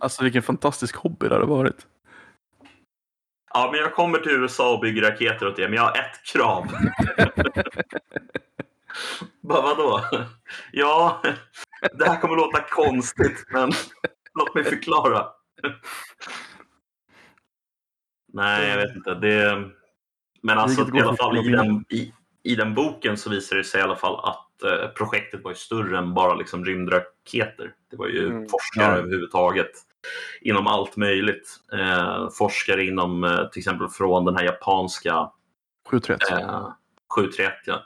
Alltså 0.00 0.24
vilken 0.24 0.42
fantastisk 0.42 0.96
hobby 0.96 1.28
det 1.28 1.34
hade 1.34 1.46
varit. 1.46 1.86
Ja, 3.54 3.68
men 3.72 3.80
jag 3.80 3.94
kommer 3.94 4.18
till 4.18 4.32
USA 4.32 4.74
och 4.74 4.80
bygger 4.80 5.02
raketer 5.02 5.46
åt 5.46 5.58
er, 5.58 5.68
men 5.68 5.74
jag 5.76 5.82
har 5.82 5.90
ett 5.98 6.24
krav. 6.24 6.66
Bara 9.40 9.62
vadå? 9.62 10.00
Ja, 10.72 11.22
det 11.98 12.08
här 12.08 12.20
kommer 12.20 12.36
låta 12.36 12.60
konstigt, 12.60 13.44
men 13.50 13.70
låt 14.34 14.54
mig 14.54 14.64
förklara. 14.64 15.26
Nej, 18.32 18.68
jag 18.68 18.76
vet 18.76 18.96
inte. 18.96 19.14
Det... 19.14 19.70
Men 20.42 20.58
alltså 20.58 20.96
i 20.96 21.00
alla 21.00 21.16
fall 21.16 21.46
i 21.46 21.48
den, 21.50 21.84
i, 21.88 22.12
i 22.42 22.54
den 22.54 22.74
boken 22.74 23.16
så 23.16 23.30
visar 23.30 23.56
det 23.56 23.64
sig 23.64 23.80
i 23.80 23.82
alla 23.82 23.96
fall 23.96 24.20
att 24.30 24.62
eh, 24.62 24.88
projektet 24.88 25.44
var 25.44 25.50
ju 25.50 25.54
större 25.54 25.98
än 25.98 26.14
bara 26.14 26.34
liksom 26.34 26.64
rymdraketer. 26.64 27.74
Det 27.90 27.96
var 27.96 28.06
ju 28.08 28.26
Mm. 28.26 28.48
forskare 28.48 28.84
Ja. 28.92 28.96
överhuvudtaget 28.96 29.70
inom 30.40 30.66
allt 30.66 30.96
möjligt. 30.96 31.56
Eh, 31.72 32.28
forskare 32.38 32.84
inom 32.84 33.24
eh, 33.24 33.48
till 33.50 33.60
exempel 33.60 33.88
från 33.88 34.24
den 34.24 34.36
här 34.36 34.44
japanska 34.44 35.30
731. 35.90 36.30
eh, 36.30 36.68
731. 37.16 37.52
Ja. 37.66 37.82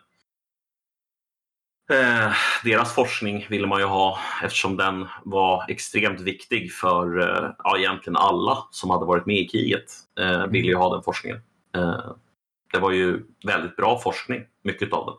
Eh, 1.90 2.32
deras 2.64 2.94
forskning 2.94 3.46
ville 3.50 3.66
man 3.66 3.80
ju 3.80 3.86
ha 3.86 4.18
eftersom 4.42 4.76
den 4.76 5.06
var 5.24 5.64
extremt 5.68 6.20
viktig 6.20 6.72
för 6.72 7.18
eh, 7.18 7.50
ja, 7.64 7.78
egentligen 7.78 8.16
alla 8.16 8.58
som 8.70 8.90
hade 8.90 9.06
varit 9.06 9.26
med 9.26 9.36
i 9.36 9.48
kriget. 9.48 9.92
Eh, 10.20 10.46
ville 10.46 10.68
ju 10.68 10.76
ha 10.76 10.94
den 10.94 11.02
forskningen. 11.02 11.40
Eh, 11.76 12.12
det 12.72 12.78
var 12.78 12.90
ju 12.90 13.22
väldigt 13.46 13.76
bra 13.76 13.98
forskning, 13.98 14.42
mycket 14.62 14.92
av 14.92 15.06
den. 15.06 15.14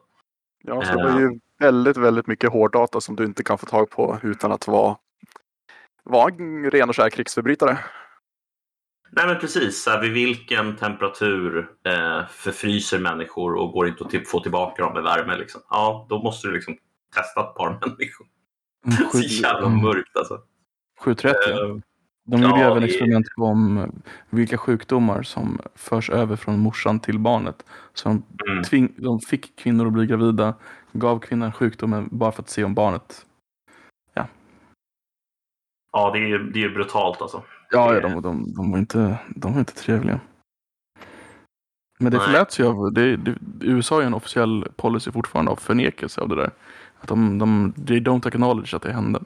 Ja, 0.63 0.85
så 0.85 0.97
det 0.97 1.03
var 1.03 1.19
ju 1.19 1.39
väldigt, 1.59 1.97
väldigt 1.97 2.27
mycket 2.27 2.51
hårddata 2.51 3.01
som 3.01 3.15
du 3.15 3.25
inte 3.25 3.43
kan 3.43 3.57
få 3.57 3.65
tag 3.65 3.89
på 3.89 4.19
utan 4.23 4.51
att 4.51 4.67
vara, 4.67 4.97
vara 6.03 6.33
en 6.33 6.71
ren 6.71 6.89
och 6.89 6.95
skär 6.95 7.09
krigsförbrytare. 7.09 7.77
Nej 9.11 9.27
men 9.27 9.39
precis, 9.39 9.87
vid 10.01 10.11
vilken 10.11 10.75
temperatur 10.75 11.69
eh, 11.83 12.27
förfryser 12.29 12.99
människor 12.99 13.55
och 13.55 13.71
går 13.71 13.87
inte 13.87 14.03
att 14.03 14.09
typ 14.09 14.27
få 14.27 14.39
tillbaka 14.39 14.83
dem 14.83 14.93
med 14.93 15.03
värme. 15.03 15.37
Liksom. 15.37 15.61
Ja, 15.69 16.05
då 16.09 16.23
måste 16.23 16.47
du 16.47 16.53
liksom 16.53 16.77
testa 17.15 17.41
ett 17.41 17.55
par 17.55 17.69
människor. 17.87 18.27
Mm, 18.85 19.09
Så 19.11 19.19
jävla 19.19 19.67
mm, 19.67 19.81
mörkt 19.81 20.17
alltså. 20.17 20.41
730. 20.99 21.39
ja. 21.49 21.65
Eh, 21.65 21.75
De 22.29 22.41
gjorde 22.41 22.59
Ja, 22.59 22.71
även 22.71 22.83
experiment 22.83 23.27
på 23.37 23.43
om 23.43 23.91
vilka 24.29 24.57
sjukdomar 24.57 25.23
som 25.23 25.59
förs 25.75 26.09
över 26.09 26.35
från 26.35 26.59
morsan 26.59 26.99
till 26.99 27.19
barnet. 27.19 27.65
Så 27.93 28.09
de, 28.09 28.23
Mm. 28.51 28.63
tving, 28.63 28.93
de 28.97 29.19
fick 29.19 29.55
kvinnor 29.59 29.87
att 29.87 29.93
bli 29.93 30.05
gravida, 30.05 30.53
gav 30.91 31.19
kvinnan 31.19 31.51
sjukdomen 31.51 32.09
bara 32.11 32.31
för 32.31 32.41
att 32.41 32.49
se 32.49 32.63
om 32.63 32.73
barnet. 32.73 33.23
Ja, 35.91 36.11
det 36.11 36.19
är 36.19 36.39
det 36.39 36.63
är 36.63 36.69
brutalt 36.69 37.21
alltså. 37.21 37.43
Ja, 37.71 37.93
ja 37.93 37.99
de, 38.01 38.21
de, 38.21 38.53
de, 38.53 38.71
var 38.71 38.79
inte, 38.79 39.17
de 39.35 39.53
var 39.53 39.59
inte 39.59 39.73
trevliga. 39.73 40.19
Men 41.99 42.11
det 42.11 42.17
Nej. 42.17 42.27
förläts 42.27 42.59
ju 42.59 42.65
av, 42.65 42.93
det, 42.93 43.17
det, 43.17 43.35
USA 43.61 43.95
har 43.95 44.01
ju 44.01 44.07
en 44.07 44.13
officiell 44.13 44.67
policy 44.75 45.11
fortfarande 45.11 45.51
av 45.51 45.55
förnekelse 45.55 46.21
av 46.21 46.29
det 46.29 46.35
där. 46.35 46.51
Att 46.99 47.07
de, 47.07 47.37
de, 47.37 47.73
they 47.87 47.99
don't 47.99 48.27
acknowledge 48.27 48.73
att 48.73 48.81
det 48.81 48.93
hände. 48.93 49.19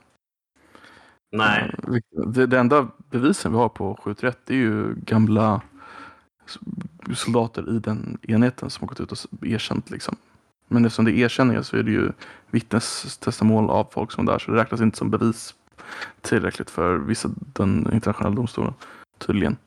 Nej, 1.32 1.74
Eh, 1.88 2.28
Det, 2.28 2.46
det 2.48 2.60
enda 2.60 2.88
bevisen 3.10 3.52
vi 3.52 3.58
har 3.58 3.70
på 3.70 3.96
730 4.04 4.56
är 4.56 4.60
ju 4.60 4.96
gamla 4.96 5.62
soldater 7.14 7.76
i 7.76 7.80
den 7.80 8.18
enheten 8.22 8.70
som 8.70 8.82
har 8.84 8.88
gått 8.88 9.00
ut 9.00 9.12
och 9.12 9.46
erkänt. 9.46 9.89
Liksom. 9.89 10.16
Men 10.68 10.86
eftersom 10.86 11.06
det 11.06 11.12
är 11.12 11.26
erkänningar 11.26 11.62
så 11.62 11.78
är 11.78 11.84
det 11.84 11.92
ju 11.92 12.12
vittnestestamål 12.52 13.70
av 13.70 13.88
folk 13.92 14.12
som 14.12 14.28
är 14.28 14.32
där 14.32 14.39
så 14.39 14.52
det 14.52 14.58
räknas 14.58 14.82
inte 14.82 14.98
som 14.98 15.10
bevis 15.10 15.56
tillräckligt 16.22 16.70
för 16.70 16.96
vissa 16.98 17.30
den 17.38 17.90
internationella 17.94 18.36
domstolen 18.36 18.74
tydligen. 19.18 19.58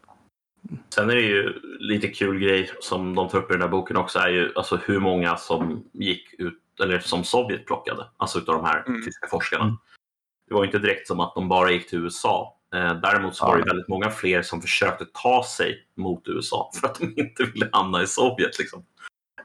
sen 0.95 1.11
är 1.11 1.15
det 1.15 1.21
ju 1.23 1.53
lite 1.79 2.09
kul 2.09 2.39
grej 2.39 2.71
som 2.81 3.15
de 3.15 3.29
tar 3.29 3.39
upp 3.39 3.51
i 3.51 3.55
den 3.55 3.63
här 3.63 3.69
boken 3.69 3.97
också 3.97 4.19
är 4.19 4.29
ju 4.29 4.53
alltså 4.57 4.77
hur 4.77 5.01
många 5.01 5.37
som 5.37 5.85
gick 5.93 6.35
ut 6.39 6.61
eller 6.83 6.99
som 6.99 7.25
Sovjet 7.25 7.67
plockade, 7.67 8.07
alltså 8.17 8.39
utav 8.39 8.55
de 8.55 8.65
här 8.65 8.85
Mm. 8.87 9.03
tyska 9.05 9.27
forskarna. 9.31 9.65
Mm. 9.65 9.77
Det 10.49 10.55
var 10.55 10.65
inte 10.65 10.79
direkt 10.79 11.07
som 11.09 11.21
att 11.21 11.35
de 11.35 11.49
bara 11.49 11.71
gick 11.71 11.89
till 11.91 11.99
USA. 11.99 12.59
Eh, 12.75 12.95
däremot 13.01 13.37
så 13.37 13.47
var 13.47 13.57
det 13.59 13.65
väldigt 13.65 13.89
många 13.89 14.11
fler 14.11 14.43
som 14.43 14.61
försökte 14.63 15.07
ta 15.13 15.45
sig 15.57 15.87
mot 15.97 16.29
USA 16.29 16.71
för 16.81 16.87
att 16.87 16.95
de 16.99 17.05
inte 17.17 17.45
ville 17.45 17.69
hamna 17.73 18.03
i 18.03 18.07
Sovjet. 18.07 18.59
Liksom. 18.59 18.85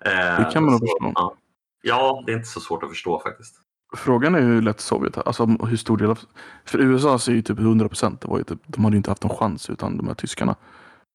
Eh, 0.05 0.11
Det 0.11 0.49
kan 0.53 0.63
man 0.63 0.71
nog 0.71 0.79
så, 0.79 0.85
förstå. 0.85 1.11
Ja. 1.15 1.35
ja, 1.81 2.23
det 2.25 2.31
är 2.31 2.35
inte 2.35 2.49
så 2.49 2.59
svårt 2.59 2.83
att 2.83 2.89
förstå 2.89 3.19
faktiskt. 3.19 3.55
Frågan 3.97 4.35
är 4.35 4.41
hur 4.41 4.61
lätt 4.61 4.79
Sovjet 4.79 5.15
har, 5.15 5.23
alltså 5.23 5.45
hur 5.45 5.77
stor 5.77 5.97
del 5.97 6.09
av, 6.09 6.19
för 6.65 6.79
USA 6.79 7.19
så 7.19 7.31
är 7.31 7.35
ju 7.35 7.41
typ 7.41 7.59
100 7.59 7.87
procent, 7.87 8.21
typ, 8.47 8.59
de 8.67 8.83
hade 8.83 8.93
ju 8.95 8.97
inte 8.97 9.11
haft 9.11 9.23
en 9.23 9.29
chans 9.29 9.69
utan 9.69 9.97
de 9.97 10.07
här 10.07 10.13
tyskarna. 10.13 10.55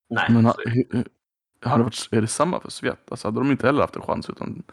Nej, 0.09 0.25
Men 0.29 0.45
ha, 0.45 0.53
så- 0.53 0.69
hur- 0.69 0.87
hur- 0.91 1.07
har 1.63 1.77
det 1.77 1.83
varit, 1.83 2.07
är 2.11 2.21
det 2.21 2.27
samma 2.27 2.59
för 2.59 2.71
Sovjet? 2.71 3.11
Alltså 3.11 3.27
hade 3.27 3.39
de 3.39 3.51
inte 3.51 3.67
heller 3.67 3.81
haft 3.81 3.95
en 3.95 4.01
chans 4.01 4.29
utan 4.29 4.63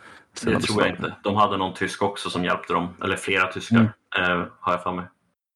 det 0.45 0.61
tror 0.61 0.83
jag 0.83 0.91
inte. 0.91 1.17
De 1.23 1.37
hade 1.37 1.57
någon 1.57 1.75
tysk 1.75 2.03
också 2.03 2.31
som 2.31 2.45
hjälpte 2.45 2.73
dem, 2.73 2.89
eller 3.03 3.17
flera 3.17 3.47
tyskar 3.53 3.93
eh, 4.19 4.45
har 4.61 4.73
jag 4.73 4.83
för 4.83 4.93
mig. 4.93 5.05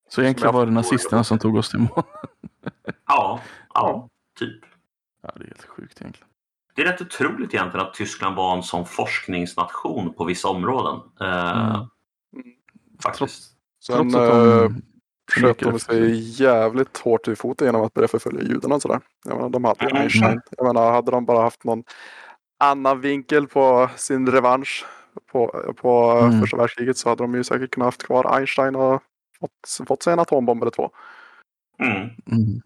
Så 0.09 0.22
egentligen 0.22 0.55
var 0.55 0.66
det 0.66 0.72
nazisterna 0.72 1.24
som 1.24 1.38
tog 1.38 1.57
oss 1.57 1.70
till 1.70 1.78
månen. 1.78 2.05
Ja, 3.09 3.40
ja, 3.74 4.09
typ. 4.38 4.61
Ja, 5.22 5.30
det 5.36 5.42
är 5.44 5.47
helt 5.47 5.64
sjukt 5.66 6.01
egentligen. 6.01 6.28
Det 6.74 6.82
är 6.82 6.86
rätt 6.86 7.01
otroligt 7.01 7.55
egentligen 7.55 7.86
att 7.86 7.94
Tyskland 7.94 8.36
var 8.36 8.57
en 8.57 8.62
sån 8.62 8.86
forskningsnation 8.86 10.12
på 10.14 10.24
vissa 10.24 10.49
områden. 10.49 11.01
Eh, 11.20 11.70
Mm. 11.70 11.86
Faktiskt. 13.03 13.53
Sen 13.86 13.97
Trots 13.97 14.14
att 14.14 14.30
eh, 14.30 14.38
de 14.38 14.68
sköt 15.32 15.40
förnekar 15.40 15.66
de 15.66 15.72
det. 15.72 15.78
sig 15.80 16.42
jävligt 16.42 16.99
hårt 16.99 17.28
i 17.28 17.36
foten 17.36 17.66
genom 17.66 17.82
att 17.82 17.94
börja 17.94 18.09
förfölja 18.09 18.42
judarna 18.42 18.74
och 18.74 18.82
sådär. 18.82 19.01
Jag 19.24 19.36
menar, 19.36 19.49
de 19.51 19.64
hade 19.64 19.84
ju 19.84 19.90
Mm. 19.90 20.03
Einstein. 20.03 20.40
Jag 20.51 20.66
menar, 20.66 20.92
hade 20.92 21.11
de 21.11 21.24
bara 21.26 21.40
haft 21.42 21.64
någon 21.64 21.84
annan 22.59 23.01
vinkel 23.01 23.47
på 23.49 23.90
sin 23.97 24.26
revansch 24.32 24.86
på, 25.32 25.74
på 25.76 26.11
Mm. 26.11 26.40
första 26.40 26.57
världskriget 26.57 26.97
så 26.97 27.09
hade 27.09 27.24
de 27.24 27.34
ju 27.34 27.44
säkert 27.44 27.70
kunnat 27.70 27.86
haft 27.86 28.03
kvar 28.07 28.36
Einstein 28.36 28.76
och 28.76 29.03
fått, 29.40 29.86
fått 29.88 30.03
sig 30.03 30.12
en 30.12 30.18
atombomb 30.18 30.62
eller 30.62 30.70
två. 30.70 30.90
Mm. 31.82 31.97
Mm. 32.03 32.61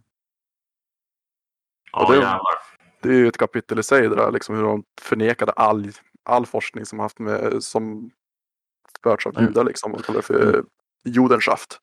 Ja, 1.92 2.06
det- 2.10 2.14
jävlar. 2.16 2.42
Det 3.02 3.08
är 3.08 3.12
ju 3.14 3.28
ett 3.28 3.36
kapitel 3.38 3.78
i 3.78 3.82
sig 3.82 4.08
det 4.08 4.16
där, 4.16 4.32
liksom 4.32 4.56
hur 4.56 4.62
de 4.62 4.84
förnekade 5.00 5.52
all, 5.52 5.90
all 6.24 6.46
forskning 6.46 6.86
som 6.86 6.98
haft 6.98 7.18
med, 7.18 7.62
som 7.62 8.10
förts 9.02 9.26
av 9.26 9.32
Mm. 9.36 9.44
judar 9.48 9.64
liksom 9.64 9.94
och 9.94 10.04
kallade 10.04 10.18
det 10.18 10.26
för 10.26 10.64
Judenschaft. 11.04 11.80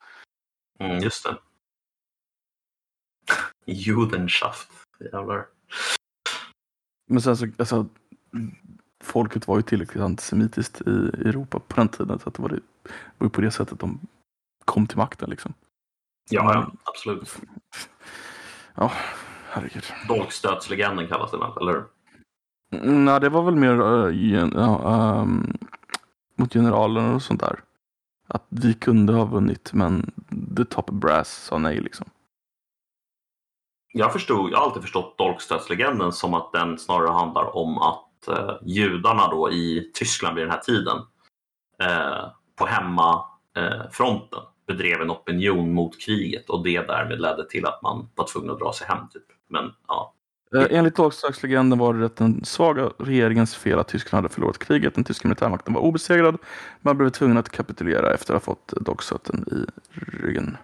Mm, 0.80 0.98
just 0.98 1.24
det. 1.24 1.36
Judenschaft. 3.72 4.70
Jävlar. 5.12 5.46
Men 7.10 7.22
sen 7.22 7.36
så, 7.36 7.46
alltså, 7.58 7.86
folket 9.04 9.48
var 9.48 9.56
ju 9.56 9.62
tillräckligt 9.62 10.02
antisemitiskt 10.02 10.80
i 10.80 10.90
Europa 11.28 11.58
på 11.68 11.76
den 11.76 11.88
tiden. 11.88 12.18
Så 12.18 12.28
att 12.28 12.34
det 12.34 12.42
var, 12.42 12.48
det 12.48 12.60
var 13.18 13.24
ju 13.26 13.30
på 13.30 13.40
det 13.40 13.50
sättet 13.50 13.80
de 13.80 14.00
kom 14.64 14.86
till 14.86 14.96
makten 14.98 15.30
liksom. 15.30 15.54
Ja, 16.30 16.54
ja, 16.54 16.72
absolut. 16.84 17.38
Ja, 18.74 18.92
herregud. 19.48 19.84
Dolkstötslegenden 20.08 21.08
kallas 21.08 21.30
den 21.30 21.40
väl, 21.40 21.50
eller 21.60 21.72
hur? 21.72 21.84
Mm, 22.82 23.04
Nej, 23.04 23.20
det 23.20 23.28
var 23.28 23.42
väl 23.42 23.56
mer 23.56 23.80
uh, 23.82 24.32
ja, 24.54 25.20
ehm, 25.22 25.56
mot 26.38 26.52
generalerna 26.52 27.14
och 27.14 27.22
sånt 27.22 27.40
där. 27.40 27.60
Att 28.28 28.46
vi 28.48 28.74
kunde 28.74 29.12
ha 29.12 29.24
vunnit 29.24 29.72
men 29.72 30.12
the 30.56 30.64
top 30.64 30.90
brass 30.90 31.44
sa 31.44 31.58
nej 31.58 31.80
liksom. 31.80 32.06
Jag, 33.92 34.12
förstod, 34.12 34.50
jag 34.50 34.58
har 34.58 34.64
alltid 34.64 34.82
förstått 34.82 35.18
dolkstötslegenden 35.18 36.12
som 36.12 36.34
att 36.34 36.52
den 36.52 36.78
snarare 36.78 37.10
handlar 37.10 37.56
om 37.56 37.78
att 37.78 38.28
eh, 38.28 38.56
judarna 38.62 39.28
då 39.30 39.50
i 39.50 39.90
Tyskland 39.94 40.34
vid 40.34 40.44
den 40.44 40.50
här 40.50 40.60
tiden 40.60 40.96
eh, 41.82 42.30
på 42.58 42.66
hemmafronten 42.66 44.38
eh, 44.38 44.44
bedrev 44.66 45.02
en 45.02 45.10
opinion 45.10 45.74
mot 45.74 46.00
kriget 46.00 46.50
och 46.50 46.62
det 46.62 46.80
därmed 46.80 47.20
ledde 47.20 47.48
till 47.48 47.66
att 47.66 47.82
man 47.82 48.08
var 48.14 48.26
tvungen 48.26 48.50
att 48.50 48.58
dra 48.58 48.72
sig 48.72 48.86
hem. 48.86 49.08
Typ. 49.08 49.22
Men 49.48 49.72
ja, 49.88 50.14
enligt 50.70 50.96
Dolkstötslegenden 50.96 51.78
var 51.78 51.94
det 51.94 52.16
den 52.16 52.44
svaga 52.44 52.90
regeringens 52.98 53.56
fel 53.56 53.78
att 53.78 53.88
Tyskland 53.88 54.24
hade 54.24 54.34
förlorat 54.34 54.58
kriget. 54.58 54.94
Den 54.94 55.04
tyska 55.04 55.28
militärmakten 55.28 55.74
var 55.74 55.80
obesegrad. 55.80 56.38
Man 56.80 56.98
blev 56.98 57.10
tvungen 57.10 57.36
att 57.36 57.48
kapitulera 57.48 58.14
efter 58.14 58.34
att 58.34 58.44
ha 58.46 58.54
fått 58.54 58.68
Dolkstöten 58.68 59.44
i 59.52 59.66
ryggen. 60.22 60.56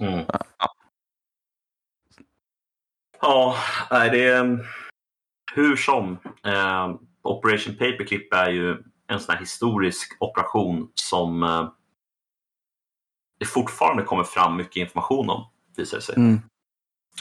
mm. 0.00 0.24
Ja. 0.58 0.74
Ja, 3.20 3.56
det 3.90 4.24
är 4.24 4.66
hur 5.54 5.76
som. 5.76 6.18
Eh, 6.44 6.94
Operation 7.22 7.74
Paperclip 7.74 8.32
är 8.32 8.50
ju 8.50 8.82
en 9.06 9.20
sån 9.20 9.32
här 9.32 9.40
historisk 9.40 10.16
operation 10.20 10.90
som 10.94 11.42
eh, 11.42 11.70
det 13.38 13.46
fortfarande 13.46 14.02
kommer 14.02 14.24
fram 14.24 14.56
mycket 14.56 14.76
information 14.76 15.30
om, 15.30 15.44
visar 15.76 15.96
det 15.96 16.02
sig. 16.02 16.16
Mm. 16.16 16.40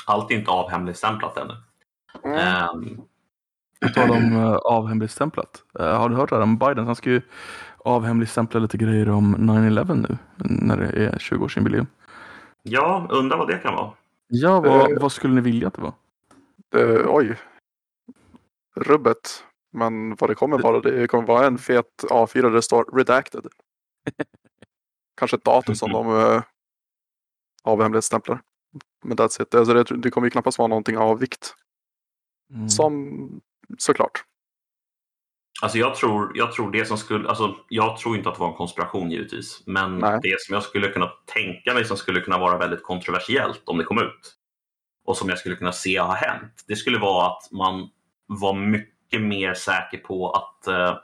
Allt 0.05 0.31
är 0.31 0.35
inte 0.35 0.51
avhemligstämplat 0.51 1.37
ännu. 1.37 1.53
Eh, 2.37 2.67
På 3.81 3.87
tal 3.93 4.11
om 4.11 4.33
uh, 4.35 4.55
avhemligstämplat. 4.55 5.63
Eh, 5.79 5.97
har 5.99 6.09
du 6.09 6.15
hört 6.15 6.29
det 6.29 6.35
här 6.35 6.43
om 6.43 6.57
Biden? 6.57 6.85
Han 6.85 6.95
ska 6.95 7.09
ju 7.09 7.21
avhemligstämpla 7.77 8.59
lite 8.59 8.77
grejer 8.77 9.09
om 9.09 9.35
9-11 9.37 9.95
nu. 10.09 10.17
När 10.37 10.77
det 10.77 11.05
är 11.05 11.11
20-årsjubileum. 11.11 11.87
ja, 12.63 13.07
undrar 13.09 13.37
vad 13.37 13.47
det 13.47 13.57
kan 13.57 13.75
vara. 13.75 13.91
Ja, 14.27 14.59
vad, 14.61 14.91
Eh. 14.91 14.99
vad 15.01 15.11
skulle 15.11 15.33
ni 15.33 15.41
vilja 15.41 15.67
att 15.67 15.73
det 15.73 15.81
var? 15.81 15.93
Oj. 17.07 17.37
Rubbet. 18.75 19.43
Men 19.71 20.15
vad 20.15 20.29
det 20.29 20.35
kommer 20.35 20.57
vara, 20.59 20.79
det 20.79 21.07
kommer 21.07 21.27
vara 21.27 21.45
en 21.47 21.57
fet 21.57 22.03
A4 22.09 22.41
där 22.41 22.49
det 22.49 22.61
står 22.61 22.95
redacted. 22.97 23.47
Kanske 25.19 25.37
ett 25.37 25.43
datum 25.43 25.75
som 25.75 25.91
de 25.91 26.07
uh, 26.07 26.41
avhemlighetsstämplar. 27.63 28.41
Men 29.03 29.17
that's 29.17 29.41
it. 29.41 29.55
Alltså 29.55 29.73
det, 29.73 29.83
det 29.83 30.09
kommer 30.09 30.27
ju 30.27 30.31
knappast 30.31 30.57
vara 30.57 30.67
någonting 30.67 30.97
av 30.97 31.19
vikt. 31.19 31.55
Mm. 32.53 32.69
Som 32.69 33.41
såklart. 33.77 34.23
Alltså 35.61 35.77
jag 35.77 35.95
tror, 35.95 36.31
jag 36.35 36.51
tror 36.51 36.71
det 36.71 36.85
som 36.85 36.97
skulle, 36.97 37.29
alltså 37.29 37.55
jag 37.69 37.97
tror 37.97 38.17
inte 38.17 38.29
att 38.29 38.35
det 38.35 38.41
var 38.41 38.47
en 38.47 38.57
konspiration 38.57 39.11
givetvis, 39.11 39.63
men 39.65 39.99
Nej. 39.99 40.19
det 40.23 40.41
som 40.41 40.53
jag 40.53 40.63
skulle 40.63 40.87
kunna 40.87 41.11
tänka 41.25 41.73
mig 41.73 41.85
som 41.85 41.97
skulle 41.97 42.21
kunna 42.21 42.37
vara 42.37 42.57
väldigt 42.57 42.83
kontroversiellt 42.83 43.61
om 43.65 43.77
det 43.77 43.83
kom 43.83 43.97
ut 43.97 44.35
och 45.05 45.17
som 45.17 45.29
jag 45.29 45.37
skulle 45.37 45.55
kunna 45.55 45.71
se 45.71 45.99
ha 45.99 46.13
hänt, 46.13 46.63
det 46.67 46.75
skulle 46.75 46.99
vara 46.99 47.27
att 47.27 47.51
man 47.51 47.89
var 48.27 48.53
mycket 48.53 49.21
mer 49.21 49.53
säker 49.53 49.97
på 49.97 50.31
att 50.31 50.67
eh, 50.67 50.97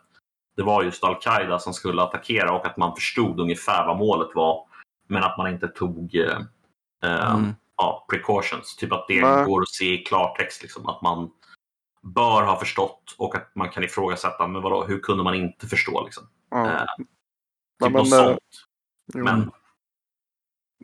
det 0.56 0.64
var 0.64 0.84
just 0.84 1.04
Al-Qaida 1.04 1.60
som 1.60 1.74
skulle 1.74 2.02
attackera 2.02 2.52
och 2.52 2.66
att 2.66 2.78
man 2.78 2.96
förstod 2.96 3.40
ungefär 3.40 3.88
vad 3.88 3.98
målet 3.98 4.36
var, 4.36 4.68
men 5.08 5.24
att 5.24 5.38
man 5.38 5.54
inte 5.54 5.68
tog 5.68 6.16
eh, 6.16 6.40
eh, 7.04 7.34
Mm. 7.34 7.56
Ja, 7.78 8.06
precautions. 8.10 8.76
Typ 8.76 8.92
att 8.92 9.06
det 9.08 9.22
Nej. 9.22 9.46
går 9.46 9.62
att 9.62 9.70
se 9.70 9.94
i 9.94 9.98
klartext. 9.98 10.62
Liksom, 10.62 10.88
att 10.88 11.02
man 11.02 11.32
bör 12.02 12.44
ha 12.44 12.60
förstått 12.60 13.16
och 13.18 13.36
att 13.36 13.52
man 13.56 13.70
kan 13.70 13.84
ifrågasätta, 13.84 14.48
men 14.48 14.62
vadå, 14.62 14.84
hur 14.84 15.00
kunde 15.00 15.24
man 15.24 15.36
inte 15.36 15.68
förstå? 15.68 16.04
Liksom? 16.06 16.24
Ja. 16.50 16.66
Eh, 16.68 16.86
Nej, 17.80 17.90
typ 17.90 17.92
men, 17.92 17.92
något 17.92 18.14
eh, 18.14 18.26
sånt. 18.26 18.40
jo, 19.14 19.24
Men 19.24 19.52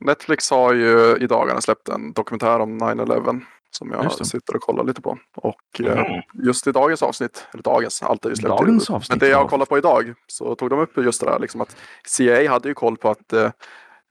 Netflix 0.01 0.51
har 0.51 0.73
ju 0.73 1.17
i 1.17 1.27
dagarna 1.27 1.61
släppt 1.61 1.89
en 1.89 2.13
dokumentär 2.13 2.59
om 2.59 2.79
9-11 2.79 3.41
som 3.71 3.91
jag 3.91 4.27
sitter 4.27 4.55
och 4.55 4.61
kollar 4.61 4.83
lite 4.83 5.01
på. 5.01 5.17
Och 5.35 5.81
eh, 5.81 5.99
mm, 5.99 6.21
just 6.33 6.67
i 6.67 6.71
dagens 6.71 7.03
avsnitt, 7.03 7.47
eller 7.53 7.63
dagens, 7.63 8.03
allt 8.03 8.25
är 8.25 8.29
ju 8.29 8.35
släppt. 8.35 8.57
Dagens 8.57 8.89
avsnitt 8.89 9.09
Men 9.09 9.19
det 9.19 9.27
jag 9.27 9.49
kollat 9.49 9.69
på 9.69 9.77
idag 9.77 10.13
så 10.27 10.55
tog 10.55 10.69
de 10.69 10.79
upp 10.79 10.97
just 10.97 11.21
det 11.21 11.27
där 11.27 11.39
liksom 11.39 11.61
att 11.61 11.75
CIA 12.05 12.51
hade 12.51 12.67
ju 12.67 12.73
koll 12.73 12.97
på 12.97 13.09
att 13.09 13.33
eh, 13.33 13.51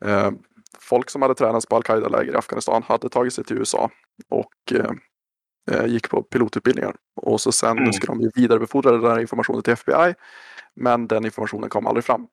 eh, 0.05 0.31
folk 0.79 1.11
som 1.11 1.23
hade 1.23 1.35
tränats 1.35 1.67
på 1.67 1.77
Al-Qaida-läger 1.77 2.33
i 2.33 2.37
Afghanistan 2.37 2.83
hade 2.83 3.09
tagit 3.09 3.33
sig 3.35 3.45
till 3.45 3.59
USA 3.59 3.91
och 4.29 4.53
eh, 4.73 4.91
eh, 5.71 5.87
gick 5.87 6.11
på 6.11 6.23
pilotutbildningar. 6.23 6.97
Och 7.17 7.41
så 7.41 7.53
sen 7.53 7.79
Mm. 7.79 7.93
ska 7.93 8.07
de 8.07 8.21
ju 8.21 8.31
vidarebefordra 8.35 8.91
den 8.91 9.11
här 9.11 9.21
informationen 9.21 9.63
till 9.63 9.73
FBI. 9.73 10.15
Men 10.75 11.09
den 11.09 11.25
informationen 11.25 11.71
kom 11.71 11.87
aldrig 11.87 12.05
fram. 12.05 12.29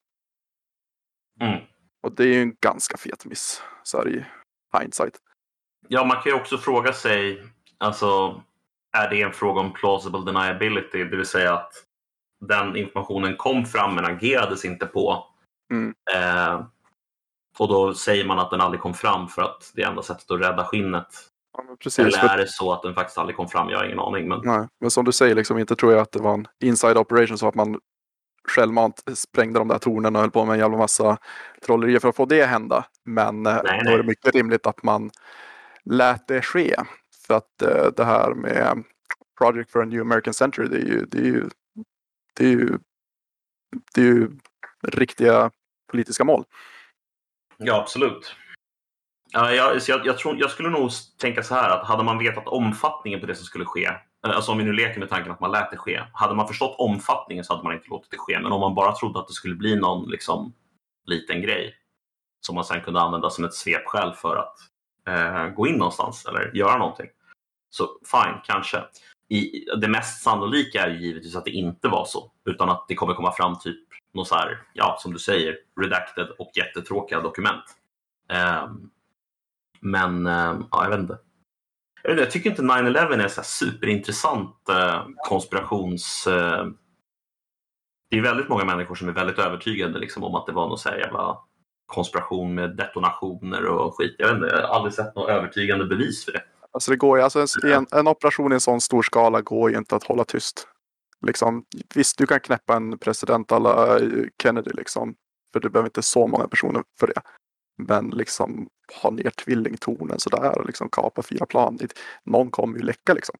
mm. 1.42 1.60
Och 2.04 2.12
det 2.16 2.24
är 2.24 2.28
ju 2.28 2.42
en 2.42 2.56
ganska 2.62 2.98
fet 2.98 3.26
miss 3.26 3.62
så 3.84 3.98
här 3.98 4.08
i 4.10 4.26
hindsight. 4.80 5.18
Ja, 5.88 6.04
man 6.04 6.22
kan 6.22 6.32
ju 6.32 6.34
också 6.34 6.58
fråga 6.58 6.94
sig, 6.94 7.44
alltså, 7.78 8.42
är 8.98 9.10
det 9.10 9.22
en 9.22 9.34
fråga 9.34 9.62
om 9.62 9.74
plausible 9.74 10.20
deniability? 10.26 11.04
Det 11.04 11.18
vill 11.18 11.26
säga 11.26 11.54
att 11.54 11.72
den 12.48 12.76
informationen 12.76 13.38
kom 13.38 13.66
fram 13.66 13.96
men 13.96 14.06
agerades 14.06 14.66
inte 14.66 14.86
på. 14.86 15.26
Mm. 15.72 15.94
Eh, 16.14 16.66
och 17.60 17.68
då 17.68 17.94
säger 17.94 18.26
man 18.26 18.40
att 18.40 18.52
den 18.52 18.62
aldrig 18.62 18.82
kom 18.82 18.94
fram 18.94 19.28
för 19.28 19.42
att 19.42 19.72
det 19.76 19.82
är 19.82 19.88
enda 19.88 20.04
sättet 20.04 20.32
att 20.32 20.42
rädda 20.42 20.66
skinnet. 20.66 21.08
Ja, 21.58 21.76
precis. 21.80 22.00
Eller 22.00 22.34
är 22.34 22.38
det 22.38 22.48
så 22.48 22.74
att 22.74 22.82
den 22.82 22.94
faktiskt 22.94 23.18
aldrig 23.18 23.36
kom 23.36 23.48
fram? 23.48 23.70
Jag 23.70 23.78
har 23.78 23.86
ingen 23.86 24.00
aning. 24.00 24.28
Men 24.28 24.42
Nej, 24.44 24.68
men 24.80 24.92
som 24.92 25.06
du 25.06 25.12
säger, 25.12 25.36
liksom, 25.36 25.58
inte 25.58 25.76
tror 25.76 25.92
jag 25.92 26.02
att 26.02 26.12
det 26.12 26.20
var 26.20 26.34
en 26.34 26.48
inside 26.64 26.98
operation 26.98 27.38
så 27.38 27.48
att 27.48 27.56
man 27.56 27.80
självmant 28.48 29.04
sprängde 29.14 29.60
de 29.60 29.68
där 29.68 29.78
tornen 29.78 30.16
och 30.16 30.22
höll 30.22 30.32
på 30.32 30.46
med 30.46 30.54
en 30.54 30.60
jävla 30.60 30.78
massa 30.78 31.18
trollerier 31.66 32.00
för 32.00 32.10
att 32.10 32.16
få 32.16 32.26
det 32.26 32.42
att 32.42 32.50
hända. 32.50 32.86
Men 33.06 33.46
eh, 33.46 33.60
Nej, 33.64 33.82
då 33.84 33.92
är 33.92 33.98
det 33.98 33.98
nej. 33.98 34.08
mycket 34.08 34.36
rimligt 34.36 34.68
att 34.68 34.84
man 34.84 35.12
lät 35.84 36.28
det 36.28 36.42
ske. 36.42 36.76
För 37.28 37.34
att 37.34 37.62
eh, 37.62 37.88
det 37.98 38.06
här 38.06 38.34
med 38.34 38.84
Project 39.38 39.72
for 39.72 39.82
a 39.82 39.86
New 39.86 40.02
American 40.02 40.34
Century, 40.34 40.68
det 40.68 40.78
är 40.78 40.86
ju, 40.86 41.06
det 41.06 41.18
är 41.18 41.24
ju, 41.24 41.50
det 42.36 42.46
är 42.46 42.50
ju, 42.50 42.78
det 43.94 44.02
är 44.02 44.06
ju 44.06 44.30
riktiga 44.88 45.52
politiska 45.92 46.24
mål. 46.24 46.46
Ja, 47.58 47.82
absolut. 47.82 48.36
Jag, 49.32 49.56
jag, 49.88 50.06
jag, 50.06 50.18
tror, 50.18 50.38
jag 50.40 50.52
skulle 50.52 50.70
nog 50.70 50.92
tänka 51.18 51.44
så 51.44 51.56
här 51.56 51.70
att 51.70 51.88
hade 51.88 52.04
man 52.04 52.18
vetat 52.18 52.48
omfattningen 52.48 53.20
på 53.20 53.26
det 53.26 53.36
som 53.36 53.46
skulle 53.46 53.66
ske, 53.66 53.90
alltså 54.22 54.52
om 54.52 54.58
vi 54.58 54.64
nu 54.64 54.74
leker 54.74 55.00
med 55.00 55.10
tanken 55.10 55.32
att 55.32 55.40
man 55.40 55.52
lät 55.52 55.72
det 55.72 55.78
ske, 55.78 56.04
hade 56.14 56.36
man 56.36 56.48
förstått 56.48 56.76
omfattningen 56.78 57.44
så 57.44 57.54
hade 57.54 57.64
man 57.64 57.74
inte 57.74 57.90
låtit 57.90 58.12
det 58.12 58.18
ske. 58.18 58.40
Men 58.40 58.52
om 58.52 58.60
man 58.60 58.76
bara 58.76 58.96
trodde 58.96 59.20
att 59.20 59.28
det 59.28 59.34
skulle 59.34 59.56
bli 59.56 59.76
någon 59.76 60.10
liksom, 60.10 60.54
liten 61.06 61.42
grej 61.42 61.76
som 62.46 62.56
man 62.56 62.66
sen 62.66 62.82
kunde 62.82 63.02
använda 63.02 63.30
som 63.30 63.46
ett 63.46 63.54
svepskäl 63.54 64.14
för 64.14 64.36
att 64.36 64.56
eh, 65.08 65.48
gå 65.48 65.68
in 65.68 65.76
någonstans 65.76 66.26
eller 66.26 66.52
göra 66.56 66.78
någonting. 66.78 67.08
Så 67.70 67.90
fine, 68.12 68.42
kanske. 68.44 68.84
I, 69.30 69.66
det 69.82 69.88
mest 69.88 70.24
sannolika 70.24 70.82
är 70.82 70.90
ju 70.90 71.00
givetvis 71.00 71.36
att 71.36 71.46
det 71.46 71.52
inte 71.52 71.88
var 71.88 72.06
så, 72.06 72.32
utan 72.46 72.70
att 72.70 72.86
det 72.88 72.96
kommer 72.96 73.14
komma 73.14 73.32
fram 73.32 73.60
typ 73.60 73.88
något 74.16 74.28
så 74.28 74.36
här, 74.36 74.62
ja, 74.74 74.98
som 75.00 75.14
du 75.14 75.20
säger, 75.20 75.58
redacted 75.82 76.28
och 76.40 76.52
jättetråkiga 76.56 77.22
dokument. 77.22 77.64
Ehm, 78.30 78.90
men 79.82 80.28
ehm, 80.28 80.66
ja, 80.72 80.84
jag 80.84 80.90
vet 80.90 81.00
inte. 81.00 81.18
Jag, 82.04 82.10
vet 82.10 82.12
inte, 82.12 82.24
jag 82.24 82.32
tycker 82.32 82.50
inte 82.50 82.62
9-11 82.62 83.24
är 83.24 83.28
så 83.28 83.42
här 83.42 83.46
superintressant 83.46 84.70
eh, 84.70 85.06
konspirations... 85.30 86.28
Eh, 86.28 86.68
det 88.10 88.18
är 88.18 88.22
väldigt 88.22 88.50
många 88.50 88.66
människor 88.66 88.96
som 88.96 89.10
är 89.10 89.14
väldigt 89.14 89.40
övertygade 89.40 90.00
liksom, 90.00 90.24
om 90.24 90.36
att 90.36 90.46
det 90.46 90.52
var 90.52 90.68
någon 90.68 90.78
så 90.78 90.90
här 90.90 90.98
jävla 90.98 91.38
konspiration 91.86 92.56
med 92.56 92.78
detonationer 92.78 93.66
och 93.66 93.98
skit. 93.98 94.16
Jag 94.18 94.28
vet 94.28 94.36
inte, 94.36 94.56
jag 94.56 94.68
har 94.68 94.76
aldrig 94.76 94.94
sett 94.94 95.16
något 95.16 95.30
övertygande 95.30 95.86
bevis 95.86 96.26
för 96.26 96.32
det. 96.32 96.42
Alltså 96.72 96.92
det 96.92 96.98
går 96.98 97.18
ju, 97.18 97.24
alltså 97.24 97.46
en, 97.64 97.86
en 97.92 98.08
operation 98.08 98.52
i 98.52 98.56
en 98.56 98.62
sån 98.62 98.82
stor 98.82 99.02
skala 99.02 99.42
går 99.42 99.72
ju 99.72 99.78
inte 99.78 99.96
att 99.96 100.04
hålla 100.04 100.24
tyst. 100.24 100.68
Liksom, 101.26 101.66
visst, 101.96 102.18
du 102.18 102.28
kan 102.28 102.40
knäppa 102.40 102.76
en 102.76 102.98
president 102.98 103.52
alla 103.52 104.00
Kennedy 104.44 104.72
liksom. 104.74 105.16
För 105.54 105.60
du 105.60 105.70
behöver 105.70 105.88
inte 105.88 106.02
så 106.02 106.28
många 106.28 106.48
personer 106.48 106.84
för 107.00 107.08
det. 107.08 107.22
Men 107.78 108.10
liksom 108.10 108.70
ha 109.02 109.10
ner 109.10 109.30
tvillingtornen 109.30 110.20
sådär 110.20 110.58
och 110.60 110.66
liksom 110.66 110.90
kapa 110.90 111.22
fyra 111.24 111.46
plan. 111.46 111.78
Det- 111.78 111.94
Någon 112.24 112.52
kommer 112.52 112.78
ju 112.78 112.84
läcka 112.84 113.14
liksom. 113.14 113.36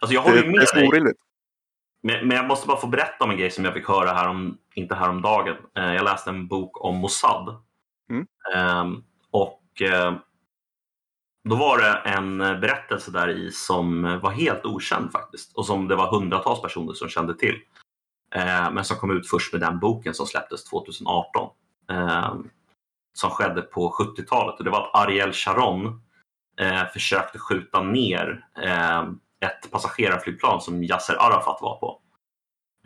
Alltså 0.00 0.14
jag 0.14 0.24
Det, 0.24 0.28
håller 0.30 0.42
det 0.42 0.48
är 0.48 0.52
med 0.58 0.68
så 0.68 0.74
dig. 0.76 0.88
orimligt. 0.88 1.16
Men, 2.02 2.28
men 2.28 2.36
jag 2.36 2.46
måste 2.46 2.66
bara 2.66 2.80
få 2.80 2.86
berätta 2.86 3.24
om 3.24 3.30
en 3.30 3.36
grej 3.38 3.50
som 3.50 3.64
jag 3.64 3.74
fick 3.74 3.88
höra 3.88 4.10
här 4.12 4.28
om, 4.28 4.58
inte 4.74 4.94
häromdagen. 4.94 5.56
Eh, 5.76 5.94
jag 5.94 6.04
läste 6.04 6.30
en 6.30 6.46
bok 6.48 6.84
om 6.84 6.96
Mossad. 6.96 7.62
Mm. 8.10 8.26
Ehm, 8.54 9.04
och 9.30 9.82
eh, 9.82 10.14
då 11.48 11.56
var 11.56 11.78
det 11.78 11.92
en 11.94 12.40
eh, 12.40 12.58
berättelse 12.58 13.10
där 13.10 13.28
i 13.28 13.52
som 13.52 14.04
eh, 14.04 14.16
var 14.16 14.30
helt 14.30 14.66
okänd 14.66 15.12
faktiskt. 15.12 15.56
Och 15.56 15.66
som 15.66 15.88
det 15.88 15.96
var 15.96 16.10
hundratals 16.10 16.62
personer 16.62 16.92
som 16.92 17.08
kände 17.08 17.34
till. 17.34 17.60
Eh, 18.34 18.72
men 18.72 18.84
som 18.84 18.96
kom 18.96 19.10
ut 19.10 19.30
först 19.30 19.52
med 19.52 19.60
den 19.60 19.78
boken 19.78 20.14
som 20.14 20.26
släpptes 20.26 20.64
2018. 20.64 21.50
Eh, 21.90 22.34
som 23.14 23.30
skedde 23.30 23.62
på 23.62 23.90
70-talet. 23.90 24.58
Och 24.58 24.64
det 24.64 24.70
var 24.70 24.82
att 24.82 24.94
Ariel 24.94 25.32
Sharon 25.32 26.00
eh, 26.60 26.86
försökte 26.92 27.38
skjuta 27.38 27.82
ner 27.82 28.46
eh, 28.62 29.02
ett 29.40 29.70
passagerarflygplan 29.70 30.60
som 30.60 30.82
Yasser 30.82 31.14
Arafat 31.14 31.58
var 31.62 31.76
på. 31.76 32.00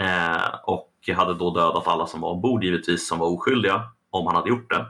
Eh, 0.03 0.55
och 0.65 0.91
hade 1.17 1.35
då 1.35 1.55
dödat 1.55 1.87
alla 1.87 2.07
som 2.07 2.21
var 2.21 2.31
ombord 2.31 2.65
givetvis, 2.65 3.09
som 3.09 3.19
var 3.19 3.27
oskyldiga, 3.27 3.91
om 4.11 4.27
han 4.27 4.37
hade 4.37 4.49
gjort 4.49 4.71
det. 4.71 4.87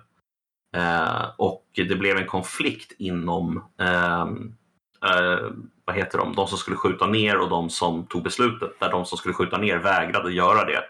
Eh, 0.76 1.30
och 1.36 1.66
det 1.74 1.96
blev 1.96 2.16
en 2.16 2.26
konflikt 2.26 2.92
inom 2.98 3.64
ehm, 3.78 4.56
eh, 5.04 5.50
vad 5.84 5.96
heter 5.96 6.18
de? 6.18 6.34
de 6.34 6.46
som 6.46 6.58
skulle 6.58 6.76
skjuta 6.76 7.06
ner 7.06 7.38
och 7.38 7.48
de 7.48 7.70
som 7.70 8.06
tog 8.06 8.22
beslutet. 8.22 8.80
Där 8.80 8.90
de 8.90 9.04
som 9.04 9.18
skulle 9.18 9.34
skjuta 9.34 9.58
ner 9.58 9.78
vägrade 9.78 10.32
göra 10.32 10.64
det. 10.64 10.84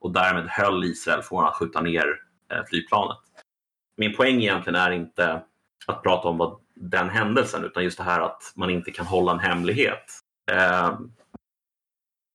Och 0.00 0.12
därmed 0.12 0.46
höll 0.48 0.84
Israel 0.84 1.22
från 1.22 1.44
att 1.44 1.54
skjuta 1.54 1.80
ner 1.80 2.06
eh, 2.52 2.64
flygplanet. 2.68 3.18
Min 3.96 4.16
poäng 4.16 4.42
egentligen 4.42 4.80
är 4.80 4.90
inte 4.90 5.42
att 5.86 6.02
prata 6.02 6.28
om 6.28 6.38
vad 6.38 6.60
den 6.74 7.08
händelsen 7.08 7.64
utan 7.64 7.84
just 7.84 7.98
det 7.98 8.04
här 8.04 8.20
att 8.20 8.52
man 8.56 8.70
inte 8.70 8.90
kan 8.90 9.06
hålla 9.06 9.32
en 9.32 9.38
hemlighet. 9.38 10.04
Eh, 10.50 10.98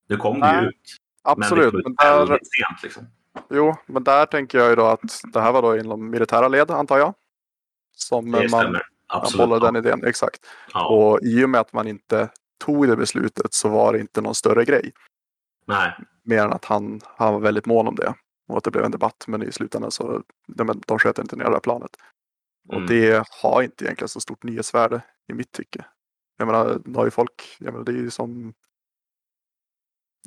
nu 0.10 0.18
kom 0.18 0.40
det 0.40 0.62
ju 0.62 0.68
ut, 0.68 0.76
Absolut. 1.24 1.74
men 1.74 1.78
det 1.78 1.84
kom 1.84 1.92
ut 1.92 2.30
väldigt 2.30 2.50
sent. 2.52 2.84
Liksom. 2.84 3.08
Jo, 3.50 3.76
men 3.86 4.04
där 4.04 4.26
tänker 4.26 4.58
jag 4.58 4.70
ju 4.70 4.76
då 4.76 4.86
att 4.86 5.22
det 5.34 5.42
här 5.42 5.52
var 5.52 5.62
då 5.62 5.78
inom 5.78 6.10
militära 6.10 6.48
led 6.48 6.72
antar 6.72 6.98
jag. 6.98 7.14
Som 7.96 8.32
Det 8.32 8.40
man, 8.40 8.50
stämmer. 8.50 8.72
man 8.72 8.82
Absolut. 9.08 9.50
bollade 9.50 9.66
den 9.68 9.76
idén. 9.76 10.04
Exakt. 10.06 10.46
Ja. 10.74 10.88
Och 10.88 11.20
i 11.24 11.46
och 11.46 11.50
med 11.50 11.62
att 11.62 11.74
man 11.74 11.88
inte 11.88 12.30
tog 12.66 12.88
det 12.88 12.96
beslutet 12.96 13.54
så 13.54 13.70
var 13.70 13.94
det 13.94 14.00
inte 14.00 14.22
någon 14.22 14.36
större 14.36 14.66
grej. 14.66 14.92
Nej. 15.68 15.94
Mer 16.24 16.44
än 16.44 16.54
att 16.54 16.66
han, 16.66 17.02
han 17.06 17.34
var 17.34 17.40
väldigt 17.40 17.66
mån 17.66 17.88
om 17.88 17.96
det. 17.96 18.14
Och 18.48 18.58
att 18.58 18.64
det 18.64 18.72
blev 18.72 18.86
en 18.86 18.92
debatt. 18.92 19.24
Men 19.28 19.44
i 19.44 19.52
slutändan 19.52 19.92
så 19.92 20.22
de, 20.48 20.82
de 20.88 21.00
sköt 21.00 21.20
inte 21.20 21.36
ner 21.36 21.46
det 21.46 21.52
här 21.52 21.60
planet. 21.60 21.90
Mm. 22.70 22.84
Och 22.84 22.90
det 22.90 23.28
har 23.42 23.62
inte 23.62 23.86
egentligen 23.86 24.10
så 24.10 24.20
stort 24.20 24.44
nyhetsvärde 24.44 25.02
i 25.28 25.34
mitt 25.34 25.52
tycke. 25.52 25.86
Jag 26.38 26.46
menar, 26.46 26.82
nu 26.86 26.98
har 26.98 27.06
ju 27.06 27.12
folk, 27.12 27.56
jag 27.60 27.72
menar, 27.72 27.86
det 27.86 27.92
är 27.92 27.96
ju 27.96 28.10
som 28.10 28.54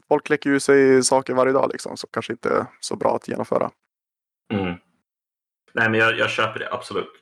Folk 0.09 0.29
läcker 0.29 0.51
ju 0.51 0.61
sig 0.61 1.03
saker 1.03 1.35
varje 1.35 1.53
dag 1.53 1.71
liksom, 1.73 1.97
så 1.97 2.07
kanske 2.07 2.33
inte 2.33 2.49
är 2.49 2.67
så 2.81 2.97
bra 2.97 3.17
att 3.17 3.29
genomföra. 3.29 3.71
Mm. 4.53 4.75
Nej, 5.73 5.91
men 5.91 6.01
jag, 6.01 6.19
jag 6.19 6.31
köper 6.31 6.59
det, 6.59 6.73
absolut. 6.73 7.13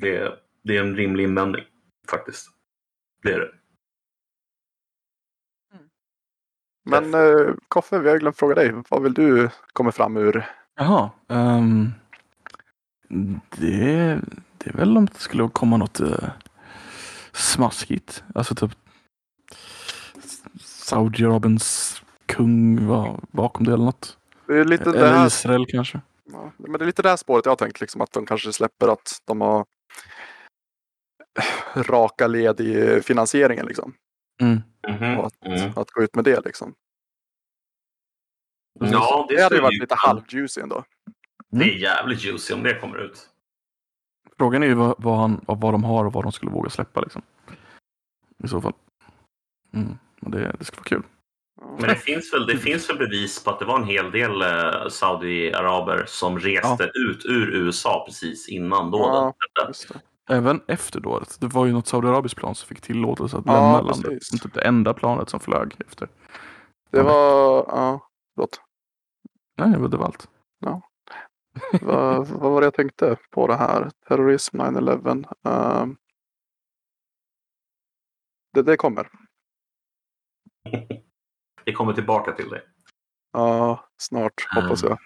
Det, 0.00 0.38
det 0.64 0.76
är 0.76 0.80
en 0.80 0.96
rimlig 0.96 1.24
invändning, 1.24 1.64
faktiskt. 2.10 2.48
Det 3.22 3.32
är 3.32 3.40
det. 3.40 3.52
Men 6.84 7.14
eh, 7.14 7.54
Koffe, 7.68 7.98
vi 7.98 8.10
har 8.10 8.18
glömt 8.18 8.38
fråga 8.38 8.54
dig. 8.54 8.74
Vad 8.88 9.02
vill 9.02 9.14
du 9.14 9.50
komma 9.72 9.92
fram 9.92 10.16
ur? 10.16 10.46
Jaha. 10.74 11.10
ehm, 11.28 11.92
det, 13.56 14.20
det 14.58 14.70
är 14.70 14.72
väl 14.72 14.96
om 14.96 15.06
det 15.06 15.18
skulle 15.18 15.48
komma 15.48 15.76
något 15.76 16.00
uh, 16.00 16.28
smaskigt. 17.32 18.24
Alltså 18.34 18.54
typ 18.54 18.70
Saudiarabiens 20.60 22.02
kung 22.28 22.86
var 22.86 23.20
bakom 23.30 23.66
det 23.66 23.72
eller 23.72 23.84
något. 23.84 24.18
Det 24.46 24.58
är 24.58 24.64
lite 24.64 24.90
Eller 24.90 25.12
här, 25.12 25.26
Israel 25.26 25.66
kanske. 25.68 26.00
ja, 26.32 26.52
men 26.56 26.72
det 26.72 26.84
är 26.84 26.86
lite 26.86 27.02
det 27.02 27.08
här 27.08 27.16
spåret 27.16 27.44
jag 27.44 27.50
har 27.52 27.56
tänkt 27.56 27.80
liksom 27.80 28.00
att 28.00 28.12
de 28.12 28.26
kanske 28.26 28.52
släpper 28.52 28.88
att 28.88 29.22
de 29.24 29.40
har 29.40 29.64
raka 31.76 32.26
led 32.26 32.60
i 32.60 33.00
finansieringen 33.02 33.66
liksom. 33.66 33.94
Mm. 34.40 35.18
Och 35.18 35.26
att, 35.26 35.46
Mm. 35.46 35.72
att 35.76 35.90
gå 35.90 36.02
ut 36.02 36.14
med 36.14 36.24
det 36.24 36.44
liksom. 36.44 36.74
Ja, 38.80 39.26
det, 39.28 39.36
Det 39.36 39.42
hade 39.42 39.54
ju 39.56 39.62
varit 39.62 39.80
lite 39.80 39.94
halvjuicy 39.94 40.60
ändå. 40.60 40.84
Det 41.50 41.64
är 41.64 41.76
jävligt 41.78 42.24
juicy 42.24 42.54
om 42.54 42.62
det 42.62 42.74
kommer 42.80 42.98
ut. 42.98 43.30
Frågan 44.38 44.62
är 44.62 44.66
ju 44.66 44.74
vad, 44.74 44.94
vad, 44.98 45.18
han, 45.18 45.40
vad 45.46 45.74
de 45.74 45.84
har 45.84 46.04
och 46.04 46.12
vad 46.12 46.24
de 46.24 46.32
skulle 46.32 46.52
våga 46.52 46.70
släppa 46.70 47.00
liksom. 47.00 47.22
I 48.44 48.48
så 48.48 48.60
fall. 48.60 48.72
Mm. 49.74 49.98
Men 50.20 50.30
det, 50.32 50.56
det 50.58 50.64
skulle 50.64 50.80
vara 50.80 50.88
kul. 50.88 51.02
Men 51.62 51.88
det 51.88 51.94
finns, 51.96 52.32
väl, 52.32 52.46
det 52.46 52.56
finns 52.56 52.90
väl 52.90 52.98
bevis 52.98 53.44
på 53.44 53.50
att 53.50 53.58
det 53.58 53.64
var 53.64 53.76
en 53.78 53.84
hel 53.84 54.10
del 54.10 54.42
eh, 54.42 54.88
Saudi-araber 54.88 56.04
som 56.06 56.38
reste 56.38 56.90
ut 56.94 57.24
ur 57.26 57.50
USA 57.54 58.04
precis 58.06 58.48
innan 58.48 58.90
då. 58.90 58.98
Ja, 58.98 59.34
den- 59.60 59.68
Just 59.68 59.88
det. 59.88 60.00
Även 60.30 60.60
efter 60.66 61.00
dådet. 61.00 61.36
Det 61.40 61.46
var 61.46 61.66
ju 61.66 61.72
något 61.72 61.86
saudiarabiskt 61.86 62.38
plan 62.38 62.54
som 62.54 62.68
fick 62.68 62.80
tillåtelse 62.80 63.36
att 63.36 63.46
Ja, 63.46 63.52
lämna 63.52 63.80
landet. 63.80 64.04
precis. 64.10 64.28
Som 64.28 64.38
typ 64.38 64.54
det 64.54 64.60
enda 64.60 64.94
planet 64.94 65.28
som 65.28 65.40
flög 65.40 65.74
efter. 65.86 66.08
Det 66.90 67.02
var, 67.02 67.64
ja, 67.68 68.08
förlåt. 68.34 68.60
Nej, 69.56 69.70
det 69.90 69.96
var 69.96 70.04
allt. 70.06 70.28
vad, 71.82 72.26
vad 72.28 72.52
var 72.52 72.60
det 72.60 72.66
jag 72.66 72.74
tänkte 72.74 73.16
på 73.30 73.46
det 73.46 73.56
här? 73.56 73.90
Terrorism, 74.08 74.60
9-11. 74.60 75.24
ehm, 75.44 75.96
det, 78.54 78.62
det 78.62 78.76
kommer. 78.76 79.10
Vi 81.68 81.74
kommer 81.74 81.92
tillbaka 81.92 82.32
till 82.32 82.48
det. 82.48 82.62
Ja, 83.32 83.88
snart 83.96 84.46
hoppas 84.54 84.82
jag. 84.82 84.98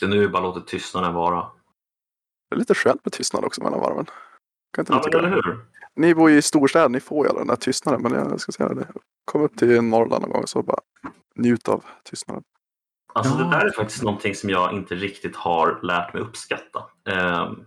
Det 0.00 0.06
är 0.06 0.10
nu 0.10 0.18
vi 0.18 0.28
bara 0.28 0.42
låter 0.42 0.60
tystnaden 0.60 1.14
vara. 1.14 1.50
Det 2.50 2.54
är 2.54 2.58
lite 2.58 2.74
skönt 2.74 3.04
med 3.04 3.12
tystnad 3.12 3.44
också 3.44 3.62
mellan 3.62 3.80
varven. 3.80 4.06
Kan 4.72 4.82
inte 4.82 4.92
Ja, 4.92 4.96
ni 4.96 4.98
men 4.98 5.02
tycka 5.02 5.18
eller 5.18 5.30
hur? 5.30 5.64
Ni 5.94 6.14
bor 6.14 6.30
ju 6.30 6.36
i 6.36 6.42
storstäder, 6.42 6.88
ni 6.88 7.00
får 7.00 7.24
ju 7.26 7.30
alla 7.30 7.38
den 7.38 7.48
där 7.48 7.56
tystnaden. 7.56 8.02
Men 8.02 8.12
jag 8.12 8.40
ska 8.40 8.52
säga 8.52 8.68
det. 8.68 8.92
Kom 9.24 9.42
upp 9.42 9.56
till 9.58 9.82
Norrland 9.82 10.22
någon 10.22 10.30
gång 10.32 10.46
så 10.46 10.62
bara 10.62 10.80
njut 11.34 11.68
av 11.68 11.84
tystnaden. 12.04 12.42
Alltså 13.14 13.38
Ja. 13.38 13.44
det 13.44 13.50
där 13.50 13.66
är 13.66 13.70
faktiskt 13.70 14.02
någonting 14.02 14.34
som 14.34 14.50
jag 14.50 14.72
inte 14.72 14.94
riktigt 14.94 15.36
har 15.36 15.80
lärt 15.82 16.14
mig 16.14 16.22
uppskatta. 16.22 16.84
Ehm, 17.04 17.66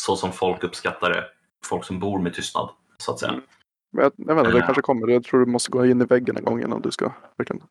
så 0.00 0.16
som 0.16 0.32
folk 0.32 0.64
uppskattar 0.64 1.10
det. 1.10 1.24
Folk 1.64 1.84
som 1.84 1.98
bor 1.98 2.18
med 2.18 2.34
tystnad, 2.34 2.70
så 2.98 3.12
att 3.12 3.18
säga. 3.18 3.32
Mm. 3.32 3.44
Men 3.92 4.02
jag, 4.02 4.12
jag 4.16 4.34
vet 4.34 4.44
inte, 4.44 4.52
det 4.52 4.58
Ja. 4.58 4.64
kanske 4.66 4.82
kommer. 4.82 5.08
Jag 5.08 5.24
tror 5.24 5.40
du 5.40 5.46
måste 5.46 5.70
gå 5.70 5.86
in 5.86 6.00
i 6.02 6.04
väggen 6.04 6.36
en 6.36 6.44
gång 6.44 6.62
innan 6.62 6.82
du 6.82 6.90
ska 6.90 7.12
verkligen. 7.36 7.62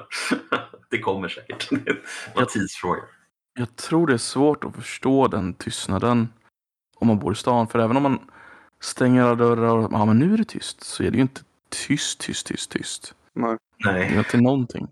det 0.90 0.98
kommer 0.98 1.28
säkert. 1.28 1.70
Det 1.84 1.96
var 2.34 2.42
en 2.42 2.48
tidsfråga. 2.48 3.00
Jag 3.54 3.76
tror 3.76 4.06
det 4.06 4.12
är 4.12 4.18
svårt 4.18 4.64
att 4.64 4.74
förstå 4.74 5.28
den 5.28 5.54
tystnaden 5.54 6.28
om 6.96 7.06
man 7.06 7.18
bor 7.18 7.32
i 7.32 7.36
stan. 7.36 7.68
För 7.68 7.78
även 7.78 7.96
om 7.96 8.02
man 8.02 8.30
stänger 8.80 9.22
alla 9.22 9.34
dörrar 9.34 9.76
och 9.76 9.92
ja, 9.92 10.04
men 10.04 10.18
nu 10.18 10.34
är 10.34 10.38
det 10.38 10.44
tyst 10.44 10.84
så 10.84 11.02
är 11.02 11.10
det 11.10 11.16
ju 11.16 11.22
inte 11.22 11.40
tyst, 11.68 12.20
tyst, 12.20 12.46
tyst, 12.46 12.70
tyst. 12.70 13.14
Nej. 13.32 13.56
Nej. 13.84 14.12
Ja, 14.16 14.22
till 14.22 14.42
någonting. 14.42 14.88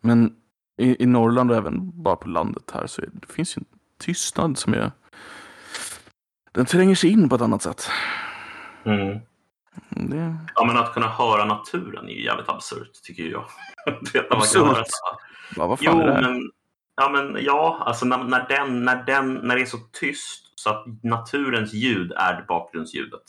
Men 0.00 0.36
i, 0.76 1.02
i 1.02 1.06
Norrland 1.06 1.50
och 1.50 1.56
även 1.56 2.02
bara 2.02 2.16
på 2.16 2.28
landet 2.28 2.70
här 2.74 2.86
så 2.86 3.02
är, 3.02 3.08
det 3.12 3.32
finns 3.32 3.56
ju 3.56 3.60
en 3.60 3.78
tystnad 3.98 4.58
som 4.58 4.74
är... 4.74 4.92
Den 6.52 6.66
tränger 6.66 6.94
sig 6.94 7.10
in 7.10 7.28
på 7.28 7.34
ett 7.34 7.42
annat 7.42 7.62
sätt. 7.62 7.88
Mm. 8.84 9.18
Det, 9.90 10.36
Ja, 10.54 10.64
men 10.64 10.76
att 10.76 10.94
kunna 10.94 11.08
höra 11.08 11.44
naturen 11.44 12.08
är 12.08 12.12
ju 12.12 12.24
jävligt 12.24 12.48
absurt, 12.48 13.02
tycker 13.02 13.22
jag. 13.24 13.44
Vet, 14.12 14.30
man 14.30 14.38
Absurt? 14.38 14.62
höra 14.66 14.84
bara, 15.56 15.66
vad 15.66 15.78
Jo, 15.82 15.92
fan 15.92 16.00
är 16.00 16.06
det 16.06 16.12
här? 16.12 16.22
men, 16.22 16.50
ja, 16.96 17.08
men 17.08 17.44
ja, 17.44 17.82
alltså 17.86 18.06
när, 18.06 18.24
när, 18.24 18.48
den, 18.48 18.84
när, 18.84 19.04
den, 19.04 19.34
när 19.34 19.56
det 19.56 19.62
är 19.62 19.66
så 19.66 19.78
tyst 20.00 20.52
så 20.54 20.70
att 20.70 20.84
naturens 21.02 21.72
ljud 21.72 22.12
är 22.12 22.44
bakgrundsljudet. 22.48 23.22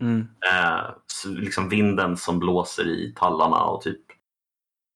Mm. 0.00 0.20
Eh, 0.20 0.80
liksom 1.24 1.68
vinden 1.68 2.16
som 2.16 2.38
blåser 2.38 2.86
i 2.86 3.14
tallarna 3.16 3.64
och 3.64 3.82
typ 3.82 4.00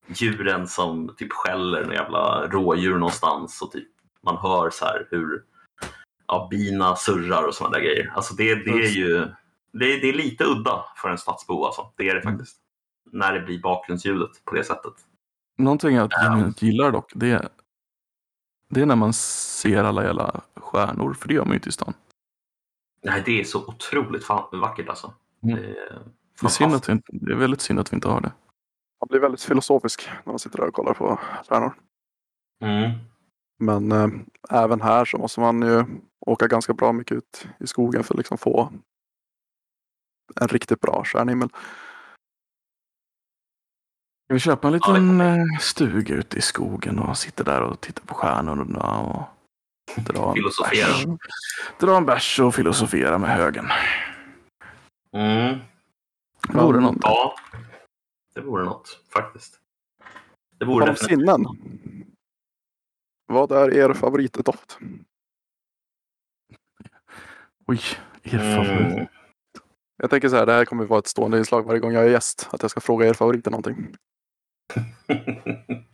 djuren 0.07 0.67
som 0.69 1.15
typ 1.17 1.33
skäller 1.33 1.83
några 1.83 1.95
jävla 1.95 2.47
rådjur 2.47 2.99
någonstans 2.99 3.63
och 3.63 3.73
typ 3.73 3.89
man 4.25 4.37
hör 4.37 4.71
så 4.71 4.85
här 4.85 5.09
hur 5.11 5.43
ja, 6.27 6.49
bina 6.51 6.97
surrar 6.97 7.43
och 7.49 7.55
sådana 7.55 7.77
där 7.79 7.85
grejer. 7.85 8.13
Alltså 8.15 8.35
det, 8.35 8.55
det 8.55 8.71
är 8.71 8.89
ju 8.97 9.29
det 9.73 9.85
är, 9.95 10.01
det 10.01 10.09
är 10.09 10.13
lite 10.13 10.45
udda 10.45 10.85
för 10.97 11.09
en 11.09 11.19
stadsbo 11.19 11.65
alltså. 11.65 11.93
Det 11.97 12.09
är 12.09 12.15
det 12.15 12.21
Mm. 12.21 12.33
faktiskt. 12.39 12.57
När 13.13 13.33
det 13.33 13.41
blir 13.41 13.61
bakgrundsljudet 13.63 14.45
på 14.45 14.55
det 14.55 14.65
sättet. 14.65 14.93
Någonting 15.59 15.97
jag 15.97 16.09
Ja. 16.13 16.19
genuint 16.19 16.63
gillar 16.63 16.91
dock, 16.93 17.13
det 17.15 17.31
är, 17.31 17.49
det 18.71 18.81
är 18.83 18.87
när 18.87 18.97
man 18.97 19.13
ser 19.13 19.85
alla 19.85 20.05
jävla 20.05 20.41
stjärnor. 20.57 21.15
För 21.15 21.29
det 21.29 21.35
gör 21.35 21.43
man 21.45 21.51
ju 21.51 21.55
inte 21.55 21.69
i 21.69 21.73
stan. 21.73 21.95
Nej, 23.03 23.23
det 23.27 23.41
är 23.41 23.45
så 23.45 23.67
otroligt 23.67 24.29
vackert 24.53 24.89
alltså. 24.89 25.15
Mm. 25.43 25.57
Det 25.57 25.63
är 25.69 26.03
Det 26.41 26.47
är, 26.47 26.49
synd 26.49 26.75
att 26.75 26.89
vi 26.89 27.01
det 27.13 27.33
är 27.33 27.37
väldigt 27.37 27.61
synd 27.61 27.79
att 27.79 27.93
vi 27.93 27.95
inte 27.95 28.09
har 28.09 28.21
det. 28.21 28.33
Man 29.01 29.09
blir 29.11 29.21
väldigt 29.21 29.43
filosofisk 29.43 30.09
när 30.25 30.33
man 30.33 30.39
sitter 30.39 30.59
där 30.59 30.67
och 30.69 30.75
kollar 30.75 30.95
på 30.95 31.21
stjärnor. 31.49 31.75
Mm. 32.63 32.91
Men 33.59 33.93
eh, 33.93 34.09
även 34.51 34.81
här 34.81 35.05
så 35.05 35.19
måste 35.19 35.41
man 35.41 35.63
ju 35.63 35.85
åka 36.27 36.47
ganska 36.47 36.75
bra 36.75 36.93
mycket 36.93 37.17
ut 37.17 37.47
i 37.61 37.67
skogen 37.67 38.05
för 38.05 38.15
att 38.15 38.19
liksom 38.19 38.39
få 38.39 38.73
en 40.41 40.49
riktigt 40.49 40.81
bra 40.81 41.05
stjärnhimmel. 41.05 41.49
Ska 44.25 44.35
vi 44.35 44.39
köpa 44.41 44.69
en 44.69 44.73
Ja, 44.73 44.77
liten 44.77 45.09
kommer. 45.09 45.39
eh, 45.39 45.59
stuga 45.61 46.15
ute 46.15 46.39
i 46.39 46.41
skogen 46.41 46.99
och 46.99 47.19
sitta 47.19 47.45
där 47.45 47.61
och 47.63 47.81
titta 47.81 48.03
på 48.07 48.15
stjärnorna 48.15 48.99
och 49.01 49.23
dra 50.05 50.29
en 50.29 50.35
Filosofera. 50.35 50.87
bärs. 50.87 51.21
Dra 51.81 51.97
en 51.97 52.05
bärs 52.07 52.41
och 52.41 52.55
filosofera 52.55 53.19
med 53.19 53.31
högen. 53.31 53.67
Mm. 55.13 55.59
Det 56.49 56.59
vore 56.59 56.81
något. 56.81 56.97
Ja, 57.03 57.35
det 58.35 58.41
vore 58.41 58.65
något 58.65 59.01
faktiskt. 59.13 59.61
Det 60.59 60.65
vore 60.65 60.87
de 60.87 60.93
definitivt. 60.93 61.19
sinnen. 61.21 61.47
Vad 63.33 63.53
är 63.53 63.75
er 63.75 63.95
favoritdoft? 63.95 64.79
Oj, 67.67 67.81
er 68.23 68.39
favorit. 68.39 68.93
Mm. 68.93 69.07
Jag 69.97 70.11
tänker 70.11 70.29
så 70.29 70.37
här, 70.37 70.47
det 70.47 70.53
här 70.53 70.65
kommer 70.65 70.85
vara 70.85 70.99
ett 70.99 71.07
stående 71.07 71.39
inslag 71.39 71.67
varje 71.67 71.81
gång 71.81 71.93
jag 71.93 72.05
är 72.05 72.09
gäst. 72.09 72.49
Att 72.53 72.63
jag 72.63 72.71
ska 72.71 72.81
fråga 72.81 73.09
er 73.09 73.15
favorit 73.15 73.47
eller 73.47 73.59
någonting. 73.59 73.97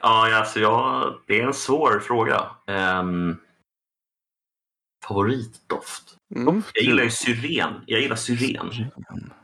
ja, 0.00 0.36
alltså 0.38 0.60
jag, 0.60 1.14
det 1.26 1.40
är 1.40 1.46
en 1.46 1.54
svår 1.54 2.00
fråga. 2.00 2.50
Um, 2.66 3.36
favoritdoft? 5.08 6.16
Mm. 6.34 6.62
Jag 6.74 6.84
gillar 6.84 7.02
ju 7.02 7.10
syren. 7.10 7.72
Jag 7.86 8.00
gillar 8.00 8.16
syren. 8.16 8.70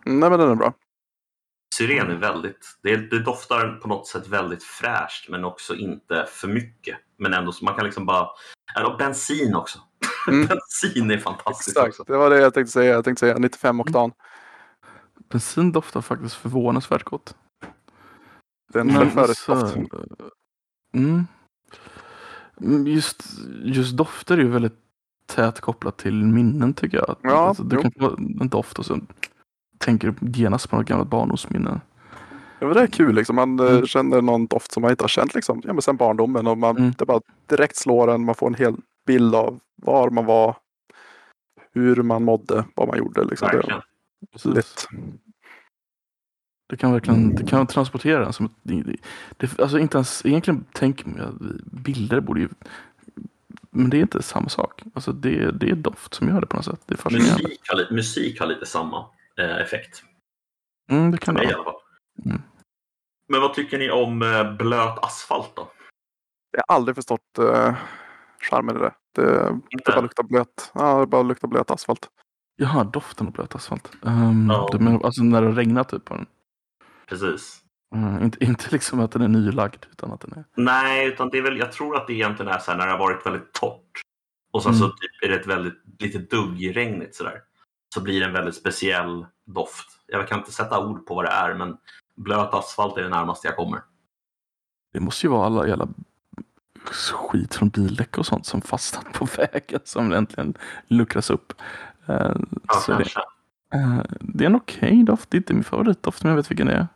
Nej 0.05 0.30
men 0.30 0.38
den 0.38 0.51
är 0.51 0.55
bra. 0.55 0.74
Syren 1.74 2.11
är 2.11 2.16
väldigt, 2.16 2.78
det, 2.82 2.97
det 2.97 3.18
doftar 3.18 3.78
på 3.82 3.88
något 3.88 4.07
sätt 4.07 4.28
väldigt 4.28 4.64
fräscht 4.64 5.28
men 5.28 5.45
också 5.45 5.74
inte 5.74 6.26
för 6.28 6.49
mycket. 6.49 6.99
Men 7.23 7.35
ändå 7.35 7.53
så 7.53 7.64
man 7.64 7.75
kan 7.75 7.85
liksom 7.85 8.07
bara, 8.07 8.29
ja, 8.75 8.97
bensin 8.99 9.55
också. 9.55 9.79
Mm. 10.29 10.47
bensin 10.47 11.11
är 11.11 11.18
fantastiskt 11.18 11.77
Exakt, 11.77 12.01
också. 12.01 12.12
det 12.12 12.18
var 12.18 12.31
det 12.31 12.41
jag 12.41 12.55
tänkte 12.55 12.73
säga. 12.73 12.93
Jag 12.95 13.05
tänkte 13.05 13.20
säga 13.20 13.39
95 13.39 13.81
oktan. 13.81 14.12
Bensin 15.29 15.73
doftar 15.73 16.01
faktiskt 16.01 16.35
förvånansvärt 16.35 17.05
gott. 17.05 17.35
Det 18.73 18.79
är 18.79 18.81
en 18.81 18.87
Men 18.87 19.09
Mm. 20.95 21.27
Mm, 22.61 22.87
Just, 22.87 23.23
just 23.62 23.97
dofter 23.97 24.39
är 24.39 24.43
ju 24.43 24.49
väldigt 24.49 24.79
tät 25.27 25.61
kopplat 25.61 25.97
till 25.99 26.25
minnen 26.25 26.75
tycker 26.75 26.97
jag. 26.99 27.16
Ja, 27.23 27.49
alltså, 27.49 27.62
du 27.62 27.77
jo. 27.77 27.83
kan 27.83 27.93
få 27.99 28.16
en 28.16 28.49
doft 28.49 28.79
och 28.79 28.87
så 28.87 29.01
tänker 29.79 30.11
du 30.20 30.29
genast 30.33 30.70
på 30.70 30.77
något 30.77 30.87
gammalt 30.87 31.11
barndomsminne. 31.11 31.81
Ja, 32.62 32.66
men 32.68 32.76
det 32.76 32.82
är 32.82 32.86
kul 32.86 33.14
liksom. 33.14 33.36
Man 33.36 33.60
eh, 33.60 33.66
Mm. 33.72 33.86
känner 33.86 34.22
någon 34.22 34.46
doft 34.46 34.72
som 34.72 34.80
man 34.80 34.90
inte 34.90 35.04
har 35.04 35.08
känt 35.08 35.34
liksom. 35.34 35.62
Ja, 35.64 35.72
men 35.72 35.82
sen 35.82 35.96
barndomen. 35.96 36.46
Och 36.46 36.58
man, 36.58 36.76
Mm. 36.76 36.92
Det 36.98 37.04
bara 37.06 37.20
direkt 37.46 37.76
slår 37.76 38.10
en. 38.10 38.24
Man 38.24 38.34
får 38.34 38.46
en 38.46 38.54
hel 38.54 38.74
bild 39.06 39.34
av 39.34 39.60
var 39.76 40.10
man 40.10 40.24
var. 40.26 40.56
Hur 41.72 41.96
man 42.02 42.24
mådde. 42.24 42.64
Vad 42.74 42.88
man 42.88 42.98
gjorde. 42.98 43.24
Liksom. 43.24 43.48
Det 43.48 43.56
Verkligen. 43.56 43.80
lätt. 44.44 44.86
Det 46.68 46.76
kan 46.76 46.92
verkligen 46.92 47.34
det 47.34 47.46
kan 47.46 47.66
transportera 47.66 48.26
en 48.26 48.32
som 48.32 48.46
ett, 48.46 48.52
det, 48.62 48.82
det, 48.82 48.96
det, 49.36 49.60
alltså 49.60 49.78
inte 49.78 49.96
ens, 49.98 50.26
egentligen 50.26 50.64
tänker 50.72 51.08
man 51.08 51.20
att 51.20 51.38
bilder 51.84 52.20
borde 52.20 52.40
ju 52.40 52.48
men 53.70 53.90
det 53.90 53.96
är 53.96 54.00
inte 54.00 54.22
samma 54.22 54.48
sak. 54.48 54.82
Alltså 54.94 55.12
det, 55.12 55.50
det 55.50 55.70
är 55.70 55.74
doft 55.74 56.14
som 56.14 56.28
gör 56.28 56.40
det 56.40 56.46
på 56.46 56.56
något 56.56 56.64
sätt. 56.64 56.80
Det 56.86 56.94
är 56.94 56.98
fascinerande. 56.98 57.42
Musik 57.42 57.60
har, 57.68 57.76
li- 57.76 57.86
musik 57.90 58.40
har 58.40 58.46
lite 58.46 58.66
samma 58.66 59.06
eh, 59.38 59.56
effekt. 59.56 60.02
Mm, 60.90 61.10
det 61.10 61.18
kan 61.18 61.34
det 61.34 61.44
i 61.44 61.52
alla 61.54 61.64
fall. 61.64 61.74
Mm. 62.24 62.42
Men 63.33 63.41
vad 63.41 63.55
tycker 63.55 63.78
ni 63.78 63.91
om 63.91 64.22
eh, 64.22 64.53
blöt 64.57 64.99
asfalt 65.05 65.57
då? 65.57 65.70
Jag 66.51 66.64
har 66.68 66.74
aldrig 66.76 66.95
förstått 66.97 67.39
uh, 67.41 67.74
charmen 68.51 68.76
i 68.76 68.78
det. 68.78 68.93
Det, 69.14 69.59
det 69.70 69.85
bara 69.87 70.01
luktar 70.01 70.22
blöt. 70.22 70.70
Ja, 70.74 71.01
det 71.01 71.07
bara 71.07 71.22
luktar 71.22 71.49
blöt 71.49 71.70
asfalt. 71.70 72.09
Jaha, 72.57 72.85
doften 72.85 73.26
av 73.26 73.33
blöt 73.33 73.55
asfalt. 73.55 73.93
Um, 74.03 74.49
Ja. 74.51 74.68
du 74.72 74.78
menar, 74.78 75.05
alltså 75.05 75.22
när 75.22 75.43
det 75.43 75.51
regnar 75.53 75.85
typ 75.85 76.05
på 76.05 76.14
den? 76.14 76.26
Precis. 77.09 77.59
Mm, 77.95 78.22
inte, 78.22 78.45
inte 78.45 78.64
liksom 78.70 79.01
att 79.01 79.12
den 79.12 79.22
är 79.22 79.28
nylagd 79.28 79.85
utan 79.91 80.12
att 80.12 80.20
den 80.20 80.33
är... 80.33 80.45
Nej, 80.57 81.07
utan 81.09 81.28
det 81.30 81.39
är 81.39 81.43
väl, 81.43 81.59
jag 81.59 81.72
tror 81.72 81.97
att 81.97 82.07
det 82.07 82.12
egentligen 82.12 82.53
är 82.53 82.59
så 82.59 82.70
här 82.70 82.78
när 82.78 82.87
det 82.87 82.93
har 82.93 82.99
varit 82.99 83.26
väldigt 83.26 83.53
torrt. 83.53 84.01
Och 84.53 84.62
sen 84.62 84.74
så 84.74 84.85
Mm. 84.85 84.97
typ 84.97 85.22
är 85.24 85.28
det 85.28 85.41
ett 85.41 85.47
väldigt 85.47 85.83
lite 85.99 86.18
duggregnigt 86.18 87.14
sådär. 87.14 87.41
Så 87.95 88.01
blir 88.03 88.20
det 88.20 88.26
en 88.26 88.33
väldigt 88.33 88.55
speciell 88.57 89.26
doft. 89.47 89.87
Jag 90.07 90.28
kan 90.28 90.39
inte 90.39 90.53
sätta 90.53 90.87
ord 90.87 91.07
på 91.07 91.14
vad 91.14 91.24
det 91.24 91.30
är, 91.30 91.55
men 91.55 91.76
blöt 92.23 92.55
asfalt 92.55 92.99
är 92.99 93.03
det 93.03 93.09
närmaste 93.09 93.49
jag 93.49 93.57
kommer. 93.57 93.81
Det 94.93 95.01
måste 95.01 95.27
ju 95.27 95.31
vara 95.31 95.47
alla 95.47 95.66
jävla 95.68 95.89
skit 96.85 97.55
från 97.55 97.68
bildäck 97.68 98.18
och 98.18 98.27
sånt 98.27 98.47
som 98.47 98.61
fastnat 98.62 99.12
på 99.12 99.25
vägen 99.37 99.81
som 99.85 100.12
äntligen 100.12 100.55
luckras 100.87 101.31
upp. 101.31 101.53
Eh, 102.07 102.37
Ja, 102.68 102.75
så 102.75 102.93
det, 102.93 103.05
eh, 103.75 104.03
det 104.20 104.45
är 104.45 104.47
en 104.47 104.57
okej 104.57 105.03
doft. 105.05 105.31
Det 105.31 105.37
är 105.37 105.39
inte 105.39 105.55
min 105.55 105.64
favoritdoft, 105.64 106.23
men 106.23 106.31
jag 106.31 106.37
vet 106.37 106.51
vilken 106.51 106.66
det 106.66 106.73
är. 106.75 106.87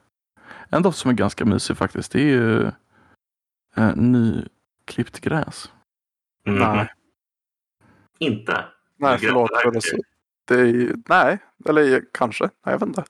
En 0.68 0.82
doft 0.82 0.98
som 0.98 1.10
är 1.10 1.14
ganska 1.14 1.44
mysig 1.44 1.76
faktiskt, 1.76 2.12
det 2.12 2.20
är 2.20 2.24
ju 2.24 2.70
eh, 3.76 3.96
nyklippt 3.96 5.20
gräs. 5.20 5.72
Mhm. 6.46 6.58
Nej. 6.58 6.92
Inte? 8.18 8.64
Nej, 8.98 9.18
förlåt. 9.18 9.50
det 10.44 10.54
är, 10.54 10.64
ju- 10.64 10.96
nej, 11.08 11.38
eller 11.68 12.04
kanske. 12.12 12.44
Nej, 12.44 12.52
jag 12.62 12.78
vet 12.78 12.88
inte. 12.88 13.04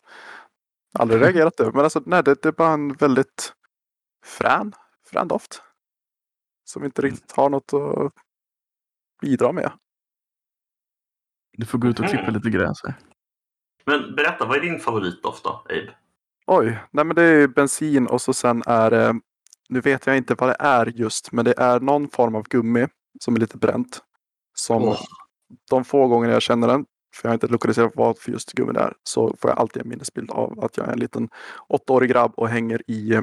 Aldrig 0.98 1.22
reagerat 1.22 1.56
det. 1.56 1.72
Men 1.72 1.80
alltså, 1.84 2.02
nej, 2.06 2.22
det, 2.22 2.42
det 2.42 2.48
är 2.48 2.52
bara 2.52 2.72
en 2.72 2.92
väldigt 2.92 3.52
frän, 4.24 4.72
frän 5.10 5.28
doft. 5.28 5.62
Som 6.64 6.84
inte 6.84 7.02
riktigt 7.02 7.32
har 7.32 7.50
något 7.50 7.72
att 7.74 8.12
bidra 9.22 9.52
med. 9.52 9.72
Du 11.52 11.66
får 11.66 11.78
gå 11.78 11.88
ut 11.88 12.00
och 12.00 12.06
klippa 12.06 12.24
Mhm. 12.24 12.34
lite 12.34 12.50
gräs 12.50 12.78
här. 12.84 12.94
Men 13.84 14.14
berätta, 14.14 14.46
vad 14.46 14.56
är 14.56 14.60
din 14.60 14.78
favoritdoft 14.80 15.44
då, 15.44 15.50
Abe? 15.64 15.94
Oj, 16.46 16.78
nej 16.90 17.04
men 17.04 17.16
det 17.16 17.22
är 17.22 17.48
bensin 17.48 18.06
och 18.06 18.22
så 18.22 18.34
sen 18.34 18.62
är 18.66 18.90
det, 18.90 19.20
nu 19.68 19.80
vet 19.80 20.06
jag 20.06 20.16
inte 20.16 20.34
vad 20.34 20.48
det 20.48 20.56
är 20.58 20.86
just, 20.86 21.32
men 21.32 21.44
det 21.44 21.54
är 21.58 21.80
någon 21.80 22.08
form 22.08 22.34
av 22.34 22.42
gummi 22.42 22.86
som 23.20 23.36
är 23.36 23.40
lite 23.40 23.56
bränt. 23.58 24.02
Som 24.54 24.82
Åh. 24.82 25.00
de 25.70 25.84
få 25.84 26.08
gånger 26.08 26.28
jag 26.28 26.42
känner 26.42 26.68
den, 26.68 26.86
för 27.16 27.28
jag 27.28 27.30
har 27.30 27.34
inte 27.34 27.46
lokaliserat 27.46 27.92
vad 27.94 28.18
för 28.18 28.32
just 28.32 28.56
det 28.56 28.62
är, 28.62 28.94
så 29.02 29.36
får 29.40 29.50
jag 29.50 29.58
alltid 29.58 29.82
en 29.82 29.88
minnesbild 29.88 30.30
av 30.30 30.64
att 30.64 30.76
jag 30.76 30.88
är 30.88 30.92
en 30.92 30.98
liten 30.98 31.28
åttaårig 31.68 32.10
grabb 32.10 32.32
och 32.36 32.48
hänger 32.48 32.82
i 32.86 33.14
eh, 33.14 33.22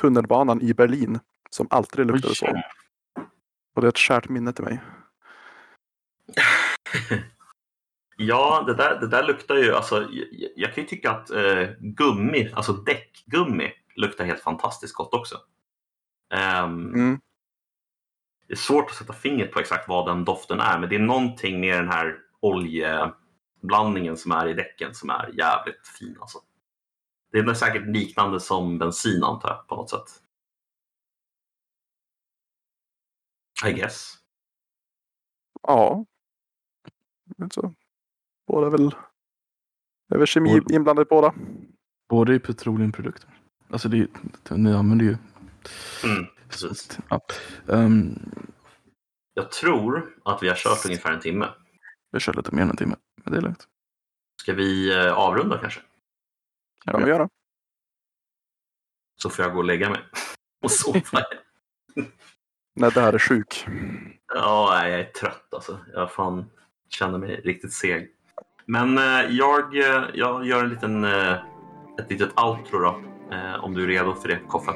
tunnelbanan 0.00 0.62
i 0.62 0.74
Berlin. 0.74 1.20
Som 1.50 1.66
alltid 1.70 2.06
luktade 2.06 2.28
Oj. 2.28 2.34
så. 2.34 2.46
Och 3.74 3.82
det 3.82 3.86
är 3.86 3.88
ett 3.88 3.96
kärt 3.96 4.28
minne 4.28 4.52
till 4.52 4.64
mig. 4.64 4.80
Ja, 8.16 8.64
det 8.66 8.74
där, 8.74 9.00
det 9.00 9.08
där 9.08 9.26
luktar 9.26 9.54
ju, 9.54 9.74
alltså, 9.74 10.08
jag, 10.10 10.50
jag 10.56 10.74
kan 10.74 10.84
ju 10.84 10.88
tycka 10.88 11.10
att 11.10 11.30
eh, 11.30 11.68
gummi, 11.78 12.52
alltså 12.54 12.72
däckgummi, 12.72 13.72
luktar 13.96 14.24
helt 14.24 14.40
fantastiskt 14.40 14.94
gott 14.94 15.14
också. 15.14 15.36
Ehm, 16.34 16.94
Mm. 16.94 17.20
Det 18.46 18.54
är 18.54 18.56
svårt 18.56 18.90
att 18.90 18.96
sätta 18.96 19.12
fingret 19.12 19.52
på 19.52 19.60
exakt 19.60 19.88
vad 19.88 20.06
den 20.06 20.24
doften 20.24 20.60
är, 20.60 20.78
men 20.78 20.88
det 20.88 20.94
är 20.94 21.00
någonting 21.00 21.60
med 21.60 21.78
den 21.78 21.88
här 21.88 22.16
oljeblandningen 23.64 24.16
som 24.16 24.32
är 24.32 24.46
i 24.48 24.54
däcken 24.54 24.94
som 24.94 25.10
är 25.10 25.30
jävligt 25.38 25.86
fin. 25.86 26.16
Alltså. 26.20 26.38
Det 27.32 27.38
är 27.38 27.54
säkert 27.54 27.86
liknande 27.86 28.40
som 28.40 28.78
bensin 28.78 29.22
antar 29.24 29.48
jag, 29.48 29.68
på 29.68 29.76
något 29.76 29.90
sätt. 29.90 30.22
I 33.66 33.72
guess. 33.72 34.14
Ja. 35.62 36.04
Så. 37.50 37.74
Båda 38.46 38.66
är 38.66 38.70
väl, 38.70 38.90
det 40.08 40.14
är 40.14 40.18
väl 40.18 40.26
kemi 40.26 40.60
Båda- 40.60 40.74
inblandat 40.74 41.06
i 41.06 41.08
båda. 41.10 41.34
Båda 42.08 42.34
är 42.34 42.38
petroleumprodukter. 42.38 43.28
Alltså 43.70 43.88
det, 43.88 43.98
är- 43.98 44.56
ni 44.56 44.72
använder 44.72 45.04
ju... 45.04 45.16
Mm, 46.04 46.24
precis. 46.48 46.98
Ja. 47.10 47.20
Ehm, 47.68 48.18
Jag 49.34 49.50
tror 49.52 50.14
att 50.24 50.42
vi 50.42 50.48
har 50.48 50.56
kört 50.56 50.84
ungefär 50.86 51.12
en 51.12 51.20
timme. 51.20 51.48
jag 52.10 52.20
kör 52.20 52.32
lite 52.32 52.54
mer 52.54 52.62
än 52.62 52.70
en 52.70 52.76
timme, 52.76 52.96
men 53.24 53.32
det 53.32 53.38
är 53.38 53.42
lugnt. 53.42 53.68
Ska 54.42 54.52
vi 54.52 54.96
eh, 54.96 55.12
avrunda 55.12 55.58
kanske? 55.58 55.80
Kan 56.84 57.04
vi 57.04 57.10
göra. 57.10 57.28
Så 59.16 59.30
får 59.30 59.44
jag 59.44 59.52
gå 59.52 59.58
och 59.58 59.64
lägga 59.64 59.90
mig 59.90 60.00
och 60.64 60.70
sova. 60.70 61.00
När 62.76 62.90
det 62.90 63.00
här 63.00 63.12
är 63.12 63.18
sjuk. 63.18 63.66
ja, 64.34 64.88
jag 64.88 65.00
är 65.00 65.04
trött 65.04 65.54
alltså. 65.54 65.78
Jag 65.92 66.12
fan 66.12 66.50
känner 66.88 67.18
mig 67.18 67.40
riktigt 67.40 67.72
seg. 67.72 68.10
Men 68.66 68.98
eh, 68.98 69.30
jag, 69.30 69.76
eh, 69.76 70.04
jag 70.14 70.46
gör 70.46 70.64
en 70.64 70.70
liten, 70.70 71.04
ett 71.04 72.10
litet 72.10 72.40
outro 72.40 72.78
då. 72.78 73.04
Om 73.60 73.74
du 73.74 73.82
är 73.82 73.86
redo 73.86 74.14
för 74.14 74.28
det, 74.28 74.40
Koffe. 74.48 74.72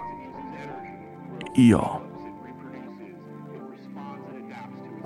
Ja. 1.55 2.08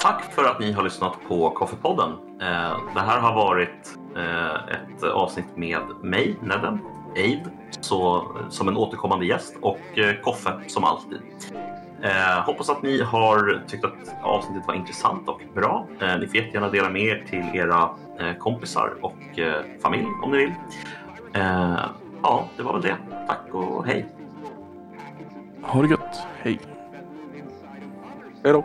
Tack 0.03 0.33
för 0.33 0.45
att 0.45 0.61
ni 0.61 0.73
har 0.73 0.83
lyssnat 0.83 1.19
på 1.29 1.51
Koffepodden. 1.51 2.11
Eh, 2.41 2.79
det 2.95 3.01
här 3.01 3.21
har 3.21 3.35
varit 3.35 3.99
eh, 4.17 4.55
ett 4.55 5.03
avsnitt 5.03 5.57
med 5.57 5.81
mig, 6.03 6.37
Nedden, 6.41 6.79
Aid, 7.17 7.51
så, 7.81 8.27
som 8.49 8.69
en 8.69 8.77
återkommande 8.77 9.27
gäst 9.27 9.57
och 9.61 9.99
eh, 9.99 10.21
Koffe 10.23 10.61
som 10.67 10.85
alltid. 10.85 11.19
Eh, 12.03 12.45
hoppas 12.47 12.71
att 12.71 12.83
ni 12.83 13.03
har 13.03 13.63
tyckt 13.69 13.85
att 13.85 14.15
avsnittet 14.23 14.67
var 14.67 14.75
intressant 14.75 15.29
och 15.29 15.41
bra. 15.55 15.87
Eh, 16.01 16.19
ni 16.19 16.27
får 16.27 16.37
jättegärna 16.37 16.69
dela 16.69 16.91
med 16.91 17.03
er 17.03 17.25
till 17.31 17.45
era 17.55 17.91
eh, 18.21 18.37
kompisar 18.39 18.95
och 19.01 19.39
eh, 19.39 19.63
familj 19.83 20.07
om 20.23 20.31
ni 20.31 20.37
vill. 20.37 20.53
Eh, 21.35 21.81
ja, 22.23 22.49
det 22.57 22.63
var 22.63 22.73
väl 22.73 22.83
det. 22.83 22.97
Tack 23.29 23.55
och 23.55 23.87
hej! 23.87 24.07
Ha 25.63 25.83
det 25.83 25.89
gött. 25.89 26.27
Hej. 26.43 26.61
Hej 28.45 28.53
då. 28.53 28.65